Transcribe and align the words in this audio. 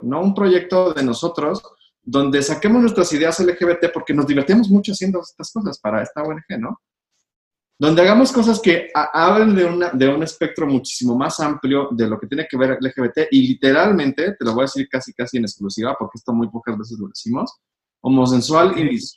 no 0.00 0.20
un 0.20 0.34
proyecto 0.34 0.92
de 0.92 1.02
nosotros 1.02 1.62
donde 2.02 2.42
saquemos 2.42 2.80
nuestras 2.80 3.12
ideas 3.12 3.40
LGBT 3.40 3.92
porque 3.92 4.12
nos 4.12 4.26
divertimos 4.26 4.68
mucho 4.68 4.92
haciendo 4.92 5.20
estas 5.20 5.50
cosas 5.50 5.78
para 5.78 6.02
esta 6.02 6.22
ONG, 6.22 6.58
¿no? 6.58 6.80
Donde 7.78 8.02
hagamos 8.02 8.30
cosas 8.30 8.60
que 8.60 8.90
hablen 8.94 9.54
de, 9.54 9.64
una, 9.64 9.90
de 9.90 10.08
un 10.08 10.22
espectro 10.22 10.66
muchísimo 10.66 11.16
más 11.16 11.40
amplio 11.40 11.88
de 11.90 12.06
lo 12.06 12.20
que 12.20 12.28
tiene 12.28 12.46
que 12.48 12.56
ver 12.56 12.78
LGBT 12.80 13.28
y 13.30 13.48
literalmente, 13.48 14.36
te 14.36 14.44
lo 14.44 14.52
voy 14.52 14.62
a 14.62 14.64
decir 14.66 14.88
casi 14.88 15.12
casi 15.12 15.38
en 15.38 15.44
exclusiva 15.44 15.96
porque 15.98 16.18
esto 16.18 16.32
muy 16.32 16.48
pocas 16.50 16.78
veces 16.78 16.98
lo 16.98 17.08
decimos, 17.08 17.52
homosexual 18.00 18.78
inició 18.78 19.16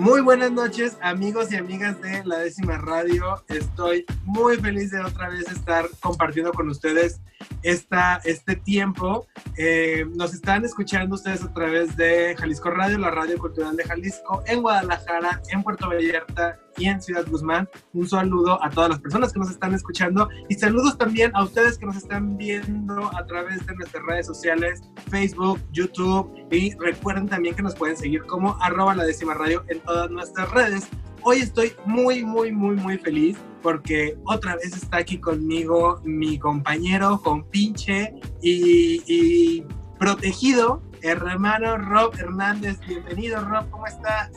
Muy 0.00 0.22
buenas 0.22 0.50
noches, 0.50 0.96
amigos 1.02 1.52
y 1.52 1.56
amigas 1.56 2.00
de 2.00 2.24
la 2.24 2.38
décima 2.38 2.78
radio. 2.78 3.44
Estoy 3.48 4.06
muy 4.24 4.56
feliz 4.56 4.90
de 4.92 5.00
otra 5.00 5.28
vez 5.28 5.46
estar 5.52 5.84
compartiendo 6.00 6.54
con 6.54 6.70
ustedes 6.70 7.20
esta, 7.62 8.18
este 8.24 8.56
tiempo. 8.56 9.26
Eh, 9.58 10.06
nos 10.14 10.32
están 10.32 10.64
escuchando 10.64 11.16
ustedes 11.16 11.44
a 11.44 11.52
través 11.52 11.98
de 11.98 12.34
Jalisco 12.34 12.70
Radio, 12.70 12.96
la 12.96 13.10
radio 13.10 13.38
cultural 13.38 13.76
de 13.76 13.84
Jalisco, 13.84 14.42
en 14.46 14.62
Guadalajara, 14.62 15.42
en 15.50 15.62
Puerto 15.62 15.90
Vallarta 15.90 16.58
y 16.76 16.86
en 16.86 17.00
Ciudad 17.00 17.26
Guzmán. 17.28 17.68
Un 17.92 18.08
saludo 18.08 18.62
a 18.62 18.70
todas 18.70 18.90
las 18.90 19.00
personas 19.00 19.32
que 19.32 19.38
nos 19.38 19.50
están 19.50 19.74
escuchando 19.74 20.28
y 20.48 20.54
saludos 20.54 20.96
también 20.98 21.30
a 21.34 21.44
ustedes 21.44 21.78
que 21.78 21.86
nos 21.86 21.96
están 21.96 22.36
viendo 22.36 23.10
a 23.16 23.26
través 23.26 23.66
de 23.66 23.74
nuestras 23.74 24.04
redes 24.04 24.26
sociales, 24.26 24.82
Facebook, 25.10 25.60
YouTube 25.72 26.30
y 26.50 26.74
recuerden 26.74 27.28
también 27.28 27.54
que 27.54 27.62
nos 27.62 27.74
pueden 27.74 27.96
seguir 27.96 28.22
como 28.24 28.56
arroba 28.62 28.94
la 28.94 29.04
décima 29.04 29.34
radio 29.34 29.64
en 29.68 29.80
todas 29.80 30.10
nuestras 30.10 30.50
redes. 30.50 30.88
Hoy 31.22 31.38
estoy 31.38 31.72
muy, 31.84 32.24
muy, 32.24 32.50
muy, 32.50 32.76
muy 32.76 32.98
feliz 32.98 33.36
porque 33.62 34.16
otra 34.24 34.56
vez 34.56 34.74
está 34.74 34.98
aquí 34.98 35.18
conmigo 35.18 36.00
mi 36.04 36.38
compañero, 36.38 37.20
compinche 37.22 38.14
y, 38.40 39.02
y 39.06 39.64
protegido, 39.98 40.82
hermano 41.02 41.76
Rob 41.76 42.14
Hernández. 42.18 42.80
Bienvenido, 42.86 43.44
Rob, 43.44 43.68
¿cómo 43.70 43.86
estás? 43.86 44.30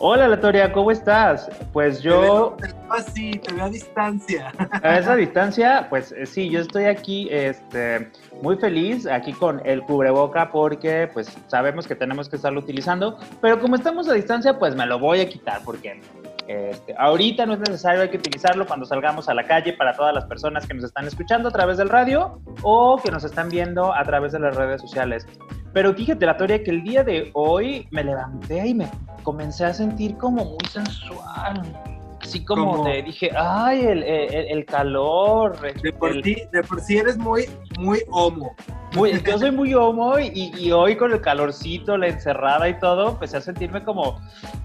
Hola 0.00 0.28
Latoria, 0.28 0.72
¿cómo 0.72 0.92
estás? 0.92 1.50
Pues 1.72 2.00
yo... 2.02 2.54
Te 2.60 2.68
veo 2.68 2.92
así, 2.92 3.30
te 3.32 3.52
veo 3.52 3.64
a 3.64 3.68
distancia. 3.68 4.52
A 4.80 4.96
esa 4.96 5.16
distancia, 5.16 5.88
pues 5.90 6.12
eh, 6.12 6.24
sí, 6.24 6.48
yo 6.48 6.60
estoy 6.60 6.84
aquí 6.84 7.28
este, 7.32 8.08
muy 8.40 8.56
feliz, 8.58 9.08
aquí 9.08 9.32
con 9.32 9.60
el 9.66 9.82
cubreboca, 9.82 10.52
porque 10.52 11.10
pues 11.12 11.36
sabemos 11.48 11.88
que 11.88 11.96
tenemos 11.96 12.28
que 12.28 12.36
estarlo 12.36 12.60
utilizando, 12.60 13.18
pero 13.40 13.58
como 13.58 13.74
estamos 13.74 14.08
a 14.08 14.12
distancia, 14.12 14.56
pues 14.56 14.76
me 14.76 14.86
lo 14.86 15.00
voy 15.00 15.18
a 15.20 15.28
quitar, 15.28 15.62
porque 15.64 16.00
este, 16.48 16.94
ahorita 16.96 17.44
no 17.44 17.52
es 17.52 17.60
necesario, 17.60 18.00
hay 18.00 18.08
que 18.08 18.16
utilizarlo 18.16 18.66
cuando 18.66 18.86
salgamos 18.86 19.28
a 19.28 19.34
la 19.34 19.44
calle 19.44 19.74
para 19.74 19.92
todas 19.92 20.14
las 20.14 20.24
personas 20.24 20.66
que 20.66 20.72
nos 20.72 20.84
están 20.84 21.06
escuchando 21.06 21.50
a 21.50 21.52
través 21.52 21.76
del 21.76 21.90
radio 21.90 22.40
o 22.62 22.96
que 22.96 23.10
nos 23.10 23.22
están 23.22 23.50
viendo 23.50 23.94
a 23.94 24.02
través 24.04 24.32
de 24.32 24.40
las 24.40 24.56
redes 24.56 24.80
sociales. 24.80 25.26
Pero 25.74 25.92
fíjate, 25.92 26.24
la 26.24 26.38
teoría 26.38 26.64
que 26.64 26.70
el 26.70 26.82
día 26.82 27.04
de 27.04 27.30
hoy 27.34 27.86
me 27.90 28.02
levanté 28.02 28.66
y 28.66 28.72
me 28.72 28.90
comencé 29.22 29.66
a 29.66 29.74
sentir 29.74 30.16
como 30.16 30.42
muy 30.42 30.64
sensual. 30.70 31.62
Así 32.28 32.44
como 32.44 32.84
te 32.84 33.02
dije, 33.02 33.30
ay, 33.34 33.86
el, 33.86 34.02
el, 34.02 34.66
calor. 34.66 35.58
De 35.80 35.92
por, 35.94 36.20
ti, 36.20 36.36
de 36.52 36.62
por 36.62 36.78
sí 36.78 36.98
eres 36.98 37.16
muy, 37.16 37.46
muy 37.78 38.02
homo. 38.10 38.54
Muy, 38.94 39.18
yo 39.22 39.38
soy 39.38 39.50
muy 39.50 39.72
homo 39.72 40.18
y, 40.18 40.52
y, 40.54 40.70
hoy 40.70 40.94
con 40.98 41.10
el 41.12 41.22
calorcito, 41.22 41.96
la 41.96 42.08
encerrada 42.08 42.68
y 42.68 42.78
todo, 42.80 43.12
empecé 43.12 43.38
a 43.38 43.40
sentirme 43.40 43.82
como, 43.82 44.20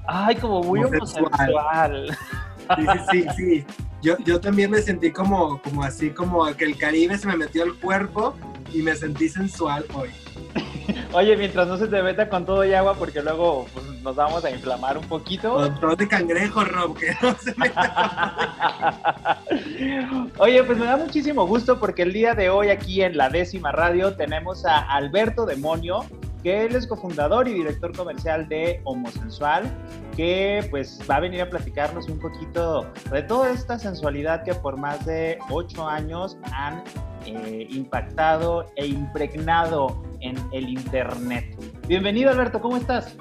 ay, 0.08 0.36
como 0.36 0.62
muy 0.62 0.84
homosexual. 0.84 2.18
Sí, 2.76 2.86
sí, 2.86 3.00
sí, 3.12 3.28
sí. 3.38 3.66
Yo, 4.02 4.18
yo 4.26 4.42
también 4.42 4.70
me 4.70 4.82
sentí 4.82 5.10
como, 5.10 5.62
como 5.62 5.84
así, 5.84 6.10
como 6.10 6.46
que 6.58 6.66
el 6.66 6.78
Caribe 6.78 7.18
se 7.18 7.28
me 7.28 7.38
metió 7.38 7.64
al 7.64 7.76
cuerpo 7.80 8.36
y 8.74 8.82
me 8.82 8.94
sentí 8.94 9.30
sensual 9.30 9.86
hoy. 9.94 10.10
Oye, 11.14 11.38
mientras 11.38 11.68
no 11.68 11.78
se 11.78 11.88
te 11.88 12.02
meta 12.02 12.28
con 12.28 12.44
todo 12.44 12.66
y 12.66 12.74
agua, 12.74 12.96
porque 12.96 13.22
luego 13.22 13.68
pues, 13.72 13.86
nos 14.02 14.16
vamos 14.16 14.44
a 14.44 14.50
inflamar 14.50 14.98
un 14.98 15.06
poquito. 15.06 15.72
Con 15.80 15.96
de 15.96 16.08
cangrejo, 16.08 16.64
Rob, 16.64 16.98
que 16.98 17.16
no 17.22 17.36
se 17.36 17.54
meta 17.56 19.40
Oye, 20.40 20.64
pues 20.64 20.80
me 20.80 20.86
da 20.86 20.98
muchísimo 20.98 21.46
gusto 21.46 21.80
porque 21.80 22.02
el 22.02 22.14
día 22.14 22.34
de 22.34 22.50
hoy 22.50 22.70
aquí 22.70 23.04
en 23.04 23.16
la 23.16 23.30
décima 23.30 23.72
radio 23.72 24.16
tenemos 24.16 24.66
a 24.66 24.80
Alberto 24.80 25.46
Demonio, 25.46 26.04
que 26.44 26.66
él 26.66 26.76
es 26.76 26.86
cofundador 26.86 27.48
y 27.48 27.54
director 27.54 27.96
comercial 27.96 28.48
de 28.50 28.82
Homosensual, 28.84 29.64
que 30.16 30.68
pues 30.70 31.00
va 31.10 31.16
a 31.16 31.20
venir 31.22 31.42
a 31.42 31.50
platicarnos 31.50 32.10
un 32.10 32.20
poquito 32.20 32.86
de 33.12 33.24
toda 33.24 33.52
esta 33.52 33.80
sensualidad 33.80 34.44
que 34.44 34.54
por 34.54 34.78
más 34.78 35.06
de 35.06 35.40
ocho 35.50 35.88
años 35.88 36.38
han 36.52 36.84
eh, 37.26 37.68
impactado 37.70 38.72
e 38.76 38.86
impregnado 38.86 40.04
en 40.20 40.36
el 40.52 40.70
Internet. 40.70 41.56
Bienvenido 41.88 42.30
Alberto, 42.30 42.60
¿cómo 42.60 42.78
estás? 42.78 43.16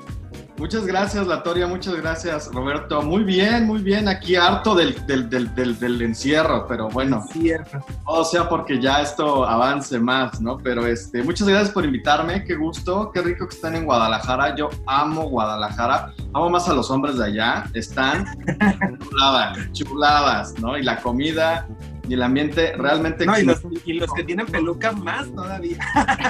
Muchas 0.58 0.86
gracias, 0.86 1.26
Latoria, 1.26 1.66
muchas 1.66 1.96
gracias, 1.96 2.50
Roberto. 2.52 3.02
Muy 3.02 3.24
bien, 3.24 3.66
muy 3.66 3.80
bien, 3.82 4.06
aquí 4.06 4.36
harto 4.36 4.74
del, 4.74 4.94
del, 5.06 5.28
del, 5.28 5.78
del 5.78 6.02
encierro, 6.02 6.66
pero 6.68 6.88
bueno. 6.88 7.24
Encierro. 7.26 7.84
O 8.04 8.22
sea, 8.22 8.48
porque 8.48 8.80
ya 8.80 9.00
esto 9.00 9.44
avance 9.44 9.98
más, 9.98 10.40
¿no? 10.40 10.58
Pero 10.58 10.86
este, 10.86 11.22
muchas 11.22 11.48
gracias 11.48 11.70
por 11.70 11.84
invitarme, 11.84 12.44
qué 12.44 12.54
gusto, 12.54 13.10
qué 13.12 13.22
rico 13.22 13.48
que 13.48 13.54
están 13.54 13.74
en 13.76 13.86
Guadalajara. 13.86 14.54
Yo 14.54 14.68
amo 14.86 15.28
Guadalajara, 15.30 16.12
amo 16.34 16.50
más 16.50 16.69
a 16.69 16.74
los 16.74 16.90
hombres 16.90 17.16
de 17.16 17.24
allá, 17.24 17.64
están 17.72 18.26
chuladas, 19.02 19.72
chuladas, 19.72 20.54
¿no? 20.60 20.76
Y 20.76 20.82
la 20.82 21.00
comida, 21.00 21.66
y 22.08 22.14
el 22.14 22.22
ambiente 22.22 22.74
realmente... 22.76 23.26
No, 23.26 23.38
y 23.38 23.44
los, 23.44 23.60
y 23.84 23.94
los, 23.94 24.12
que 24.12 24.24
tienen 24.24 24.46
peluca 24.46 24.92
más 24.92 25.32
todavía. 25.32 25.78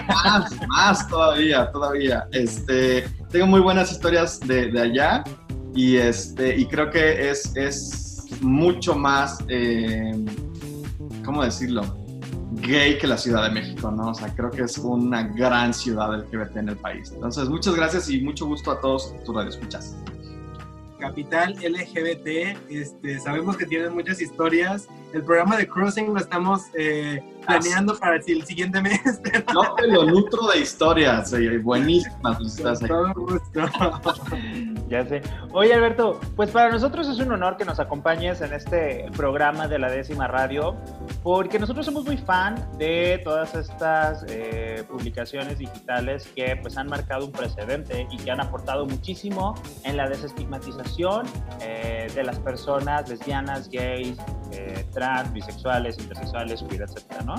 Más, 0.09 0.69
más 0.69 1.09
todavía, 1.09 1.71
todavía. 1.73 2.27
Este, 2.33 3.09
tengo 3.31 3.47
muy 3.47 3.61
buenas 3.61 3.91
historias 3.91 4.41
de, 4.41 4.71
de 4.71 4.81
allá 4.81 5.25
y, 5.75 5.97
este, 5.97 6.57
y 6.57 6.67
creo 6.67 6.91
que 6.91 7.31
es, 7.31 7.57
es 7.57 8.27
mucho 8.41 8.95
más, 8.95 9.39
eh, 9.49 10.13
¿cómo 11.25 11.43
decirlo? 11.43 11.83
Gay 12.53 12.99
que 12.99 13.07
la 13.07 13.17
Ciudad 13.17 13.45
de 13.45 13.51
México, 13.51 13.91
¿no? 13.91 14.11
O 14.11 14.15
sea, 14.15 14.29
creo 14.35 14.51
que 14.51 14.63
es 14.63 14.79
una 14.79 15.23
gran 15.23 15.73
ciudad 15.73 16.15
LGBT 16.15 16.57
en 16.59 16.69
el 16.69 16.77
país. 16.77 17.11
Entonces, 17.13 17.49
muchas 17.49 17.75
gracias 17.75 18.11
y 18.11 18.21
mucho 18.21 18.47
gusto 18.47 18.71
a 18.71 18.81
todos 18.81 19.15
tus 19.25 19.35
radioescuchas. 19.35 19.97
Capital 21.03 21.55
LGBT, 21.55 22.57
este, 22.71 23.19
sabemos 23.19 23.57
que 23.57 23.67
tienen 23.67 23.93
muchas 23.93 24.21
historias 24.21 24.89
el 25.13 25.23
programa 25.25 25.57
de 25.57 25.69
Crossing 25.69 26.07
lo 26.07 26.19
estamos 26.19 26.63
eh, 26.75 27.23
planeando 27.47 27.99
para 27.99 28.17
el 28.17 28.45
siguiente 28.45 28.81
mes. 28.81 29.01
No 29.53 29.75
te 29.75 29.87
lo 29.89 30.05
nutro 30.05 30.47
de 30.49 30.61
historias, 30.61 31.35
buenísimas. 31.63 32.41
Estás 32.41 32.83
ahí. 32.83 32.91
ya 34.93 35.07
sé. 35.07 35.23
Oye, 35.53 35.73
Alberto, 35.73 36.21
pues 36.37 36.51
para 36.51 36.71
nosotros 36.71 37.09
es 37.09 37.19
un 37.19 37.33
honor 37.33 37.57
que 37.57 37.65
nos 37.65 37.81
acompañes 37.81 38.43
en 38.43 38.53
este 38.53 39.07
programa 39.17 39.67
de 39.67 39.79
la 39.79 39.91
décima 39.91 40.29
radio, 40.29 40.77
porque 41.23 41.59
nosotros 41.59 41.87
somos 41.87 42.05
muy 42.05 42.19
fan 42.19 42.55
de 42.79 43.21
todas 43.25 43.55
estas 43.55 44.25
eh, 44.29 44.85
publicaciones 44.89 45.59
digitales 45.59 46.29
que 46.37 46.57
pues 46.61 46.77
han 46.77 46.89
marcado 46.89 47.25
un 47.25 47.33
precedente 47.33 48.07
y 48.11 48.19
que 48.19 48.31
han 48.31 48.41
aportado 48.41 48.85
muchísimo 48.85 49.55
en 49.85 49.97
la 49.97 50.09
desestigmatización 50.09 51.27
eh, 51.63 52.09
de 52.15 52.23
las 52.23 52.39
personas 52.39 53.09
lesbianas, 53.09 53.71
gays, 53.71 54.19
trans 54.93 55.33
bisexuales, 55.33 55.99
intersexuales, 55.99 56.63
queer, 56.69 56.83
etcétera, 56.83 57.23
¿no? 57.23 57.35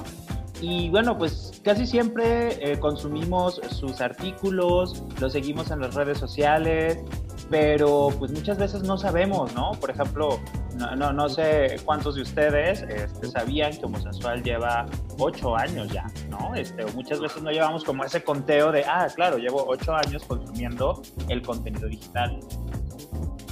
Y 0.63 0.89
bueno, 0.89 1.18
pues 1.18 1.62
casi 1.62 1.86
siempre 1.86 2.72
eh, 2.72 2.80
consumimos 2.80 3.60
sus 3.69 4.00
artículos, 4.00 5.04
los 5.19 5.33
seguimos 5.33 5.72
en 5.72 5.81
las 5.81 5.94
redes 5.94 6.18
sociales, 6.18 7.00
pero 7.50 8.10
pues 8.18 8.31
muchas 8.31 8.57
veces 8.57 8.84
no 8.84 8.98
sabemos, 8.98 9.54
¿no? 9.54 9.72
Por 9.80 9.92
ejemplo, 9.92 10.40
no, 10.75 11.13
no, 11.13 11.30
sé 11.30 11.78
cuántos 11.86 12.16
de 12.16 12.22
ustedes 12.22 12.84
este, 12.84 13.28
sabían 13.28 13.72
que 13.78 13.86
Homosensual 13.86 14.44
lleva 14.44 14.86
ocho 15.19 15.56
años 15.56 15.92
ya, 15.92 16.06
¿no? 16.30 16.56
Este, 16.56 16.86
muchas 16.94 17.19
veces 17.19 17.42
no 17.44 17.51
llevamos 17.51 17.84
como 17.84 18.04
ese 18.04 18.24
conteo 18.24 18.72
de, 18.72 18.84
ah, 18.86 19.07
claro, 19.16 19.38
llevo 19.38 19.66
ocho 19.68 19.94
años 19.95 20.24
consumiendo 20.25 21.01
el 21.30 21.42
contenido 21.42 21.88
digital. 21.88 22.40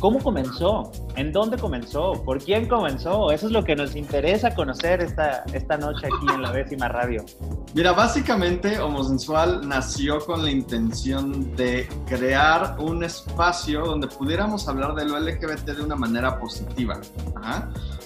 ¿Cómo 0.02 0.18
comenzó? 0.18 0.92
¿En 1.16 1.32
dónde 1.32 1.60
comenzó? 1.60 2.14
¿Por 2.26 2.44
quién 2.44 2.68
comenzó? 2.68 3.32
Eso 3.32 3.46
es 3.46 3.52
lo 3.52 3.64
que 3.64 3.76
nos 3.76 3.96
interesa 3.96 4.56
conocer 4.56 5.00
esta, 5.00 5.44
esta 5.54 5.78
noche 5.78 6.08
aquí 6.08 6.34
en 6.34 6.42
la 6.42 6.52
décima 6.52 6.88
radio. 6.88 7.24
Mira, 7.76 7.92
básicamente 7.92 8.80
Homosensual 8.80 9.68
nació 9.68 10.18
con 10.26 10.44
la 10.44 10.50
intención 10.50 11.56
de 11.56 11.88
crear 12.08 12.78
un 12.80 13.04
espacio 13.04 13.86
donde 13.86 14.08
pudiéramos 14.08 14.68
hablar 14.68 14.96
de 14.96 15.06
lo 15.06 15.20
LGBT 15.20 15.66
de 15.66 15.84
una 15.84 15.96
manera 15.96 16.40
positiva. 16.40 17.00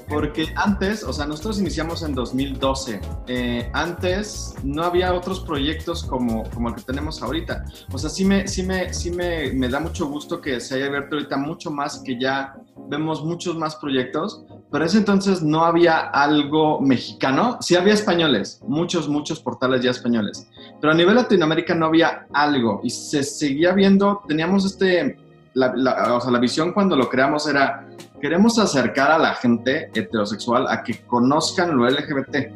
Porque 0.09 0.53
antes, 0.55 1.03
o 1.03 1.13
sea, 1.13 1.25
nosotros 1.25 1.59
iniciamos 1.59 2.03
en 2.03 2.13
2012. 2.13 2.99
Eh, 3.27 3.69
antes 3.73 4.53
no 4.63 4.83
había 4.83 5.13
otros 5.13 5.39
proyectos 5.39 6.03
como, 6.03 6.43
como 6.51 6.69
el 6.69 6.75
que 6.75 6.81
tenemos 6.81 7.23
ahorita. 7.23 7.65
O 7.91 7.97
sea, 7.97 8.09
sí 8.09 8.25
me, 8.25 8.47
sí 8.47 8.63
me, 8.63 8.93
sí 8.93 9.11
me, 9.11 9.53
me 9.53 9.69
da 9.69 9.79
mucho 9.79 10.07
gusto 10.07 10.41
que 10.41 10.59
se 10.59 10.75
haya 10.75 10.87
abierto 10.87 11.15
ahorita 11.15 11.37
mucho 11.37 11.71
más 11.71 11.84
que 12.03 12.19
ya 12.19 12.55
vemos 12.89 13.23
muchos 13.23 13.55
más 13.57 13.75
proyectos, 13.75 14.43
pero 14.71 14.85
ese 14.85 14.97
entonces 14.97 15.41
no 15.41 15.65
había 15.65 15.99
algo 15.99 16.81
mexicano. 16.81 17.57
Sí 17.61 17.75
había 17.75 17.93
españoles, 17.93 18.61
muchos, 18.67 19.07
muchos 19.07 19.39
portales 19.39 19.81
ya 19.81 19.91
españoles, 19.91 20.47
pero 20.81 20.93
a 20.93 20.95
nivel 20.95 21.15
Latinoamérica 21.15 21.75
no 21.75 21.87
había 21.87 22.27
algo 22.33 22.81
y 22.83 22.89
se 22.89 23.23
seguía 23.23 23.73
viendo, 23.73 24.21
teníamos 24.27 24.65
este, 24.65 25.17
la, 25.53 25.73
la, 25.75 26.15
o 26.15 26.21
sea, 26.21 26.31
la 26.31 26.39
visión 26.39 26.73
cuando 26.73 26.95
lo 26.95 27.09
creamos 27.09 27.47
era, 27.47 27.87
queremos 28.21 28.59
acercar 28.59 29.11
a 29.11 29.17
la 29.17 29.33
gente 29.35 29.89
heterosexual 29.93 30.67
a 30.67 30.83
que 30.83 31.05
conozcan 31.05 31.75
lo 31.75 31.89
LGBT, 31.89 32.51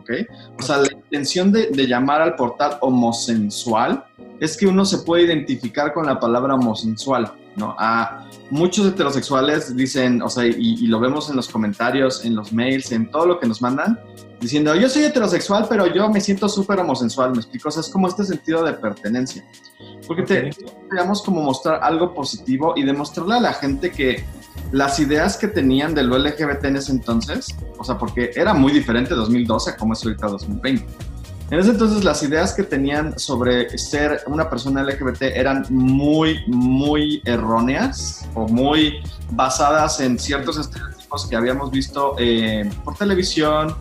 ¿ok? 0.00 0.10
O 0.58 0.62
sea, 0.62 0.78
la 0.78 0.92
intención 0.92 1.52
de, 1.52 1.68
de 1.68 1.86
llamar 1.86 2.22
al 2.22 2.36
portal 2.36 2.78
homosensual 2.80 4.04
es 4.40 4.56
que 4.56 4.66
uno 4.66 4.84
se 4.84 4.98
puede 4.98 5.24
identificar 5.24 5.92
con 5.92 6.06
la 6.06 6.20
palabra 6.20 6.54
homosensual, 6.54 7.32
¿no? 7.56 7.74
A 7.78 8.26
muchos 8.50 8.86
heterosexuales 8.86 9.74
dicen, 9.76 10.22
o 10.22 10.28
sea, 10.28 10.46
y, 10.46 10.86
lo 10.86 11.00
vemos 11.00 11.30
en 11.30 11.36
los 11.36 11.48
comentarios, 11.48 12.24
en 12.24 12.36
los 12.36 12.52
mails, 12.52 12.92
en 12.92 13.10
todo 13.10 13.26
lo 13.26 13.40
que 13.40 13.46
nos 13.46 13.62
mandan, 13.62 13.98
diciendo, 14.40 14.74
yo 14.74 14.88
soy 14.88 15.04
heterosexual, 15.04 15.66
pero 15.68 15.86
yo 15.86 16.08
me 16.08 16.20
siento 16.20 16.48
súper 16.48 16.78
homosensual, 16.80 17.32
me 17.32 17.38
explico, 17.38 17.68
o 17.68 17.72
sea, 17.72 17.80
es 17.80 17.88
como 17.88 18.08
este 18.08 18.24
sentido 18.24 18.64
de 18.64 18.74
pertenencia. 18.74 19.44
Porque 20.06 20.22
te 20.22 20.50
queríamos 20.88 21.22
como 21.22 21.42
mostrar 21.42 21.82
algo 21.82 22.14
positivo 22.14 22.74
y 22.76 22.84
demostrarle 22.84 23.36
a 23.36 23.40
la 23.40 23.52
gente 23.54 23.90
que 23.90 24.24
las 24.72 24.98
ideas 25.00 25.36
que 25.36 25.48
tenían 25.48 25.94
de 25.94 26.02
lo 26.02 26.18
LGBT 26.18 26.64
en 26.66 26.76
ese 26.76 26.92
entonces, 26.92 27.54
o 27.78 27.84
sea, 27.84 27.98
porque 27.98 28.30
era 28.34 28.52
muy 28.54 28.72
diferente 28.72 29.14
2012 29.14 29.76
como 29.76 29.94
es 29.94 30.04
ahorita 30.04 30.26
2020 30.28 31.15
en 31.50 31.60
ese 31.60 31.70
entonces 31.70 32.02
las 32.02 32.22
ideas 32.24 32.52
que 32.52 32.64
tenían 32.64 33.16
sobre 33.18 33.76
ser 33.78 34.22
una 34.26 34.50
persona 34.50 34.82
LGBT 34.82 35.22
eran 35.22 35.64
muy, 35.70 36.40
muy 36.48 37.22
erróneas 37.24 38.26
o 38.34 38.48
muy 38.48 39.02
basadas 39.30 40.00
en 40.00 40.18
ciertos 40.18 40.58
estereotipos 40.58 41.26
que 41.28 41.36
habíamos 41.36 41.70
visto 41.70 42.16
eh, 42.18 42.68
por 42.84 42.96
televisión, 42.96 43.76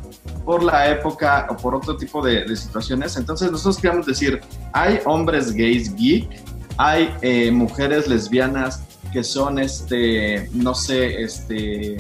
por 0.45 0.63
la 0.63 0.89
época 0.89 1.47
o 1.49 1.57
por 1.57 1.73
otro 1.73 1.97
tipo 1.97 2.23
de, 2.23 2.55
situaciones. 2.55 3.17
Entonces 3.17 3.51
nosotros 3.51 3.77
queríamos 3.77 4.05
decir, 4.05 4.41
hay 4.71 4.99
hombres 5.05 5.51
gays 5.51 5.95
geek, 5.95 6.29
hay 6.77 7.15
eh, 7.23 7.49
mujeres 7.49 8.07
lesbianas 8.07 8.83
que 9.11 9.23
son, 9.23 9.57
este, 9.57 10.49
no 10.53 10.75
sé, 10.75 11.23
este, 11.23 11.97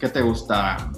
¿qué 0.00 0.08
te 0.08 0.20
gusta? 0.20 0.90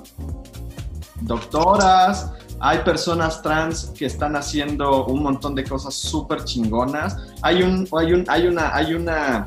Doctoras, 1.21 2.33
hay 2.65 2.79
personas 2.79 3.43
trans 3.43 3.93
que 3.99 4.07
están 4.07 4.37
haciendo 4.37 5.07
un 5.07 5.25
montón 5.25 5.57
de 5.57 5.65
cosas 5.65 5.95
súper 5.95 6.45
chingonas. 6.45 7.17
Hay 7.43 7.61
un, 7.61 7.89
hay 7.99 8.13
un, 8.13 8.25
hay 8.29 8.47
una, 8.47 8.73
hay 8.73 8.95
una, 8.95 9.47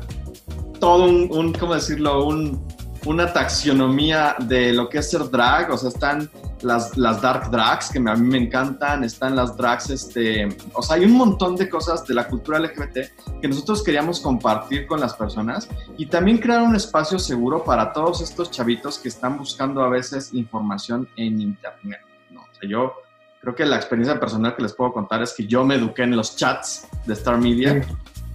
todo 0.78 1.04
un, 1.04 1.28
un 1.32 1.52
¿cómo 1.54 1.74
decirlo? 1.74 2.26
Un, 2.26 2.62
una 3.06 3.32
taxonomía 3.32 4.36
de 4.38 4.74
lo 4.74 4.90
que 4.90 4.98
es 4.98 5.10
ser 5.10 5.30
drag, 5.30 5.70
o 5.70 5.78
sea, 5.78 5.88
están 5.88 6.28
las, 6.60 6.94
las 6.98 7.22
dark 7.22 7.50
drags, 7.50 7.88
que 7.88 7.98
a 7.98 8.14
mí 8.16 8.28
me 8.28 8.36
encantan, 8.36 9.02
están 9.02 9.34
las 9.34 9.56
drags, 9.56 9.88
este, 9.88 10.48
o 10.74 10.82
sea, 10.82 10.96
hay 10.96 11.06
un 11.06 11.12
montón 11.12 11.56
de 11.56 11.70
cosas 11.70 12.06
de 12.06 12.12
la 12.12 12.26
cultura 12.26 12.58
LGBT 12.58 13.40
que 13.40 13.48
nosotros 13.48 13.82
queríamos 13.82 14.20
compartir 14.20 14.86
con 14.86 15.00
las 15.00 15.14
personas 15.14 15.68
y 15.96 16.04
también 16.04 16.36
crear 16.36 16.62
un 16.62 16.76
espacio 16.76 17.18
seguro 17.18 17.64
para 17.64 17.94
todos 17.94 18.20
estos 18.20 18.50
chavitos 18.50 18.98
que 18.98 19.08
están 19.08 19.38
buscando 19.38 19.82
a 19.82 19.88
veces 19.88 20.34
información 20.34 21.08
en 21.16 21.40
Internet. 21.40 22.00
¿no? 22.30 22.40
O 22.40 22.54
sea, 22.60 22.68
yo 22.68 23.05
creo 23.46 23.54
que 23.54 23.64
la 23.64 23.76
experiencia 23.76 24.18
personal 24.18 24.56
que 24.56 24.62
les 24.62 24.72
puedo 24.72 24.92
contar 24.92 25.22
es 25.22 25.32
que 25.32 25.46
yo 25.46 25.64
me 25.64 25.76
eduqué 25.76 26.02
en 26.02 26.16
los 26.16 26.34
chats 26.34 26.88
de 27.06 27.12
Star 27.12 27.38
Media. 27.38 27.86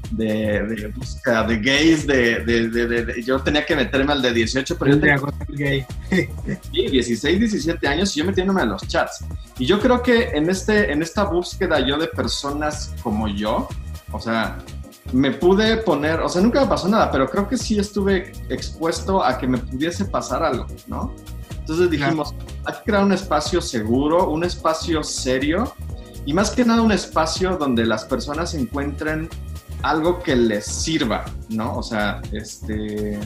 De, 0.09 0.63
de 0.63 0.87
búsqueda 0.87 1.43
de 1.43 1.57
gays, 1.59 2.05
de, 2.05 2.39
de, 2.43 3.23
yo 3.23 3.39
tenía 3.39 3.65
que 3.65 3.77
meterme 3.77 4.11
al 4.11 4.21
de 4.21 4.33
18, 4.33 4.77
pero 4.77 4.91
yo 4.91 4.99
tenía 4.99 5.17
gay. 5.47 5.85
16, 6.71 7.39
17 7.39 7.87
años 7.87 8.15
y 8.15 8.19
yo 8.19 8.25
metiéndome 8.25 8.61
a 8.61 8.65
los 8.65 8.85
chats. 8.87 9.23
Y 9.57 9.65
yo 9.65 9.79
creo 9.79 10.01
que 10.01 10.29
en, 10.29 10.49
este, 10.49 10.91
en 10.91 11.01
esta 11.01 11.23
búsqueda 11.23 11.79
yo 11.79 11.97
de 11.97 12.07
personas 12.07 12.93
como 13.01 13.29
yo, 13.29 13.69
o 14.11 14.19
sea, 14.19 14.57
me 15.13 15.31
pude 15.31 15.77
poner, 15.77 16.19
o 16.19 16.27
sea, 16.27 16.41
nunca 16.41 16.59
me 16.61 16.67
pasó 16.67 16.89
nada, 16.89 17.09
pero 17.09 17.29
creo 17.29 17.47
que 17.47 17.57
sí 17.57 17.79
estuve 17.79 18.33
expuesto 18.49 19.23
a 19.23 19.37
que 19.37 19.47
me 19.47 19.59
pudiese 19.59 20.03
pasar 20.05 20.43
algo, 20.43 20.67
¿no? 20.87 21.13
Entonces 21.71 21.89
dijimos, 21.89 22.35
hay 22.65 22.73
que 22.73 22.83
crear 22.83 23.05
un 23.05 23.13
espacio 23.13 23.61
seguro, 23.61 24.29
un 24.29 24.43
espacio 24.43 25.01
serio 25.03 25.73
y 26.25 26.33
más 26.33 26.51
que 26.51 26.65
nada 26.65 26.81
un 26.81 26.91
espacio 26.91 27.55
donde 27.55 27.85
las 27.85 28.03
personas 28.03 28.53
encuentren 28.55 29.29
algo 29.81 30.19
que 30.19 30.35
les 30.35 30.65
sirva, 30.65 31.23
¿no? 31.47 31.77
O 31.77 31.81
sea, 31.81 32.21
este... 32.33 33.17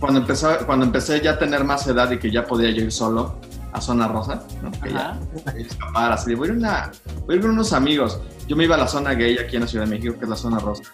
Cuando, 0.00 0.20
empezó, 0.20 0.64
cuando 0.64 0.86
empecé 0.86 1.20
ya 1.20 1.32
a 1.32 1.38
tener 1.38 1.62
más 1.62 1.86
edad 1.86 2.10
y 2.10 2.18
que 2.18 2.30
ya 2.30 2.46
podía 2.46 2.70
yo 2.70 2.84
ir 2.84 2.92
solo 2.92 3.38
a 3.74 3.80
Zona 3.82 4.08
Rosa, 4.08 4.42
¿no? 4.62 4.70
Que 4.80 4.94
ya 4.94 5.20
escapar, 5.58 6.12
así 6.12 6.34
voy 6.34 6.48
a, 6.48 6.52
ir 6.52 6.56
una, 6.56 6.90
voy 7.26 7.34
a 7.34 7.36
ir 7.36 7.42
con 7.42 7.50
unos 7.50 7.74
amigos. 7.74 8.18
Yo 8.48 8.56
me 8.56 8.64
iba 8.64 8.76
a 8.76 8.78
la 8.78 8.88
zona 8.88 9.12
gay 9.12 9.36
aquí 9.36 9.56
en 9.56 9.62
la 9.62 9.68
Ciudad 9.68 9.84
de 9.84 9.90
México, 9.90 10.14
que 10.18 10.24
es 10.24 10.30
la 10.30 10.36
Zona 10.36 10.58
Rosa. 10.58 10.84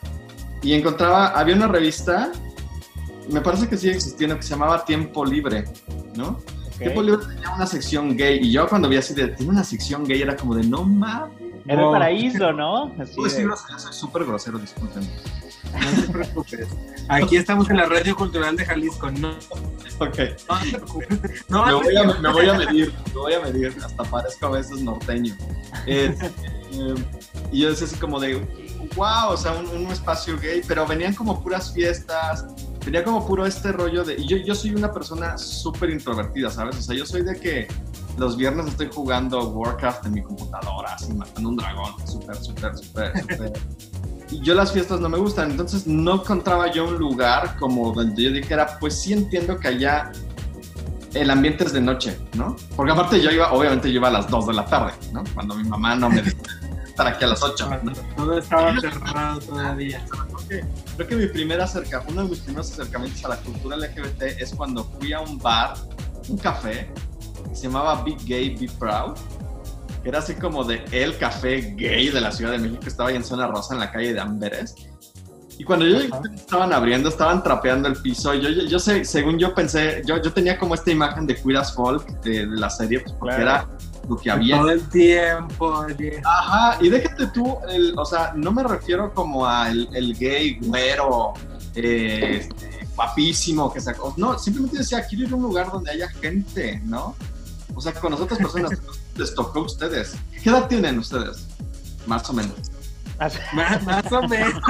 Y 0.60 0.72
encontraba, 0.72 1.28
había 1.28 1.54
una 1.54 1.68
revista 1.68 2.32
me 3.28 3.40
parece 3.40 3.68
que 3.68 3.76
sigue 3.76 3.94
existiendo, 3.94 4.36
que 4.36 4.42
se 4.42 4.50
llamaba 4.50 4.84
Tiempo 4.84 5.24
Libre, 5.24 5.64
¿no? 6.14 6.38
Tiempo 6.78 7.02
Libre 7.02 7.26
tenía 7.26 7.54
una 7.54 7.66
sección 7.66 8.16
gay 8.16 8.38
y 8.42 8.52
yo 8.52 8.68
cuando 8.68 8.88
vi 8.88 8.96
así 8.96 9.14
de, 9.14 9.28
tiene 9.28 9.52
una 9.52 9.64
sección 9.64 10.04
gay, 10.04 10.22
era 10.22 10.36
como 10.36 10.54
de, 10.54 10.64
no 10.64 10.84
mames. 10.84 11.46
Era 11.68 11.82
el 11.82 11.90
paraíso, 11.90 12.52
¿no? 12.52 12.92
Así 13.00 13.16
pues 13.16 13.32
sí, 13.32 13.42
soy 13.78 13.92
súper 13.92 14.24
grosero, 14.24 14.58
disculpen. 14.58 15.02
No 15.72 16.02
te 16.02 16.12
preocupes. 16.12 16.68
Aquí 17.08 17.36
estamos 17.36 17.68
en 17.70 17.78
la 17.78 17.86
Radio 17.86 18.14
Cultural 18.14 18.56
de 18.56 18.64
Jalisco, 18.64 19.10
¿no? 19.10 19.30
Ok. 19.98 20.18
No 20.48 20.60
te 20.60 20.70
preocupes. 20.70 21.44
No, 21.48 21.66
me, 21.66 21.72
voy 21.74 21.96
a, 21.96 22.04
me, 22.04 22.32
voy 22.32 22.48
a, 22.48 22.54
medir, 22.54 22.94
me 23.06 23.12
voy 23.14 23.32
a 23.34 23.40
medir, 23.40 23.76
hasta 23.84 24.04
parezco 24.04 24.46
a 24.46 24.50
veces 24.50 24.80
norteño. 24.80 25.36
Eh, 25.86 26.14
eh, 26.72 26.94
y 27.50 27.62
yo 27.62 27.70
decía 27.70 27.86
así 27.86 27.96
como 27.96 28.20
de, 28.20 28.36
wow, 28.94 29.30
o 29.30 29.36
sea, 29.36 29.52
un, 29.52 29.66
un, 29.68 29.90
espacio 29.90 30.38
gay, 30.38 30.62
pero 30.66 30.86
venían 30.86 31.14
como 31.14 31.42
puras 31.42 31.72
fiestas, 31.72 32.46
tenía 32.86 33.02
como 33.02 33.26
puro 33.26 33.44
este 33.44 33.72
rollo 33.72 34.04
de... 34.04 34.14
Y 34.14 34.28
yo, 34.28 34.36
yo 34.36 34.54
soy 34.54 34.72
una 34.72 34.92
persona 34.92 35.36
súper 35.36 35.90
introvertida, 35.90 36.50
¿sabes? 36.50 36.76
O 36.76 36.82
sea, 36.82 36.94
yo 36.94 37.04
soy 37.04 37.22
de 37.22 37.34
que 37.34 37.66
los 38.16 38.36
viernes 38.36 38.68
estoy 38.68 38.88
jugando 38.94 39.48
Warcraft 39.48 40.06
en 40.06 40.14
mi 40.14 40.22
computadora, 40.22 40.94
así 40.94 41.12
matando 41.12 41.48
un 41.48 41.56
dragón, 41.56 41.94
súper, 42.06 42.36
súper, 42.36 42.76
súper, 42.76 43.20
súper... 43.22 43.52
y 44.30 44.40
yo 44.40 44.54
las 44.54 44.70
fiestas 44.72 45.00
no 45.00 45.08
me 45.08 45.18
gustan, 45.18 45.50
entonces 45.50 45.88
no 45.88 46.14
encontraba 46.14 46.70
yo 46.70 46.86
un 46.86 46.96
lugar 46.96 47.56
como 47.58 47.92
donde 47.92 48.22
yo 48.22 48.30
dijera, 48.30 48.78
pues 48.78 48.94
sí 48.94 49.12
entiendo 49.12 49.58
que 49.58 49.66
allá 49.66 50.12
el 51.12 51.28
ambiente 51.28 51.64
es 51.64 51.72
de 51.72 51.80
noche, 51.80 52.16
¿no? 52.34 52.54
Porque 52.76 52.92
aparte 52.92 53.20
yo 53.20 53.32
iba, 53.32 53.52
obviamente 53.52 53.90
yo 53.90 53.96
iba 53.96 54.06
a 54.06 54.12
las 54.12 54.30
2 54.30 54.46
de 54.46 54.54
la 54.54 54.64
tarde, 54.64 54.92
¿no? 55.12 55.24
Cuando 55.34 55.56
mi 55.56 55.64
mamá 55.68 55.96
no 55.96 56.08
me 56.08 56.22
estar 56.96 57.08
aquí 57.08 57.24
a 57.24 57.28
las 57.28 57.42
8. 57.42 57.68
Todo 58.16 58.38
estaba 58.38 58.80
cerrado 58.80 59.38
todavía. 59.40 60.02
Creo 60.48 61.08
que 61.08 61.16
mi 61.16 61.26
primer 61.26 61.60
acerca, 61.60 62.02
uno 62.08 62.22
de 62.22 62.30
mis 62.30 62.38
primeros 62.40 62.72
acercamientos 62.72 63.22
a 63.26 63.28
la 63.28 63.36
cultura 63.36 63.76
LGBT 63.76 64.22
es 64.38 64.54
cuando 64.54 64.84
fui 64.84 65.12
a 65.12 65.20
un 65.20 65.38
bar, 65.38 65.74
un 66.30 66.38
café, 66.38 66.90
que 67.48 67.54
se 67.54 67.64
llamaba 67.64 68.02
Big 68.02 68.18
Gay, 68.24 68.56
Be 68.56 68.70
Proud, 68.78 69.14
que 70.02 70.08
era 70.08 70.20
así 70.20 70.34
como 70.36 70.64
de 70.64 70.82
el 70.90 71.18
café 71.18 71.74
gay 71.76 72.08
de 72.08 72.20
la 72.20 72.32
Ciudad 72.32 72.52
de 72.52 72.58
México, 72.58 72.82
estaba 72.86 73.10
ahí 73.10 73.16
en 73.16 73.24
Zona 73.24 73.46
Rosa, 73.46 73.74
en 73.74 73.80
la 73.80 73.92
calle 73.92 74.14
de 74.14 74.20
Amberes. 74.20 74.74
Y 75.58 75.64
cuando 75.64 75.86
yo 75.86 75.98
estaban 76.34 76.72
abriendo, 76.72 77.10
estaban 77.10 77.42
trapeando 77.42 77.88
el 77.88 77.96
piso. 77.96 78.32
Yo, 78.34 78.48
yo, 78.48 78.78
sé, 78.78 79.04
según 79.04 79.38
yo 79.38 79.54
pensé, 79.54 80.02
yo, 80.06 80.20
yo 80.20 80.32
tenía 80.32 80.58
como 80.58 80.74
esta 80.74 80.90
imagen 80.90 81.26
de 81.26 81.34
Queer 81.34 81.58
as 81.58 81.74
Folk 81.74 82.22
de, 82.22 82.46
la 82.46 82.70
serie, 82.70 83.00
pues 83.00 83.14
porque 83.18 83.36
era 83.36 83.66
lo 84.08 84.16
que 84.16 84.30
había. 84.30 84.58
Todo 84.58 84.70
el 84.70 84.88
tiempo. 84.88 85.86
Ajá, 86.24 86.78
y 86.80 86.88
déjate 86.88 87.26
tú, 87.28 87.58
el, 87.68 87.94
o 87.96 88.04
sea, 88.04 88.32
no 88.34 88.52
me 88.52 88.62
refiero 88.62 89.12
como 89.12 89.46
al 89.46 89.88
el 89.94 90.16
gay 90.16 90.58
güero, 90.60 91.34
eh, 91.74 92.40
este, 92.40 92.88
guapísimo, 92.94 93.72
que 93.72 93.80
sacó. 93.80 94.14
No, 94.16 94.38
simplemente 94.38 94.78
decía, 94.78 95.06
quiero 95.06 95.26
ir 95.26 95.32
a 95.32 95.36
un 95.36 95.42
lugar 95.42 95.70
donde 95.70 95.90
haya 95.90 96.08
gente, 96.08 96.80
¿no? 96.84 97.14
O 97.74 97.80
sea, 97.80 97.92
con 97.92 98.12
las 98.12 98.20
otras 98.20 98.38
personas 98.38 98.72
les 99.16 99.34
tocó 99.34 99.60
a 99.60 99.62
ustedes. 99.62 100.14
¿Qué 100.42 100.50
edad 100.50 100.66
tienen 100.68 100.98
ustedes? 100.98 101.46
Más 102.06 102.28
o 102.30 102.32
menos. 102.32 102.75
Más, 103.18 103.82
más 103.84 104.12
o 104.12 104.28
menos. 104.28 104.62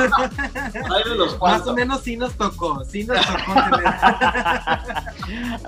más 1.40 1.66
o 1.66 1.74
menos 1.74 2.00
sí 2.02 2.16
nos 2.16 2.34
tocó, 2.34 2.84
sí 2.84 3.04
nos 3.04 3.18
tocó 3.26 3.54
tener. 3.54 3.94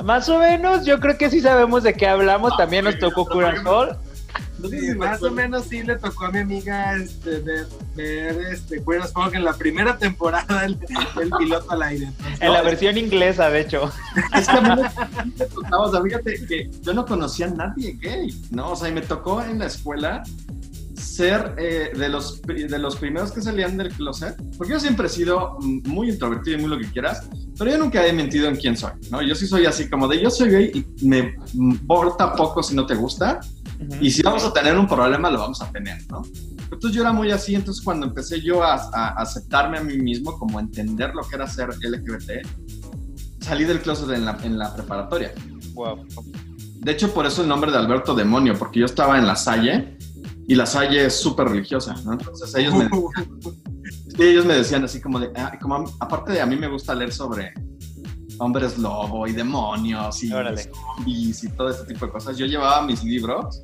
más 0.05 0.29
o 0.29 0.39
menos, 0.39 0.85
yo 0.85 1.01
creo 1.01 1.19
que 1.19 1.29
sí 1.31 1.41
sabemos 1.41 1.83
de 1.83 1.95
qué 1.95 2.07
hablamos. 2.07 2.57
También 2.57 2.85
nos 2.85 2.99
tocó 2.99 3.27
Curasol. 3.27 3.99
Sí, 4.71 4.95
más 4.97 5.23
o 5.23 5.31
menos 5.31 5.67
sí 5.67 5.83
le 5.85 5.97
tocó 5.97 6.27
a 6.27 6.33
mi 6.33 6.39
amiga 6.39 6.97
este, 6.97 7.39
ver, 7.39 7.67
ver 7.95 8.37
este, 8.53 8.81
Folk 8.81 9.35
en 9.35 9.45
la 9.45 9.53
primera 9.53 9.97
temporada 9.97 10.63
del, 11.17 11.31
piloto 11.39 11.71
al 11.71 11.83
aire. 11.83 12.09
en 12.41 12.53
la 12.53 12.63
versión 12.63 12.99
inglesa, 12.99 13.51
de 13.51 13.61
hecho. 13.61 13.93
Es 14.35 14.49
que 14.49 14.57
a 14.57 14.61
mí 14.61 14.83
me 15.39 15.47
tocaba, 15.47 15.85
o 15.85 15.93
sea, 15.93 16.03
fíjate 16.03 16.47
que 16.47 16.71
yo 16.83 16.93
no 16.93 17.07
conocía 17.07 17.47
a 17.47 17.51
nadie 17.51 17.97
gay, 18.01 18.31
¿no? 18.51 18.73
O 18.73 18.77
sea, 18.77 18.89
y 18.89 18.93
me 18.93 19.03
tocó 19.03 19.43
en 19.43 19.61
la 19.61 19.67
escuela 19.67 20.25
ser 20.99 21.55
eh, 21.59 21.93
de, 21.97 22.09
los, 22.09 22.43
de 22.43 22.79
los 22.79 22.97
primeros 22.97 23.33
que 23.33 23.41
salían 23.41 23.77
del 23.77 23.89
closet, 23.91 24.37
porque 24.57 24.73
yo 24.73 24.81
siempre 24.81 25.07
he 25.07 25.11
sido 25.11 25.59
muy 25.61 26.11
introvertido 26.11 26.59
y 26.59 26.61
muy 26.61 26.71
lo 26.71 26.79
que 26.79 26.91
quieras, 26.91 27.29
pero 27.57 27.71
yo 27.71 27.79
nunca 27.79 28.07
he 28.07 28.13
mentido 28.13 28.49
en 28.49 28.57
quién 28.57 28.77
soy, 28.77 28.93
¿no? 29.11 29.23
Yo 29.23 29.35
sí 29.35 29.47
soy 29.47 29.67
así 29.67 29.89
como 29.89 30.09
de 30.09 30.21
yo 30.21 30.31
soy 30.31 30.51
gay 30.51 30.71
y 30.75 31.07
me 31.07 31.35
importa 31.55 32.35
poco 32.35 32.63
si 32.63 32.75
no 32.75 32.87
te 32.87 32.95
gusta, 32.95 33.41
y 34.01 34.11
si 34.11 34.23
vamos 34.23 34.45
a 34.45 34.53
tener 34.53 34.77
un 34.77 34.89
problema, 34.89 35.31
lo 35.31 35.39
vamos 35.39 35.63
a 35.63 35.71
tener, 35.71 35.99
¿no? 36.11 36.23
Entonces 36.65 36.93
yo 36.93 37.03
era 37.03 37.13
muy 37.13 37.31
así, 37.31 37.55
entonces 37.55 37.83
cuando 37.83 38.07
empecé 38.07 38.41
yo 38.41 38.63
a, 38.63 38.75
aceptarme 39.17 39.79
a 39.79 39.83
mí 39.83 39.97
mismo, 39.99 40.39
como 40.39 40.61
entender 40.61 41.15
lo 41.15 41.23
que 41.23 41.37
era 41.37 41.47
ser 41.47 41.69
LGBT, 41.69 42.47
salí 43.41 43.65
del 43.65 43.81
closet 43.81 44.11
en 44.11 44.25
la, 44.25 44.39
en 44.43 44.59
la 44.59 44.75
preparatoria. 44.75 45.33
Wow. 45.75 46.07
De 46.81 46.93
hecho, 46.93 47.13
por 47.13 47.27
eso 47.27 47.43
el 47.43 47.49
nombre 47.49 47.71
de 47.71 47.79
Alberto 47.79 48.15
Demonio, 48.15 48.55
porque 48.59 48.81
yo 48.81 48.87
estaba 48.87 49.19
en 49.19 49.27
la 49.27 49.37
Salle 49.37 49.98
y 50.49 50.55
la 50.55 50.65
Salle 50.65 51.05
es 51.05 51.15
súper 51.15 51.47
religiosa, 51.49 51.95
¿no? 52.07 52.15
Entonces 52.15 52.55
ellos 52.55 52.75
me, 52.75 52.89
ellos 54.19 54.47
me 54.47 54.55
decían 54.55 54.83
así 54.83 54.99
como 54.99 55.21
de, 55.21 55.31
ah, 55.37 55.53
como 55.61 55.85
aparte 56.01 56.33
de 56.33 56.41
a 56.41 56.47
mí 56.47 56.57
me 56.57 56.69
gusta 56.69 56.95
leer 56.95 57.13
sobre 57.13 57.53
hombres 58.39 58.79
lobo 58.79 59.27
y 59.27 59.33
demonios 59.33 60.23
y 60.23 60.29
zombies 60.31 61.45
y 61.45 61.51
todo 61.51 61.69
ese 61.69 61.85
tipo 61.85 62.07
de 62.07 62.13
cosas. 62.13 62.39
Yo 62.39 62.47
llevaba 62.47 62.81
mis 62.81 63.05
libros 63.05 63.63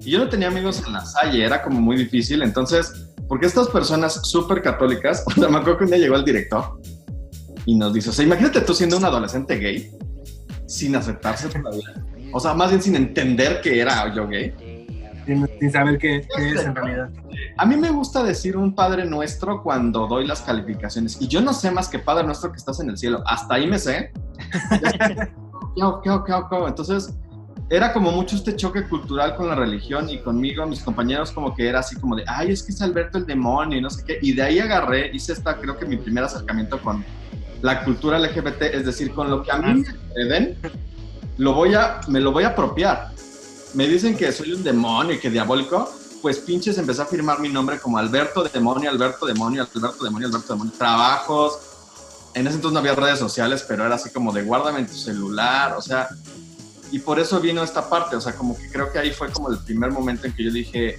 y 0.00 0.10
yo 0.10 0.18
no 0.18 0.28
tenía 0.28 0.48
amigos 0.48 0.82
en 0.84 0.94
la 0.94 1.06
Salle, 1.06 1.44
era 1.44 1.62
como 1.62 1.80
muy 1.80 1.96
difícil. 1.96 2.42
Entonces, 2.42 2.92
porque 3.28 3.46
estas 3.46 3.68
personas 3.68 4.28
súper 4.28 4.60
católicas, 4.60 5.22
o 5.28 5.30
sea, 5.30 5.48
me 5.48 5.58
acuerdo 5.58 5.78
que 5.78 5.84
un 5.84 5.90
día 5.90 6.00
llegó 6.00 6.16
el 6.16 6.24
director 6.24 6.80
y 7.64 7.76
nos 7.76 7.94
dice, 7.94 8.10
o 8.10 8.12
sea, 8.12 8.24
imagínate 8.24 8.60
tú 8.62 8.74
siendo 8.74 8.96
un 8.96 9.04
adolescente 9.04 9.56
gay 9.56 9.88
sin 10.66 10.96
aceptarse 10.96 11.48
todavía. 11.48 11.94
O 12.32 12.40
sea, 12.40 12.54
más 12.54 12.70
bien 12.70 12.82
sin 12.82 12.96
entender 12.96 13.60
que 13.60 13.78
era 13.78 14.12
yo 14.12 14.26
gay 14.26 14.73
sin, 15.24 15.72
saber 15.72 15.98
qué, 15.98 16.16
es 16.38 16.64
en 16.64 16.74
realidad. 16.74 17.10
A 17.56 17.66
mí 17.66 17.76
me 17.76 17.90
gusta 17.90 18.22
decir 18.22 18.56
un 18.56 18.74
Padre 18.74 19.04
Nuestro 19.04 19.62
cuando 19.62 20.06
doy 20.06 20.26
las 20.26 20.42
calificaciones. 20.42 21.20
Y 21.20 21.28
yo 21.28 21.40
no 21.40 21.52
sé 21.52 21.70
más 21.70 21.88
que 21.88 21.98
Padre 21.98 22.24
Nuestro 22.24 22.50
que 22.50 22.58
estás 22.58 22.80
en 22.80 22.90
el 22.90 22.98
cielo. 22.98 23.22
Hasta 23.26 23.54
ahí 23.54 23.66
me 23.66 23.78
sé. 23.78 24.12
Entonces, 26.68 27.14
era 27.70 27.92
como 27.92 28.12
mucho 28.12 28.36
este 28.36 28.54
choque 28.56 28.84
cultural 28.84 29.36
con 29.36 29.48
la 29.48 29.54
religión 29.54 30.08
y 30.10 30.18
conmigo, 30.18 30.66
mis 30.66 30.82
compañeros, 30.82 31.32
como 31.32 31.54
que 31.54 31.68
era 31.68 31.80
así 31.80 31.96
como 31.96 32.14
de, 32.16 32.24
ay, 32.26 32.52
es 32.52 32.62
que 32.62 32.72
es 32.72 32.82
Alberto 32.82 33.18
el 33.18 33.26
demonio 33.26 33.78
y 33.78 33.80
no 33.80 33.90
sé 33.90 34.04
qué. 34.04 34.18
Y 34.20 34.32
de 34.34 34.42
ahí 34.42 34.58
agarré, 34.58 35.10
hice 35.12 35.32
esta, 35.32 35.56
creo 35.56 35.76
que 35.76 35.86
mi 35.86 35.96
primer 35.96 36.24
acercamiento 36.24 36.80
con 36.80 37.04
la 37.62 37.82
cultura 37.84 38.18
LGBT, 38.18 38.62
es 38.62 38.84
decir, 38.84 39.12
con 39.12 39.30
lo 39.30 39.42
que 39.42 39.50
a 39.50 39.56
mí 39.56 39.82
me 40.14 40.24
den, 40.24 40.58
lo 41.38 41.54
voy 41.54 41.74
a, 41.74 42.00
me 42.08 42.20
lo 42.20 42.30
voy 42.32 42.44
a 42.44 42.48
apropiar 42.48 43.13
me 43.74 43.88
dicen 43.88 44.16
que 44.16 44.32
soy 44.32 44.52
un 44.52 44.62
demonio 44.62 45.14
y 45.14 45.18
que 45.18 45.30
diabólico, 45.30 45.92
pues 46.22 46.38
pinches 46.38 46.78
empecé 46.78 47.02
a 47.02 47.06
firmar 47.06 47.40
mi 47.40 47.48
nombre 47.48 47.78
como 47.78 47.98
Alberto 47.98 48.44
Demonio, 48.44 48.90
Alberto 48.90 49.26
Demonio, 49.26 49.62
Alberto 49.62 50.04
Demonio, 50.04 50.28
Alberto 50.28 50.54
Demonio. 50.54 50.72
Trabajos. 50.78 51.58
En 52.34 52.46
ese 52.46 52.56
entonces 52.56 52.72
no 52.72 52.80
había 52.80 52.94
redes 52.94 53.18
sociales, 53.18 53.64
pero 53.68 53.84
era 53.84 53.96
así 53.96 54.10
como 54.10 54.32
de 54.32 54.42
guárdame 54.42 54.80
en 54.80 54.86
tu 54.86 54.94
celular, 54.94 55.74
o 55.76 55.82
sea. 55.82 56.08
Y 56.90 57.00
por 57.00 57.18
eso 57.18 57.40
vino 57.40 57.62
esta 57.62 57.88
parte, 57.88 58.16
o 58.16 58.20
sea, 58.20 58.34
como 58.34 58.56
que 58.56 58.70
creo 58.70 58.90
que 58.92 58.98
ahí 58.98 59.10
fue 59.10 59.30
como 59.30 59.50
el 59.50 59.58
primer 59.58 59.90
momento 59.90 60.26
en 60.26 60.32
que 60.32 60.44
yo 60.44 60.50
dije, 60.50 60.98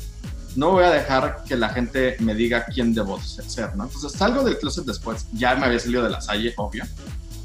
no 0.55 0.71
voy 0.71 0.83
a 0.83 0.91
dejar 0.91 1.43
que 1.47 1.55
la 1.55 1.69
gente 1.69 2.17
me 2.19 2.35
diga 2.35 2.65
quién 2.65 2.93
debo 2.93 3.19
ser, 3.21 3.75
¿no? 3.75 3.85
Entonces 3.85 4.11
salgo 4.11 4.43
del 4.43 4.57
closet 4.57 4.85
después, 4.85 5.27
ya 5.33 5.55
me 5.55 5.65
había 5.65 5.79
salido 5.79 6.03
de 6.03 6.09
la 6.09 6.21
salle, 6.21 6.53
obvio. 6.57 6.83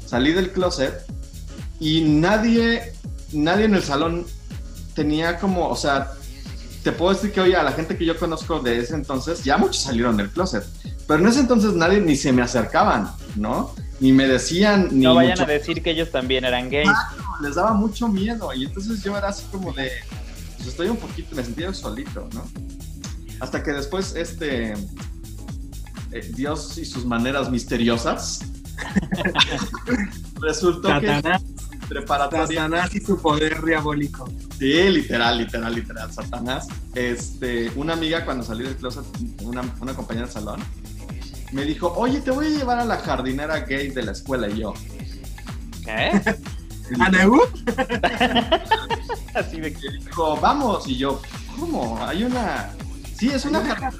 Salí 0.05 0.33
del 0.33 0.51
closet 0.51 1.05
y 1.79 2.01
nadie, 2.01 2.93
nadie 3.31 3.65
en 3.65 3.75
el 3.75 3.83
salón 3.83 4.25
tenía 4.93 5.37
como, 5.37 5.67
o 5.67 5.75
sea, 5.75 6.11
te 6.83 6.91
puedo 6.91 7.13
decir 7.13 7.31
que 7.31 7.41
hoy 7.41 7.53
a 7.53 7.63
la 7.63 7.71
gente 7.71 7.97
que 7.97 8.05
yo 8.05 8.17
conozco 8.17 8.59
de 8.59 8.79
ese 8.79 8.95
entonces, 8.95 9.43
ya 9.43 9.57
muchos 9.57 9.83
salieron 9.83 10.17
del 10.17 10.29
closet, 10.29 10.63
pero 11.07 11.19
en 11.19 11.27
ese 11.27 11.41
entonces 11.41 11.73
nadie 11.73 12.01
ni 12.01 12.15
se 12.15 12.31
me 12.31 12.41
acercaban, 12.41 13.11
¿no? 13.35 13.73
Ni 13.99 14.11
me 14.11 14.27
decían... 14.27 14.89
Ni 14.91 15.03
no 15.03 15.15
vayan 15.15 15.39
a 15.39 15.45
decir 15.45 15.83
que 15.83 15.91
ellos 15.91 16.09
también 16.09 16.43
eran 16.43 16.69
gays. 16.69 16.89
les 17.41 17.55
daba 17.55 17.73
mucho 17.73 18.07
miedo 18.07 18.51
y 18.53 18.65
entonces 18.65 19.03
yo 19.03 19.15
era 19.15 19.29
así 19.29 19.45
como 19.51 19.73
de, 19.73 19.91
pues 20.57 20.69
estoy 20.69 20.87
un 20.87 20.97
poquito, 20.97 21.35
me 21.35 21.43
sentía 21.43 21.71
solito, 21.73 22.27
¿no? 22.33 22.43
Hasta 23.39 23.63
que 23.63 23.71
después, 23.71 24.15
este, 24.15 24.73
eh, 26.11 26.31
Dios 26.33 26.77
y 26.77 26.85
sus 26.85 27.05
maneras 27.05 27.49
misteriosas, 27.49 28.41
resultó 30.41 30.99
que 30.99 31.21
preparatoria. 31.91 32.61
Satanás 32.61 32.95
y 32.95 33.01
su 33.01 33.21
poder 33.21 33.61
diabólico. 33.63 34.29
Sí, 34.57 34.89
literal, 34.89 35.37
literal, 35.37 35.75
literal. 35.75 36.11
Satanás. 36.11 36.67
Este, 36.95 37.69
una 37.75 37.93
amiga 37.93 38.23
cuando 38.23 38.43
salí 38.43 38.63
del 38.63 38.77
closet, 38.77 39.03
una, 39.41 39.61
una 39.81 39.93
compañera 39.93 40.25
del 40.25 40.33
salón, 40.33 40.61
me 41.51 41.65
dijo, 41.65 41.93
oye, 41.97 42.21
te 42.21 42.31
voy 42.31 42.45
a 42.45 42.49
llevar 42.49 42.79
a 42.79 42.85
la 42.85 42.97
jardinera 42.97 43.59
gay 43.61 43.89
de 43.89 44.03
la 44.03 44.13
escuela. 44.13 44.47
Y 44.47 44.59
yo, 44.59 44.73
¿qué? 45.83 46.21
¿A 46.99 47.09
Neu? 47.09 47.41
Así 49.35 49.59
de 49.59 49.73
que 49.73 49.89
dijo, 49.91 50.37
vamos. 50.39 50.87
Y 50.87 50.97
yo, 50.97 51.21
¿cómo? 51.59 51.99
Hay 52.05 52.23
una. 52.23 52.71
Sí, 53.17 53.29
es 53.29 53.43
una 53.43 53.59
jardinera. 53.59 53.91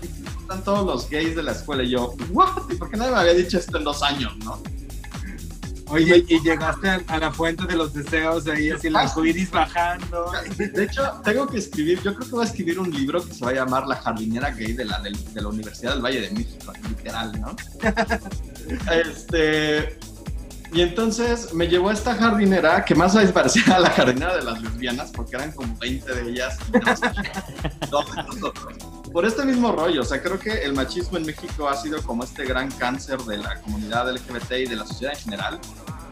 Están 0.42 0.64
todos 0.64 0.86
los 0.86 1.10
gays 1.10 1.36
de 1.36 1.44
la 1.44 1.52
escuela. 1.52 1.84
Y 1.84 1.90
yo, 1.90 2.14
¿what? 2.32 2.50
¿Por 2.78 2.90
qué 2.90 2.98
nadie 2.98 3.12
me 3.12 3.20
había 3.20 3.34
dicho 3.34 3.58
esto 3.58 3.78
en 3.78 3.84
dos 3.84 4.02
años, 4.02 4.36
no? 4.46 4.62
Oye, 5.92 6.26
y 6.28 6.42
llegaste 6.42 6.90
a, 6.90 7.18
la 7.18 7.32
fuente 7.32 7.66
de 7.66 7.76
los 7.76 7.94
deseos, 7.94 8.48
ahí 8.48 8.72
así 8.72 8.90
la 8.90 9.02
arcoiris 9.02 9.52
bajando. 9.52 10.32
De 10.58 10.84
hecho, 10.84 11.04
tengo 11.24 11.48
que 11.48 11.58
escribir, 11.58 12.02
yo 12.02 12.16
creo 12.16 12.28
que 12.28 12.36
voy 12.36 12.46
a 12.46 12.48
escribir 12.48 12.80
un 12.80 12.90
libro 12.90 13.26
que 13.26 13.34
se 13.34 13.44
va 13.44 13.52
a 13.52 13.56
llamar 13.56 13.88
La 13.88 13.98
jardinera 13.98 14.52
gay 14.52 14.74
de 14.74 14.86
la, 14.86 15.00
de, 15.00 15.42
la 15.42 15.48
Universidad 15.48 15.94
del 15.94 16.02
Valle 16.02 16.22
de 16.22 16.32
México, 16.32 16.74
literal, 16.88 17.40
¿no? 17.40 17.56
este. 18.92 20.00
Y 20.74 20.80
entonces 20.80 21.54
me 21.54 21.68
llevó 21.68 21.90
a 21.90 21.94
esta 21.94 22.16
jardinera 22.16 22.86
que 22.86 22.96
más 22.96 23.14
parecía 23.34 23.76
a 23.76 23.80
la 23.80 23.90
jardinera 23.90 24.38
de 24.38 24.44
las 24.44 24.62
lesbianas, 24.62 25.12
porque 25.12 25.36
eran 25.36 25.52
como 25.52 25.78
20 25.78 26.16
de 26.16 26.30
ellas. 26.30 26.58
Por 29.12 29.26
este 29.26 29.44
mismo 29.44 29.72
rollo, 29.74 30.02
o 30.02 30.06
sea, 30.06 30.22
creo 30.22 30.40
que 30.40 30.64
el 30.64 30.74
machismo 30.74 31.18
en 31.18 31.26
México 31.26 31.68
ha 31.68 31.76
sido 31.76 32.02
como 32.04 32.24
este 32.24 32.46
gran 32.46 32.72
cáncer 32.72 33.20
de 33.20 33.38
la 33.38 33.60
comunidad 33.62 34.10
LGBT 34.10 34.52
y 34.52 34.66
de 34.68 34.76
la 34.78 34.86
sociedad 34.86 35.14
en 35.16 35.20
general. 35.20 35.60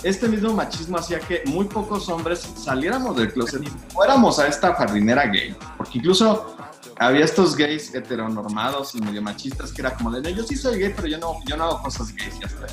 Este 0.04 0.28
mismo 0.28 0.54
machismo 0.54 0.98
hacía 0.98 1.20
que 1.20 1.44
muy 1.46 1.66
pocos 1.66 2.10
hombres 2.10 2.46
saliéramos 2.58 3.16
del 3.16 3.32
closet 3.32 3.64
y 3.64 3.68
fuéramos 3.94 4.40
a 4.40 4.48
esta 4.48 4.74
jardinera 4.74 5.28
gay, 5.28 5.56
porque 5.78 6.00
incluso 6.00 6.56
había 6.98 7.24
estos 7.24 7.56
gays 7.56 7.94
heteronormados 7.96 8.96
y 8.96 9.02
medio 9.02 9.22
machistas 9.22 9.72
que 9.72 9.82
era 9.82 9.94
como 9.94 10.12
de, 10.12 10.34
yo 10.34 10.44
sí 10.44 10.56
soy 10.56 10.80
gay, 10.80 10.94
pero 10.94 11.08
yo 11.08 11.18
no, 11.18 11.36
yo 11.46 11.56
no 11.56 11.66
hago 11.66 11.82
cosas 11.84 12.14
gays 12.16 12.36
y 12.42 12.46
hasta 12.46 12.68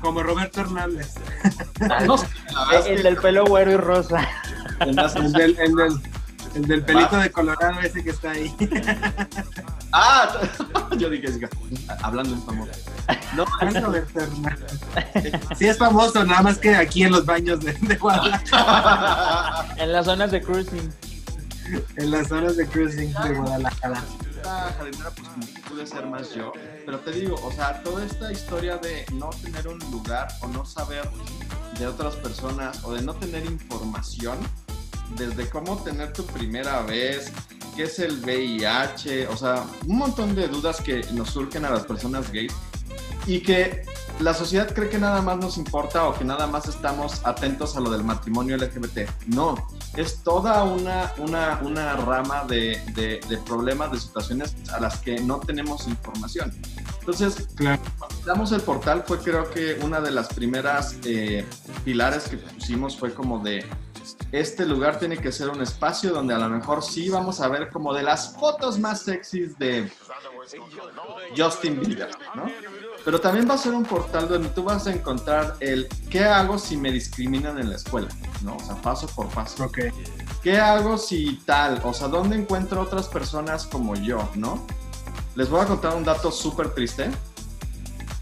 como 0.00 0.22
Roberto 0.22 0.60
Hernández. 0.60 1.14
el, 2.86 3.02
del 3.02 3.16
pelo 3.16 3.44
güero 3.46 3.72
y 3.72 3.76
rosa. 3.76 4.28
El, 4.80 4.94
del, 5.32 5.58
el, 5.58 5.74
del, 6.62 6.84
pelito 6.84 7.16
de 7.16 7.30
Colorado 7.30 7.80
ese 7.80 8.02
que 8.02 8.10
está 8.10 8.32
ahí. 8.32 8.54
Ah, 9.90 10.28
yo 10.98 11.08
dije, 11.08 11.48
hablando 12.02 12.34
en 12.34 12.42
famoso. 12.42 12.72
No. 13.34 13.46
Sí 15.56 15.66
es 15.66 15.78
famoso, 15.78 16.26
nada 16.26 16.42
más 16.42 16.58
que 16.58 16.76
aquí 16.76 17.04
en 17.04 17.12
los 17.12 17.24
baños 17.24 17.60
de, 17.60 17.72
de 17.72 17.96
Guadalajara. 17.96 19.74
En 19.78 19.92
las 19.92 20.04
zonas 20.04 20.30
de 20.30 20.42
cruising. 20.42 20.92
En 21.96 22.10
las 22.10 22.28
zonas 22.28 22.58
de 22.58 22.66
cruising 22.66 23.14
de 23.14 23.32
Guadalajara 23.32 24.02
jardinera, 24.48 25.10
pues 25.10 25.28
como 25.28 25.46
que 25.46 25.60
pude 25.68 25.86
ser 25.86 26.06
más 26.06 26.34
yo. 26.34 26.52
Pero 26.84 27.00
te 27.00 27.12
digo, 27.12 27.36
o 27.44 27.52
sea, 27.52 27.82
toda 27.82 28.04
esta 28.04 28.32
historia 28.32 28.78
de 28.78 29.04
no 29.12 29.30
tener 29.30 29.68
un 29.68 29.78
lugar 29.90 30.28
o 30.40 30.48
no 30.48 30.64
saber 30.64 31.08
de 31.78 31.86
otras 31.86 32.14
personas 32.16 32.82
o 32.84 32.94
de 32.94 33.02
no 33.02 33.14
tener 33.14 33.44
información, 33.46 34.38
desde 35.16 35.48
cómo 35.48 35.76
tener 35.82 36.12
tu 36.12 36.24
primera 36.26 36.82
vez, 36.82 37.32
qué 37.76 37.84
es 37.84 37.98
el 37.98 38.20
VIH, 38.20 39.28
o 39.28 39.36
sea, 39.36 39.64
un 39.86 39.98
montón 39.98 40.34
de 40.34 40.48
dudas 40.48 40.80
que 40.80 41.04
nos 41.12 41.30
surgen 41.30 41.64
a 41.64 41.70
las 41.70 41.84
personas 41.84 42.30
gays 42.32 42.52
y 43.26 43.40
que 43.40 43.84
la 44.20 44.34
sociedad 44.34 44.74
cree 44.74 44.88
que 44.88 44.98
nada 44.98 45.22
más 45.22 45.36
nos 45.36 45.58
importa 45.58 46.08
o 46.08 46.18
que 46.18 46.24
nada 46.24 46.46
más 46.46 46.66
estamos 46.66 47.20
atentos 47.24 47.76
a 47.76 47.80
lo 47.80 47.90
del 47.90 48.02
matrimonio 48.02 48.56
LGBT. 48.56 49.08
No, 49.26 49.68
es 49.96 50.22
toda 50.24 50.64
una, 50.64 51.12
una, 51.18 51.60
una 51.62 51.92
rama 51.94 52.44
de, 52.44 52.80
de, 52.94 53.38
problemas, 53.46 53.92
de 53.92 54.00
situaciones 54.00 54.56
a 54.72 54.80
las 54.80 54.98
que 54.98 55.20
no 55.20 55.38
tenemos 55.38 55.86
información. 55.86 56.52
Entonces, 56.98 57.48
cuando 57.56 58.20
damos 58.26 58.50
el 58.52 58.60
portal 58.60 59.04
fue 59.06 59.18
creo 59.18 59.48
que 59.50 59.78
una 59.82 60.00
de 60.00 60.10
las 60.10 60.28
primeras 60.28 60.96
eh, 61.04 61.46
pilares 61.84 62.24
que 62.24 62.38
pusimos 62.38 62.96
fue 62.96 63.14
como 63.14 63.38
de 63.38 63.64
este 64.32 64.66
lugar 64.66 64.98
tiene 64.98 65.18
que 65.18 65.32
ser 65.32 65.48
un 65.48 65.60
espacio 65.60 66.12
donde 66.12 66.34
a 66.34 66.38
lo 66.38 66.48
mejor 66.48 66.82
sí 66.82 67.08
vamos 67.08 67.40
a 67.40 67.48
ver 67.48 67.70
como 67.70 67.92
de 67.94 68.02
las 68.02 68.34
fotos 68.34 68.78
más 68.78 69.02
sexys 69.02 69.58
de 69.58 69.90
Justin 71.36 71.80
Bieber, 71.80 72.10
¿no? 72.34 72.46
Pero 73.04 73.20
también 73.20 73.48
va 73.48 73.54
a 73.54 73.58
ser 73.58 73.74
un 73.74 73.84
portal 73.84 74.28
donde 74.28 74.48
tú 74.50 74.64
vas 74.64 74.86
a 74.86 74.92
encontrar 74.92 75.56
el 75.60 75.88
qué 76.10 76.24
hago 76.24 76.58
si 76.58 76.76
me 76.76 76.92
discriminan 76.92 77.58
en 77.58 77.70
la 77.70 77.76
escuela, 77.76 78.08
¿no? 78.42 78.56
O 78.56 78.60
sea, 78.60 78.74
paso 78.76 79.06
por 79.08 79.28
paso. 79.28 79.64
Ok. 79.64 79.78
¿Qué 80.42 80.58
hago 80.58 80.98
si 80.98 81.40
tal? 81.44 81.80
O 81.84 81.92
sea, 81.92 82.08
¿dónde 82.08 82.36
encuentro 82.36 82.80
otras 82.80 83.08
personas 83.08 83.66
como 83.66 83.94
yo, 83.94 84.28
¿no? 84.34 84.66
Les 85.34 85.48
voy 85.48 85.60
a 85.60 85.66
contar 85.66 85.94
un 85.96 86.04
dato 86.04 86.30
súper 86.32 86.74
triste. 86.74 87.10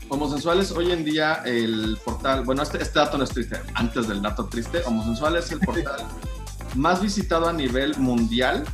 Homosensuales, 0.09 0.71
hoy 0.71 0.93
en 0.93 1.05
día 1.05 1.43
el 1.45 1.99
portal, 2.05 2.45
bueno, 2.45 2.63
este, 2.63 2.81
este, 2.81 2.99
dato 2.99 3.19
no 3.19 3.25
es 3.25 3.31
triste, 3.31 3.61
antes 3.75 4.07
del 4.07 4.23
dato 4.23 4.47
triste, 4.47 4.83
Homosensuales 4.87 5.47
es 5.47 5.53
el 5.53 5.61
portal 5.61 6.07
más 6.77 7.03
visitado 7.03 7.49
a 7.49 7.53
nivel 7.53 7.97
mundial 7.99 8.65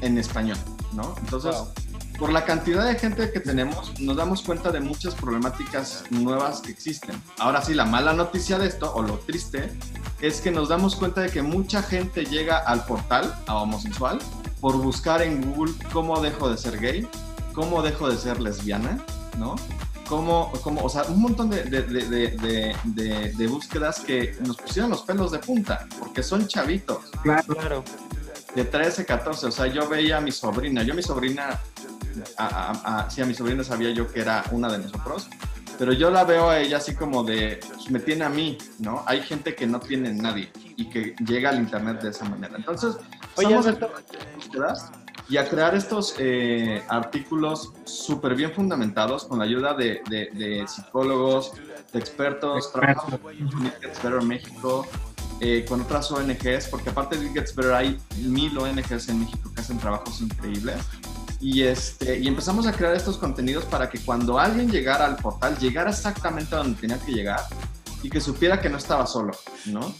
en 0.00 0.16
español, 0.16 0.56
¿no? 0.94 1.14
Entonces, 1.20 1.54
por 2.18 2.32
la 2.32 2.44
cantidad 2.44 2.86
de 2.86 2.98
gente 2.98 3.32
que 3.32 3.40
tenemos, 3.40 3.98
nos 4.00 4.16
damos 4.16 4.42
cuenta 4.42 4.70
de 4.70 4.80
muchas 4.80 5.14
problemáticas 5.14 6.04
nuevas 6.10 6.60
que 6.60 6.70
existen. 6.70 7.20
Ahora 7.38 7.62
sí, 7.62 7.74
la 7.74 7.84
mala 7.84 8.12
noticia 8.12 8.58
de 8.58 8.68
esto, 8.68 8.94
o 8.94 9.02
lo 9.02 9.18
triste, 9.18 9.72
es 10.20 10.40
que 10.40 10.50
nos 10.50 10.68
damos 10.68 10.96
cuenta 10.96 11.20
de 11.20 11.30
que 11.30 11.42
mucha 11.42 11.82
gente 11.82 12.24
llega 12.24 12.58
al 12.58 12.84
portal, 12.86 13.34
a 13.46 13.56
homosexual, 13.56 14.20
por 14.60 14.76
buscar 14.76 15.20
en 15.20 15.42
Google 15.42 15.74
cómo 15.92 16.20
dejo 16.20 16.48
de 16.48 16.56
ser 16.56 16.78
gay, 16.78 17.08
cómo 17.52 17.82
dejo 17.82 18.08
de 18.08 18.16
ser 18.16 18.40
lesbiana, 18.40 19.04
¿no? 19.36 19.56
Cómo, 20.12 20.52
cómo, 20.62 20.84
o 20.84 20.90
sea, 20.90 21.04
un 21.04 21.22
montón 21.22 21.48
de, 21.48 21.62
de, 21.62 21.84
de, 21.84 23.32
de, 23.34 23.46
búsquedas 23.46 24.00
que 24.00 24.36
nos 24.46 24.58
pusieron 24.58 24.90
los 24.90 25.00
pelos 25.04 25.32
de 25.32 25.38
punta, 25.38 25.86
porque 25.98 26.22
son 26.22 26.46
chavitos. 26.46 27.06
Claro. 27.22 27.82
De 28.54 28.62
13, 28.62 29.06
14, 29.06 29.46
o 29.46 29.50
sea, 29.50 29.68
yo 29.68 29.88
veía 29.88 30.18
a 30.18 30.20
mi 30.20 30.30
sobrina, 30.30 30.82
yo 30.82 30.92
mi 30.92 31.02
sobrina, 31.02 31.58
a, 32.36 33.04
a, 33.06 33.10
sí, 33.10 33.22
a 33.22 33.24
mi 33.24 33.32
sobrina 33.32 33.64
sabía 33.64 33.90
yo 33.92 34.06
que 34.06 34.20
era 34.20 34.44
una 34.50 34.70
de 34.70 34.80
nosotros, 34.80 35.30
pero 35.78 35.94
yo 35.94 36.10
la 36.10 36.24
veo 36.24 36.50
a 36.50 36.58
ella 36.58 36.76
así 36.76 36.94
como 36.94 37.24
de, 37.24 37.58
pues, 37.66 37.90
me 37.90 37.98
tiene 37.98 38.26
a 38.26 38.28
mí, 38.28 38.58
¿no? 38.80 39.04
Hay 39.06 39.22
gente 39.22 39.54
que 39.54 39.66
no 39.66 39.80
tiene 39.80 40.12
nadie 40.12 40.52
y 40.76 40.90
que 40.90 41.14
llega 41.24 41.48
al 41.48 41.56
internet 41.56 42.02
de 42.02 42.10
esa 42.10 42.26
manera. 42.26 42.54
Entonces, 42.54 42.96
Oye, 43.36 43.48
somos 43.48 43.78
búsquedas 44.36 44.92
y 45.28 45.36
a 45.36 45.48
crear 45.48 45.74
estos 45.74 46.16
eh, 46.18 46.82
artículos 46.88 47.72
súper 47.84 48.34
bien 48.34 48.52
fundamentados 48.52 49.24
con 49.24 49.38
la 49.38 49.44
ayuda 49.44 49.74
de, 49.74 50.02
de, 50.08 50.64
psicólogos, 50.66 51.52
de 51.92 51.98
expertos, 51.98 52.72
trabajamos 52.72 53.20
con 53.20 54.20
en 54.20 54.28
México, 54.28 54.86
eh, 55.40 55.64
con 55.68 55.80
otras 55.80 56.10
ONGs, 56.10 56.68
porque 56.68 56.90
aparte 56.90 57.18
de 57.18 57.28
Gets 57.30 57.54
Better 57.54 57.72
hay 57.72 57.98
mil 58.18 58.56
ONGs 58.56 59.08
en 59.08 59.20
México 59.20 59.50
que 59.54 59.60
hacen 59.60 59.78
trabajos 59.78 60.20
increíbles. 60.20 60.76
Y, 61.40 61.62
este, 61.62 62.20
y 62.20 62.28
empezamos 62.28 62.68
a 62.68 62.72
crear 62.72 62.94
estos 62.94 63.18
contenidos 63.18 63.64
para 63.64 63.90
que 63.90 63.98
cuando 63.98 64.38
alguien 64.38 64.70
llegara 64.70 65.06
al 65.06 65.16
portal, 65.16 65.58
llegara 65.58 65.90
exactamente 65.90 66.54
a 66.54 66.58
donde 66.58 66.80
tenía 66.80 66.98
que 66.98 67.12
llegar 67.12 67.40
y 68.02 68.10
que 68.10 68.20
supiera 68.20 68.60
que 68.60 68.68
no 68.68 68.76
estaba 68.76 69.06
solo, 69.06 69.32
¿no? 69.66 69.92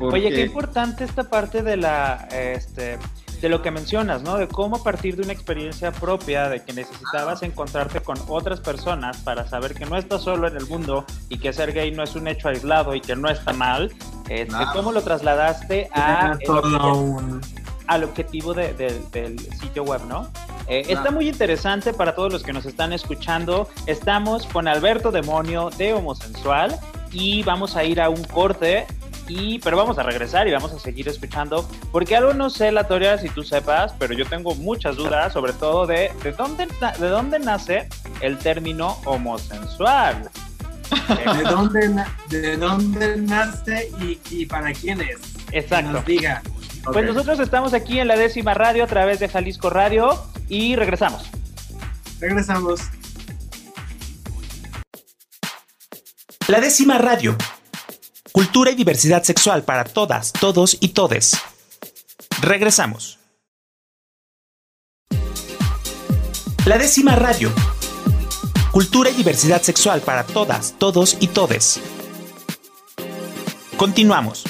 Oye, 0.00 0.30
qué 0.30 0.42
importante 0.42 1.04
esta 1.04 1.24
parte 1.24 1.62
de 1.62 1.76
la, 1.76 2.28
este, 2.32 2.98
de 3.40 3.48
lo 3.48 3.62
que 3.62 3.70
mencionas, 3.70 4.22
¿no? 4.22 4.36
De 4.36 4.48
cómo 4.48 4.76
a 4.76 4.82
partir 4.82 5.16
de 5.16 5.22
una 5.22 5.32
experiencia 5.32 5.92
propia, 5.92 6.48
de 6.48 6.62
que 6.64 6.72
necesitabas 6.72 7.42
encontrarte 7.42 8.00
con 8.00 8.16
otras 8.28 8.60
personas 8.60 9.18
para 9.18 9.48
saber 9.48 9.74
que 9.74 9.86
no 9.86 9.96
estás 9.96 10.22
solo 10.22 10.48
en 10.48 10.56
el 10.56 10.66
mundo 10.66 11.04
y 11.28 11.38
que 11.38 11.52
ser 11.52 11.72
gay 11.72 11.90
no 11.90 12.02
es 12.02 12.14
un 12.16 12.26
hecho 12.28 12.48
aislado 12.48 12.94
y 12.94 13.00
que 13.00 13.14
no 13.14 13.28
está 13.28 13.52
mal, 13.52 13.92
este, 14.28 14.64
cómo 14.72 14.92
lo 14.92 15.02
trasladaste 15.02 15.88
a, 15.94 16.36
al 17.86 18.04
objetivo 18.04 18.54
del 18.54 19.38
sitio 19.60 19.84
web, 19.84 20.02
¿no? 20.08 20.28
Eh, 20.66 20.84
está 20.88 21.10
muy 21.10 21.28
interesante 21.28 21.94
para 21.94 22.14
todos 22.14 22.30
los 22.30 22.42
que 22.42 22.52
nos 22.52 22.66
están 22.66 22.92
escuchando. 22.92 23.68
Estamos 23.86 24.46
con 24.46 24.68
Alberto 24.68 25.10
Demonio 25.10 25.70
de 25.78 25.94
Homosensual 25.94 26.78
y 27.10 27.42
vamos 27.42 27.74
a 27.74 27.84
ir 27.84 28.00
a 28.02 28.10
un 28.10 28.22
corte 28.24 28.86
y, 29.28 29.58
pero 29.60 29.76
vamos 29.76 29.98
a 29.98 30.02
regresar 30.02 30.48
y 30.48 30.52
vamos 30.52 30.72
a 30.72 30.78
seguir 30.78 31.08
escuchando, 31.08 31.68
porque 31.92 32.16
algo 32.16 32.34
no 32.34 32.50
sé, 32.50 32.72
la 32.72 32.86
teoría, 32.86 33.18
si 33.18 33.28
tú 33.28 33.42
sepas, 33.42 33.94
pero 33.98 34.14
yo 34.14 34.26
tengo 34.26 34.54
muchas 34.54 34.96
dudas, 34.96 35.32
sobre 35.32 35.52
todo 35.52 35.86
de, 35.86 36.10
de, 36.22 36.32
dónde, 36.32 36.66
de 36.98 37.08
dónde 37.08 37.38
nace 37.38 37.88
el 38.20 38.38
término 38.38 38.98
homosensual. 39.04 40.30
¿De 41.08 41.42
dónde, 41.42 42.04
de 42.28 42.56
dónde 42.56 43.16
nace 43.18 43.90
y, 44.30 44.46
para 44.46 44.72
quién 44.72 45.00
es? 45.00 45.18
Exacto. 45.52 45.92
nos 45.92 46.04
diga. 46.04 46.42
Pues 46.84 47.04
nosotros 47.04 47.38
estamos 47.40 47.74
aquí 47.74 48.00
en 48.00 48.08
la 48.08 48.16
décima 48.16 48.54
radio 48.54 48.84
a 48.84 48.86
través 48.86 49.20
de 49.20 49.28
Jalisco 49.28 49.68
Radio 49.68 50.18
y 50.48 50.76
regresamos. 50.76 51.30
Regresamos. 52.20 52.80
La 56.46 56.60
décima 56.60 56.96
radio 56.96 57.36
Cultura 58.38 58.70
y 58.70 58.76
diversidad 58.76 59.24
sexual 59.24 59.64
para 59.64 59.82
todas, 59.82 60.32
todos 60.32 60.76
y 60.78 60.90
todes. 60.90 61.36
Regresamos. 62.40 63.18
La 66.64 66.78
décima 66.78 67.16
radio. 67.16 67.50
Cultura 68.70 69.10
y 69.10 69.14
diversidad 69.14 69.60
sexual 69.60 70.02
para 70.02 70.22
todas, 70.22 70.76
todos 70.78 71.16
y 71.18 71.26
todes. 71.26 71.80
Continuamos. 73.76 74.44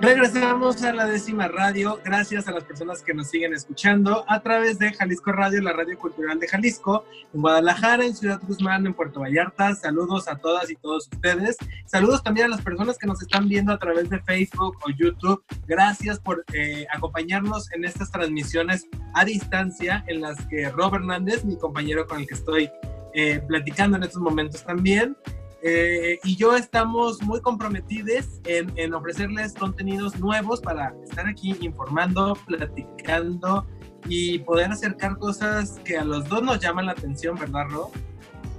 Regresamos 0.00 0.80
a 0.84 0.92
la 0.92 1.06
décima 1.06 1.48
radio. 1.48 2.00
Gracias 2.04 2.46
a 2.46 2.52
las 2.52 2.62
personas 2.62 3.02
que 3.02 3.12
nos 3.12 3.28
siguen 3.30 3.52
escuchando 3.52 4.24
a 4.28 4.40
través 4.40 4.78
de 4.78 4.92
Jalisco 4.92 5.32
Radio, 5.32 5.60
la 5.60 5.72
radio 5.72 5.98
cultural 5.98 6.38
de 6.38 6.46
Jalisco, 6.46 7.04
en 7.34 7.40
Guadalajara, 7.40 8.04
en 8.04 8.14
Ciudad 8.14 8.40
Guzmán, 8.46 8.86
en 8.86 8.94
Puerto 8.94 9.18
Vallarta. 9.20 9.74
Saludos 9.74 10.28
a 10.28 10.36
todas 10.36 10.70
y 10.70 10.76
todos 10.76 11.08
ustedes. 11.12 11.56
Saludos 11.84 12.22
también 12.22 12.46
a 12.46 12.50
las 12.50 12.62
personas 12.62 12.96
que 12.96 13.08
nos 13.08 13.20
están 13.20 13.48
viendo 13.48 13.72
a 13.72 13.78
través 13.78 14.08
de 14.08 14.20
Facebook 14.20 14.78
o 14.86 14.90
YouTube. 14.90 15.42
Gracias 15.66 16.20
por 16.20 16.44
eh, 16.52 16.86
acompañarnos 16.94 17.72
en 17.72 17.84
estas 17.84 18.12
transmisiones 18.12 18.86
a 19.14 19.24
distancia 19.24 20.04
en 20.06 20.20
las 20.20 20.36
que 20.46 20.70
Rob 20.70 20.94
Hernández, 20.94 21.44
mi 21.44 21.58
compañero 21.58 22.06
con 22.06 22.20
el 22.20 22.26
que 22.28 22.34
estoy 22.34 22.70
eh, 23.14 23.42
platicando 23.48 23.96
en 23.96 24.04
estos 24.04 24.22
momentos 24.22 24.62
también, 24.64 25.16
eh, 25.62 26.20
y 26.22 26.36
yo 26.36 26.56
estamos 26.56 27.20
muy 27.22 27.40
comprometidos 27.40 28.40
en, 28.44 28.94
ofrecerles 28.94 29.54
contenidos 29.54 30.18
nuevos 30.18 30.60
para 30.60 30.94
estar 31.02 31.26
aquí 31.26 31.56
informando, 31.60 32.36
platicando 32.46 33.66
y 34.08 34.38
poder 34.40 34.70
acercar 34.70 35.18
cosas 35.18 35.80
que 35.84 35.98
a 35.98 36.04
los 36.04 36.28
dos 36.28 36.42
nos 36.42 36.60
llaman 36.60 36.86
la 36.86 36.92
atención, 36.92 37.36
¿verdad, 37.36 37.64
Ro? 37.70 37.90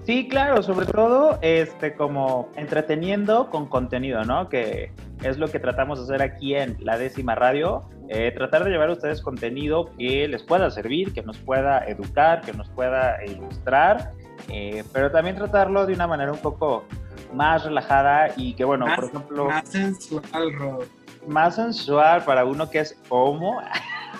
Sí, 0.05 0.27
claro, 0.27 0.63
sobre 0.63 0.87
todo 0.87 1.37
este 1.41 1.93
como 1.93 2.49
entreteniendo 2.55 3.49
con 3.49 3.67
contenido, 3.67 4.23
¿no? 4.25 4.49
Que 4.49 4.91
es 5.23 5.37
lo 5.37 5.47
que 5.49 5.59
tratamos 5.59 5.99
de 5.99 6.15
hacer 6.15 6.27
aquí 6.27 6.55
en 6.55 6.77
la 6.79 6.97
décima 6.97 7.35
radio, 7.35 7.87
eh, 8.09 8.31
tratar 8.35 8.63
de 8.63 8.71
llevar 8.71 8.89
a 8.89 8.93
ustedes 8.93 9.21
contenido 9.21 9.91
que 9.97 10.27
les 10.27 10.41
pueda 10.43 10.71
servir, 10.71 11.13
que 11.13 11.21
nos 11.21 11.37
pueda 11.37 11.85
educar, 11.85 12.41
que 12.41 12.53
nos 12.53 12.67
pueda 12.69 13.23
ilustrar 13.23 14.13
eh, 14.49 14.83
pero 14.91 15.11
también 15.11 15.35
tratarlo 15.35 15.85
de 15.85 15.93
una 15.93 16.07
manera 16.07 16.31
un 16.31 16.39
poco 16.39 16.85
más 17.33 17.63
relajada 17.63 18.29
y 18.35 18.53
que, 18.53 18.65
bueno, 18.65 18.85
por 18.95 19.05
ejemplo... 19.05 19.45
Más 19.45 19.69
sensual, 19.69 20.53
Rob. 20.53 20.85
Más 21.27 21.55
sensual 21.55 22.23
para 22.23 22.45
uno 22.45 22.69
que 22.69 22.79
es 22.79 22.97
homo. 23.09 23.61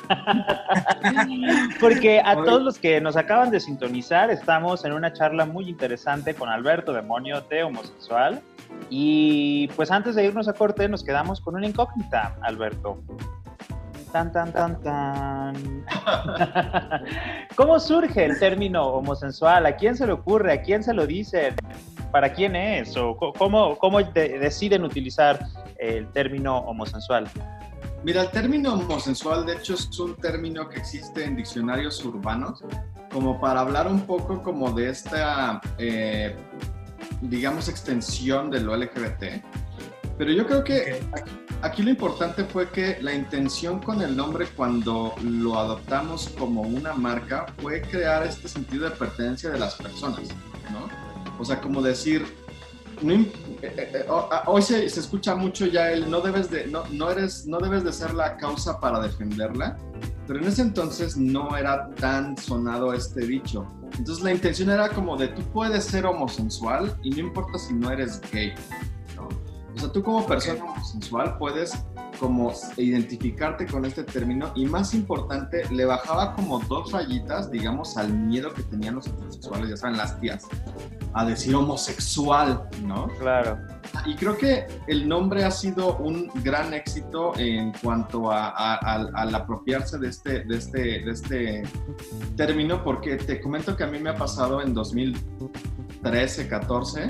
Porque 1.79 2.21
a 2.23 2.35
todos 2.35 2.61
los 2.61 2.79
que 2.79 2.99
nos 2.99 3.15
acaban 3.15 3.51
de 3.51 3.59
sintonizar, 3.59 4.29
estamos 4.31 4.85
en 4.85 4.93
una 4.93 5.13
charla 5.13 5.45
muy 5.45 5.69
interesante 5.69 6.33
con 6.33 6.49
Alberto 6.49 6.93
Demonio 6.93 7.41
de 7.41 7.63
Homosexual. 7.63 8.41
Y 8.89 9.67
pues 9.75 9.91
antes 9.91 10.15
de 10.15 10.25
irnos 10.25 10.47
a 10.47 10.53
corte, 10.53 10.87
nos 10.87 11.03
quedamos 11.03 11.41
con 11.41 11.55
una 11.55 11.67
incógnita, 11.67 12.35
Alberto. 12.41 13.01
Tan, 14.11 14.31
tan, 14.31 14.51
tan, 14.51 14.81
tan. 14.81 15.85
¿Cómo 17.55 17.79
surge 17.79 18.25
el 18.25 18.39
término 18.39 18.87
homosensual? 18.87 19.65
¿A 19.65 19.75
quién 19.75 19.95
se 19.95 20.07
le 20.07 20.13
ocurre? 20.13 20.53
¿A 20.53 20.61
quién 20.61 20.83
se 20.83 20.93
lo 20.93 21.05
dice? 21.05 21.53
¿Para 22.11 22.33
quién 22.33 22.55
es? 22.55 22.97
¿O 22.97 23.15
cómo, 23.15 23.77
cómo 23.77 24.01
deciden 24.01 24.83
utilizar 24.83 25.45
el 25.77 26.07
término 26.11 26.57
homosensual? 26.57 27.29
Mira, 28.03 28.23
el 28.23 28.29
término 28.29 28.73
homosensual, 28.73 29.45
de 29.45 29.53
hecho, 29.53 29.75
es 29.75 29.99
un 29.99 30.15
término 30.15 30.67
que 30.69 30.79
existe 30.79 31.23
en 31.25 31.35
diccionarios 31.35 32.03
urbanos, 32.03 32.63
como 33.11 33.39
para 33.39 33.59
hablar 33.59 33.87
un 33.87 34.01
poco 34.01 34.41
como 34.41 34.71
de 34.71 34.89
esta 34.89 35.61
eh, 35.77 36.35
digamos, 37.21 37.67
extensión 37.67 38.49
de 38.49 38.61
lo 38.61 38.75
LGBT. 38.75 39.43
Pero 40.19 40.33
yo 40.33 40.45
creo 40.45 40.65
que 40.65 40.99
aquí 41.61 41.81
lo 41.81 41.91
importante 41.91 42.43
fue 42.43 42.69
que 42.69 42.97
la 43.01 43.13
intención 43.13 43.79
con 43.79 44.01
el 44.01 44.17
nombre 44.17 44.47
cuando 44.53 45.15
lo 45.23 45.57
adoptamos 45.57 46.27
como 46.37 46.61
una 46.61 46.91
marca 46.93 47.45
fue 47.61 47.81
crear 47.81 48.27
este 48.27 48.49
sentido 48.49 48.89
de 48.89 48.91
pertenencia 48.97 49.49
de 49.49 49.57
las 49.57 49.75
personas, 49.75 50.27
¿no? 50.73 50.89
O 51.39 51.45
sea, 51.45 51.61
como 51.61 51.81
decir, 51.81 52.25
eh, 53.01 53.31
eh, 53.61 53.91
eh, 53.93 54.05
hoy 54.47 54.61
se, 54.61 54.83
escucha 54.83 55.35
mucho 55.35 55.65
ya 55.67 55.89
el 55.89 56.11
no 56.11 56.19
debes 56.19 56.51
de, 56.51 56.67
no, 56.67 56.83
no, 56.91 57.09
eres, 57.09 57.47
no 57.47 57.59
debes 57.59 57.85
de 57.85 57.93
ser 57.93 58.13
la 58.13 58.35
causa 58.35 58.77
para 58.77 58.99
defenderla, 58.99 59.77
pero 60.27 60.39
en 60.39 60.47
ese 60.47 60.63
entonces 60.63 61.15
no 61.15 61.55
era 61.55 61.89
tan 61.95 62.37
sonado 62.37 62.93
este 62.93 63.25
dicho. 63.25 63.65
Entonces 63.97 64.21
la 64.21 64.33
intención 64.33 64.69
era 64.69 64.89
como 64.89 65.15
de 65.15 65.29
tú 65.29 65.41
puedes 65.53 65.85
ser 65.85 66.05
homosexual 66.05 66.93
y 67.03 67.11
no 67.11 67.19
importa 67.19 67.57
si 67.57 67.73
no 67.73 67.89
eres 67.89 68.19
gay. 68.33 68.53
O 69.79 69.81
sea, 69.81 69.91
tú 69.93 70.03
como 70.03 70.27
persona 70.27 70.61
homosexual 70.61 71.37
puedes 71.37 71.71
como 72.19 72.51
identificarte 72.75 73.65
con 73.65 73.85
este 73.85 74.03
término 74.03 74.51
y 74.53 74.65
más 74.65 74.93
importante, 74.93 75.63
le 75.71 75.85
bajaba 75.85 76.35
como 76.35 76.59
dos 76.59 76.91
rayitas, 76.91 77.49
digamos, 77.49 77.95
al 77.95 78.11
miedo 78.11 78.53
que 78.53 78.63
tenían 78.63 78.95
los 78.95 79.07
heterosexuales, 79.07 79.69
ya 79.69 79.77
saben, 79.77 79.95
las 79.95 80.19
tías, 80.19 80.45
a 81.13 81.25
decir 81.25 81.55
homosexual, 81.55 82.67
¿no? 82.83 83.07
Claro. 83.19 83.57
Y 84.05 84.15
creo 84.15 84.37
que 84.37 84.67
el 84.87 85.07
nombre 85.07 85.43
ha 85.43 85.51
sido 85.51 85.97
un 85.97 86.29
gran 86.43 86.73
éxito 86.73 87.37
en 87.37 87.73
cuanto 87.81 88.31
a, 88.31 88.75
al 88.75 89.35
apropiarse 89.35 89.97
de 89.97 90.09
este, 90.09 90.43
de, 90.43 90.57
este, 90.57 90.79
de 90.79 91.11
este 91.11 91.63
término, 92.35 92.83
porque 92.83 93.17
te 93.17 93.41
comento 93.41 93.75
que 93.75 93.83
a 93.83 93.87
mí 93.87 93.99
me 93.99 94.11
ha 94.11 94.15
pasado 94.15 94.61
en 94.61 94.73
2013, 94.73 96.47
14, 96.47 97.09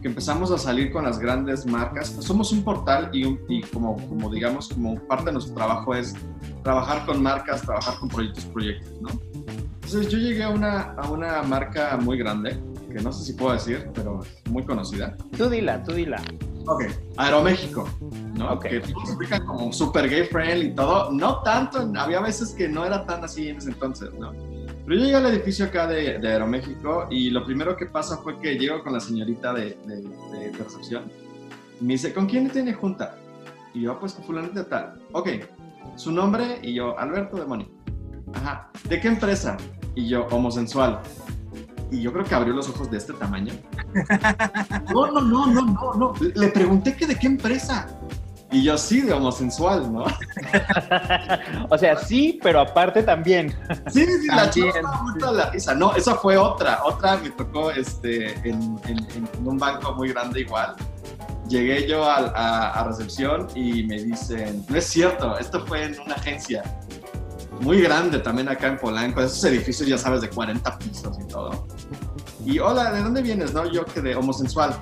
que 0.00 0.08
empezamos 0.08 0.50
a 0.50 0.58
salir 0.58 0.92
con 0.92 1.04
las 1.04 1.18
grandes 1.18 1.64
marcas. 1.64 2.08
Somos 2.20 2.52
un 2.52 2.62
portal 2.62 3.10
y, 3.12 3.24
un, 3.24 3.40
y 3.48 3.62
como, 3.62 3.96
como 4.08 4.30
digamos, 4.30 4.68
como 4.68 4.96
parte 5.06 5.26
de 5.26 5.32
nuestro 5.32 5.54
trabajo 5.54 5.94
es 5.94 6.14
trabajar 6.62 7.06
con 7.06 7.22
marcas, 7.22 7.62
trabajar 7.62 7.98
con 7.98 8.08
proyectos, 8.08 8.44
proyectos, 8.46 9.00
¿no? 9.00 9.08
Entonces 9.74 10.08
yo 10.08 10.18
llegué 10.18 10.42
a 10.42 10.48
una, 10.48 10.94
a 10.94 11.10
una 11.10 11.42
marca 11.42 11.98
muy 12.00 12.16
grande, 12.16 12.58
que 12.92 13.00
no 13.00 13.12
sé 13.12 13.24
si 13.24 13.32
puedo 13.32 13.52
decir, 13.52 13.90
pero 13.94 14.20
muy 14.50 14.64
conocida. 14.64 15.16
Tú 15.36 15.48
dila, 15.48 15.82
tú 15.82 15.92
dila. 15.92 16.20
Ok, 16.66 16.84
Aeroméxico, 17.16 17.88
¿no? 18.34 18.58
Que 18.60 18.82
se 18.82 18.90
explica 18.90 19.44
como 19.44 19.72
super 19.72 20.08
gay 20.08 20.24
friendly 20.24 20.66
y 20.66 20.74
todo. 20.74 21.10
No 21.10 21.42
tanto, 21.42 21.90
había 21.96 22.20
veces 22.20 22.50
que 22.50 22.68
no 22.68 22.84
era 22.84 23.04
tan 23.04 23.24
así 23.24 23.48
en 23.48 23.56
ese 23.56 23.70
entonces, 23.70 24.10
¿no? 24.14 24.32
Pero 24.84 24.96
yo 24.96 25.04
llegué 25.04 25.16
al 25.16 25.26
edificio 25.26 25.66
acá 25.66 25.86
de, 25.86 26.18
de 26.18 26.28
Aeroméxico 26.28 27.06
y 27.10 27.30
lo 27.30 27.44
primero 27.44 27.76
que 27.76 27.86
pasa 27.86 28.18
fue 28.18 28.38
que 28.40 28.56
llego 28.56 28.82
con 28.82 28.92
la 28.92 29.00
señorita 29.00 29.52
de, 29.52 29.76
de, 29.86 30.52
recepción. 30.52 31.04
Y 31.80 31.84
me 31.84 31.94
dice, 31.94 32.12
¿con 32.12 32.26
quién 32.26 32.50
tiene 32.50 32.72
junta? 32.74 33.16
Y 33.74 33.82
yo, 33.82 33.98
pues 33.98 34.12
con 34.12 34.24
fulanito 34.24 34.64
tal. 34.66 35.00
Ok, 35.12 35.28
su 35.96 36.12
nombre 36.12 36.58
y 36.62 36.74
yo, 36.74 36.98
Alberto 36.98 37.36
de 37.36 37.46
Moni. 37.46 37.68
Ajá, 38.34 38.70
¿de 38.88 39.00
qué 39.00 39.08
empresa? 39.08 39.56
Y 39.94 40.08
yo, 40.08 40.26
homosensual. 40.30 41.00
Y 41.92 42.00
yo 42.00 42.10
creo 42.10 42.24
que 42.24 42.34
abrió 42.34 42.54
los 42.54 42.68
ojos 42.70 42.90
de 42.90 42.96
este 42.96 43.12
tamaño. 43.12 43.52
No, 44.92 45.10
no, 45.12 45.20
no, 45.20 45.46
no, 45.46 45.62
no, 45.62 45.94
no. 45.94 46.14
Le 46.34 46.48
pregunté 46.48 46.96
que 46.96 47.06
de 47.06 47.16
qué 47.16 47.26
empresa. 47.26 47.86
Y 48.50 48.64
yo 48.64 48.76
sí, 48.78 49.02
de 49.02 49.12
homosensual, 49.12 49.92
¿no? 49.92 50.04
o 51.70 51.78
sea, 51.78 51.96
sí, 51.96 52.38
pero 52.42 52.60
aparte 52.60 53.02
también. 53.02 53.54
Sí, 53.90 54.06
sí, 54.06 54.26
la 54.26 54.50
chica 54.50 54.80
la 55.32 55.50
risa. 55.50 55.74
No, 55.74 55.94
esa 55.94 56.14
fue 56.14 56.36
otra. 56.36 56.80
Otra 56.84 57.16
me 57.18 57.30
tocó 57.30 57.70
este, 57.70 58.32
en, 58.48 58.78
un 59.44 59.58
banco 59.58 59.94
muy 59.94 60.12
grande 60.12 60.40
igual. 60.40 60.74
Llegué 61.48 61.86
yo 61.86 62.04
a, 62.04 62.84
recepción 62.86 63.48
y 63.54 63.84
me 63.84 64.02
dicen, 64.02 64.64
no 64.68 64.76
es 64.76 64.86
cierto, 64.86 65.38
esto 65.38 65.66
fue 65.66 65.84
en 65.84 66.00
una 66.00 66.14
agencia 66.14 66.62
muy 67.60 67.80
grande 67.80 68.18
también 68.18 68.48
acá 68.48 68.68
en 68.68 68.78
Polanco, 68.78 69.20
esos 69.20 69.44
edificios 69.44 69.88
ya 69.88 69.98
sabes 69.98 70.20
de 70.20 70.30
40 70.30 70.78
pisos 70.78 71.16
y 71.20 71.26
todo. 71.28 71.66
Y 72.44 72.58
hola, 72.58 72.92
¿de 72.92 73.02
dónde 73.02 73.22
vienes? 73.22 73.52
No, 73.52 73.70
yo 73.70 73.84
que 73.84 74.00
de 74.00 74.16
homosensual. 74.16 74.74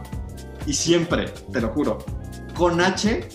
Y 0.67 0.73
siempre, 0.73 1.27
te 1.53 1.61
lo 1.61 1.69
juro, 1.69 1.99
con 2.55 2.81
H 2.81 3.29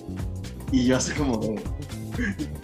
y 0.72 0.86
yo 0.86 0.98
así 0.98 1.14
como 1.14 1.38
de... 1.38 1.62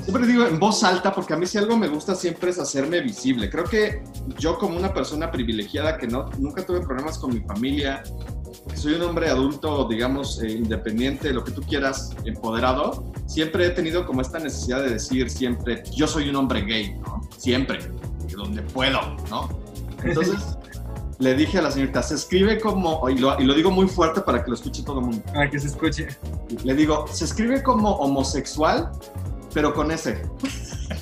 Siempre 0.03 0.25
digo 0.25 0.45
en 0.45 0.60
voz 0.60 0.84
alta 0.84 1.13
porque 1.13 1.34
a 1.34 1.38
mí 1.38 1.45
si 1.45 1.57
algo 1.57 1.77
me 1.77 1.89
gusta 1.89 2.15
siempre 2.15 2.51
es 2.51 2.60
hacerme 2.60 3.01
visible. 3.01 3.49
Creo 3.49 3.65
que 3.65 4.01
yo 4.38 4.57
como 4.57 4.77
una 4.77 4.93
persona 4.93 5.29
privilegiada 5.29 5.97
que 5.97 6.07
no, 6.07 6.29
nunca 6.39 6.65
tuve 6.65 6.79
problemas 6.81 7.19
con 7.19 7.34
mi 7.34 7.41
familia, 7.41 8.01
soy 8.75 8.93
un 8.93 9.01
hombre 9.03 9.29
adulto, 9.29 9.87
digamos, 9.87 10.41
eh, 10.41 10.51
independiente, 10.51 11.31
lo 11.31 11.43
que 11.43 11.51
tú 11.51 11.61
quieras, 11.61 12.15
empoderado, 12.25 13.03
siempre 13.25 13.65
he 13.65 13.69
tenido 13.71 14.05
como 14.05 14.21
esta 14.21 14.39
necesidad 14.39 14.81
de 14.83 14.91
decir 14.91 15.29
siempre, 15.29 15.83
yo 15.95 16.07
soy 16.07 16.29
un 16.29 16.35
hombre 16.35 16.61
gay, 16.61 16.95
¿no? 16.95 17.21
Siempre, 17.37 17.79
donde 18.35 18.61
puedo, 18.61 18.99
¿no? 19.29 19.49
Entonces, 20.03 20.57
le 21.19 21.35
dije 21.35 21.59
a 21.59 21.61
la 21.61 21.71
señorita, 21.71 22.01
se 22.01 22.15
escribe 22.15 22.59
como, 22.59 23.07
y 23.09 23.17
lo, 23.17 23.39
y 23.39 23.45
lo, 23.45 23.53
digo 23.53 23.71
muy 23.71 23.87
fuerte 23.87 24.21
para 24.21 24.43
que 24.43 24.49
lo 24.49 24.55
escuche 24.55 24.83
todo 24.83 24.99
el 24.99 25.05
mundo. 25.05 25.23
Para 25.33 25.49
que 25.49 25.59
se 25.59 25.67
escuche. 25.67 26.07
Le 26.63 26.73
digo, 26.73 27.05
se 27.11 27.25
escribe 27.25 27.61
como 27.61 27.91
homosexual, 27.97 28.91
pero 29.53 29.73
con 29.73 29.91
ese. 29.91 30.23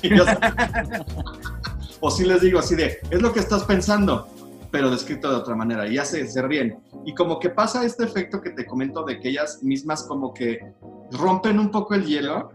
o 2.00 2.10
si 2.10 2.24
les 2.24 2.40
digo 2.42 2.58
así 2.58 2.74
de, 2.74 2.98
es 3.10 3.22
lo 3.22 3.32
que 3.32 3.40
estás 3.40 3.64
pensando, 3.64 4.28
pero 4.70 4.90
descrito 4.90 5.30
de 5.30 5.36
otra 5.36 5.54
manera. 5.54 5.86
Y 5.88 5.94
ya 5.94 6.04
se, 6.04 6.24
ríen. 6.42 6.80
Y 7.04 7.14
como 7.14 7.38
que 7.38 7.50
pasa 7.50 7.84
este 7.84 8.04
efecto 8.04 8.40
que 8.40 8.50
te 8.50 8.66
comento 8.66 9.04
de 9.04 9.18
que 9.18 9.30
ellas 9.30 9.62
mismas 9.62 10.04
como 10.04 10.32
que 10.32 10.60
rompen 11.12 11.58
un 11.58 11.70
poco 11.70 11.94
el 11.94 12.04
hielo. 12.04 12.50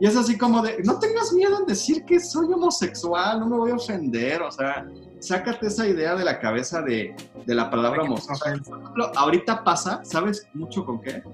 Y 0.00 0.06
es 0.06 0.16
así 0.16 0.38
como 0.38 0.62
de, 0.62 0.78
no 0.84 0.98
tengas 0.98 1.32
miedo 1.32 1.58
en 1.58 1.66
decir 1.66 2.04
que 2.04 2.20
soy 2.20 2.46
homosexual, 2.52 3.40
no 3.40 3.46
me 3.46 3.56
voy 3.56 3.70
a 3.72 3.74
ofender, 3.74 4.40
o 4.42 4.52
sea, 4.52 4.86
sácate 5.18 5.66
esa 5.66 5.88
idea 5.88 6.14
de 6.14 6.24
la 6.24 6.38
cabeza 6.38 6.82
de, 6.82 7.16
de 7.44 7.54
la 7.54 7.68
palabra 7.68 8.04
homosexual. 8.04 8.62
Por 8.62 8.78
ejemplo, 8.78 9.12
ahorita 9.16 9.64
pasa, 9.64 10.00
¿sabes 10.04 10.46
mucho 10.54 10.86
con 10.86 11.00
qué? 11.00 11.24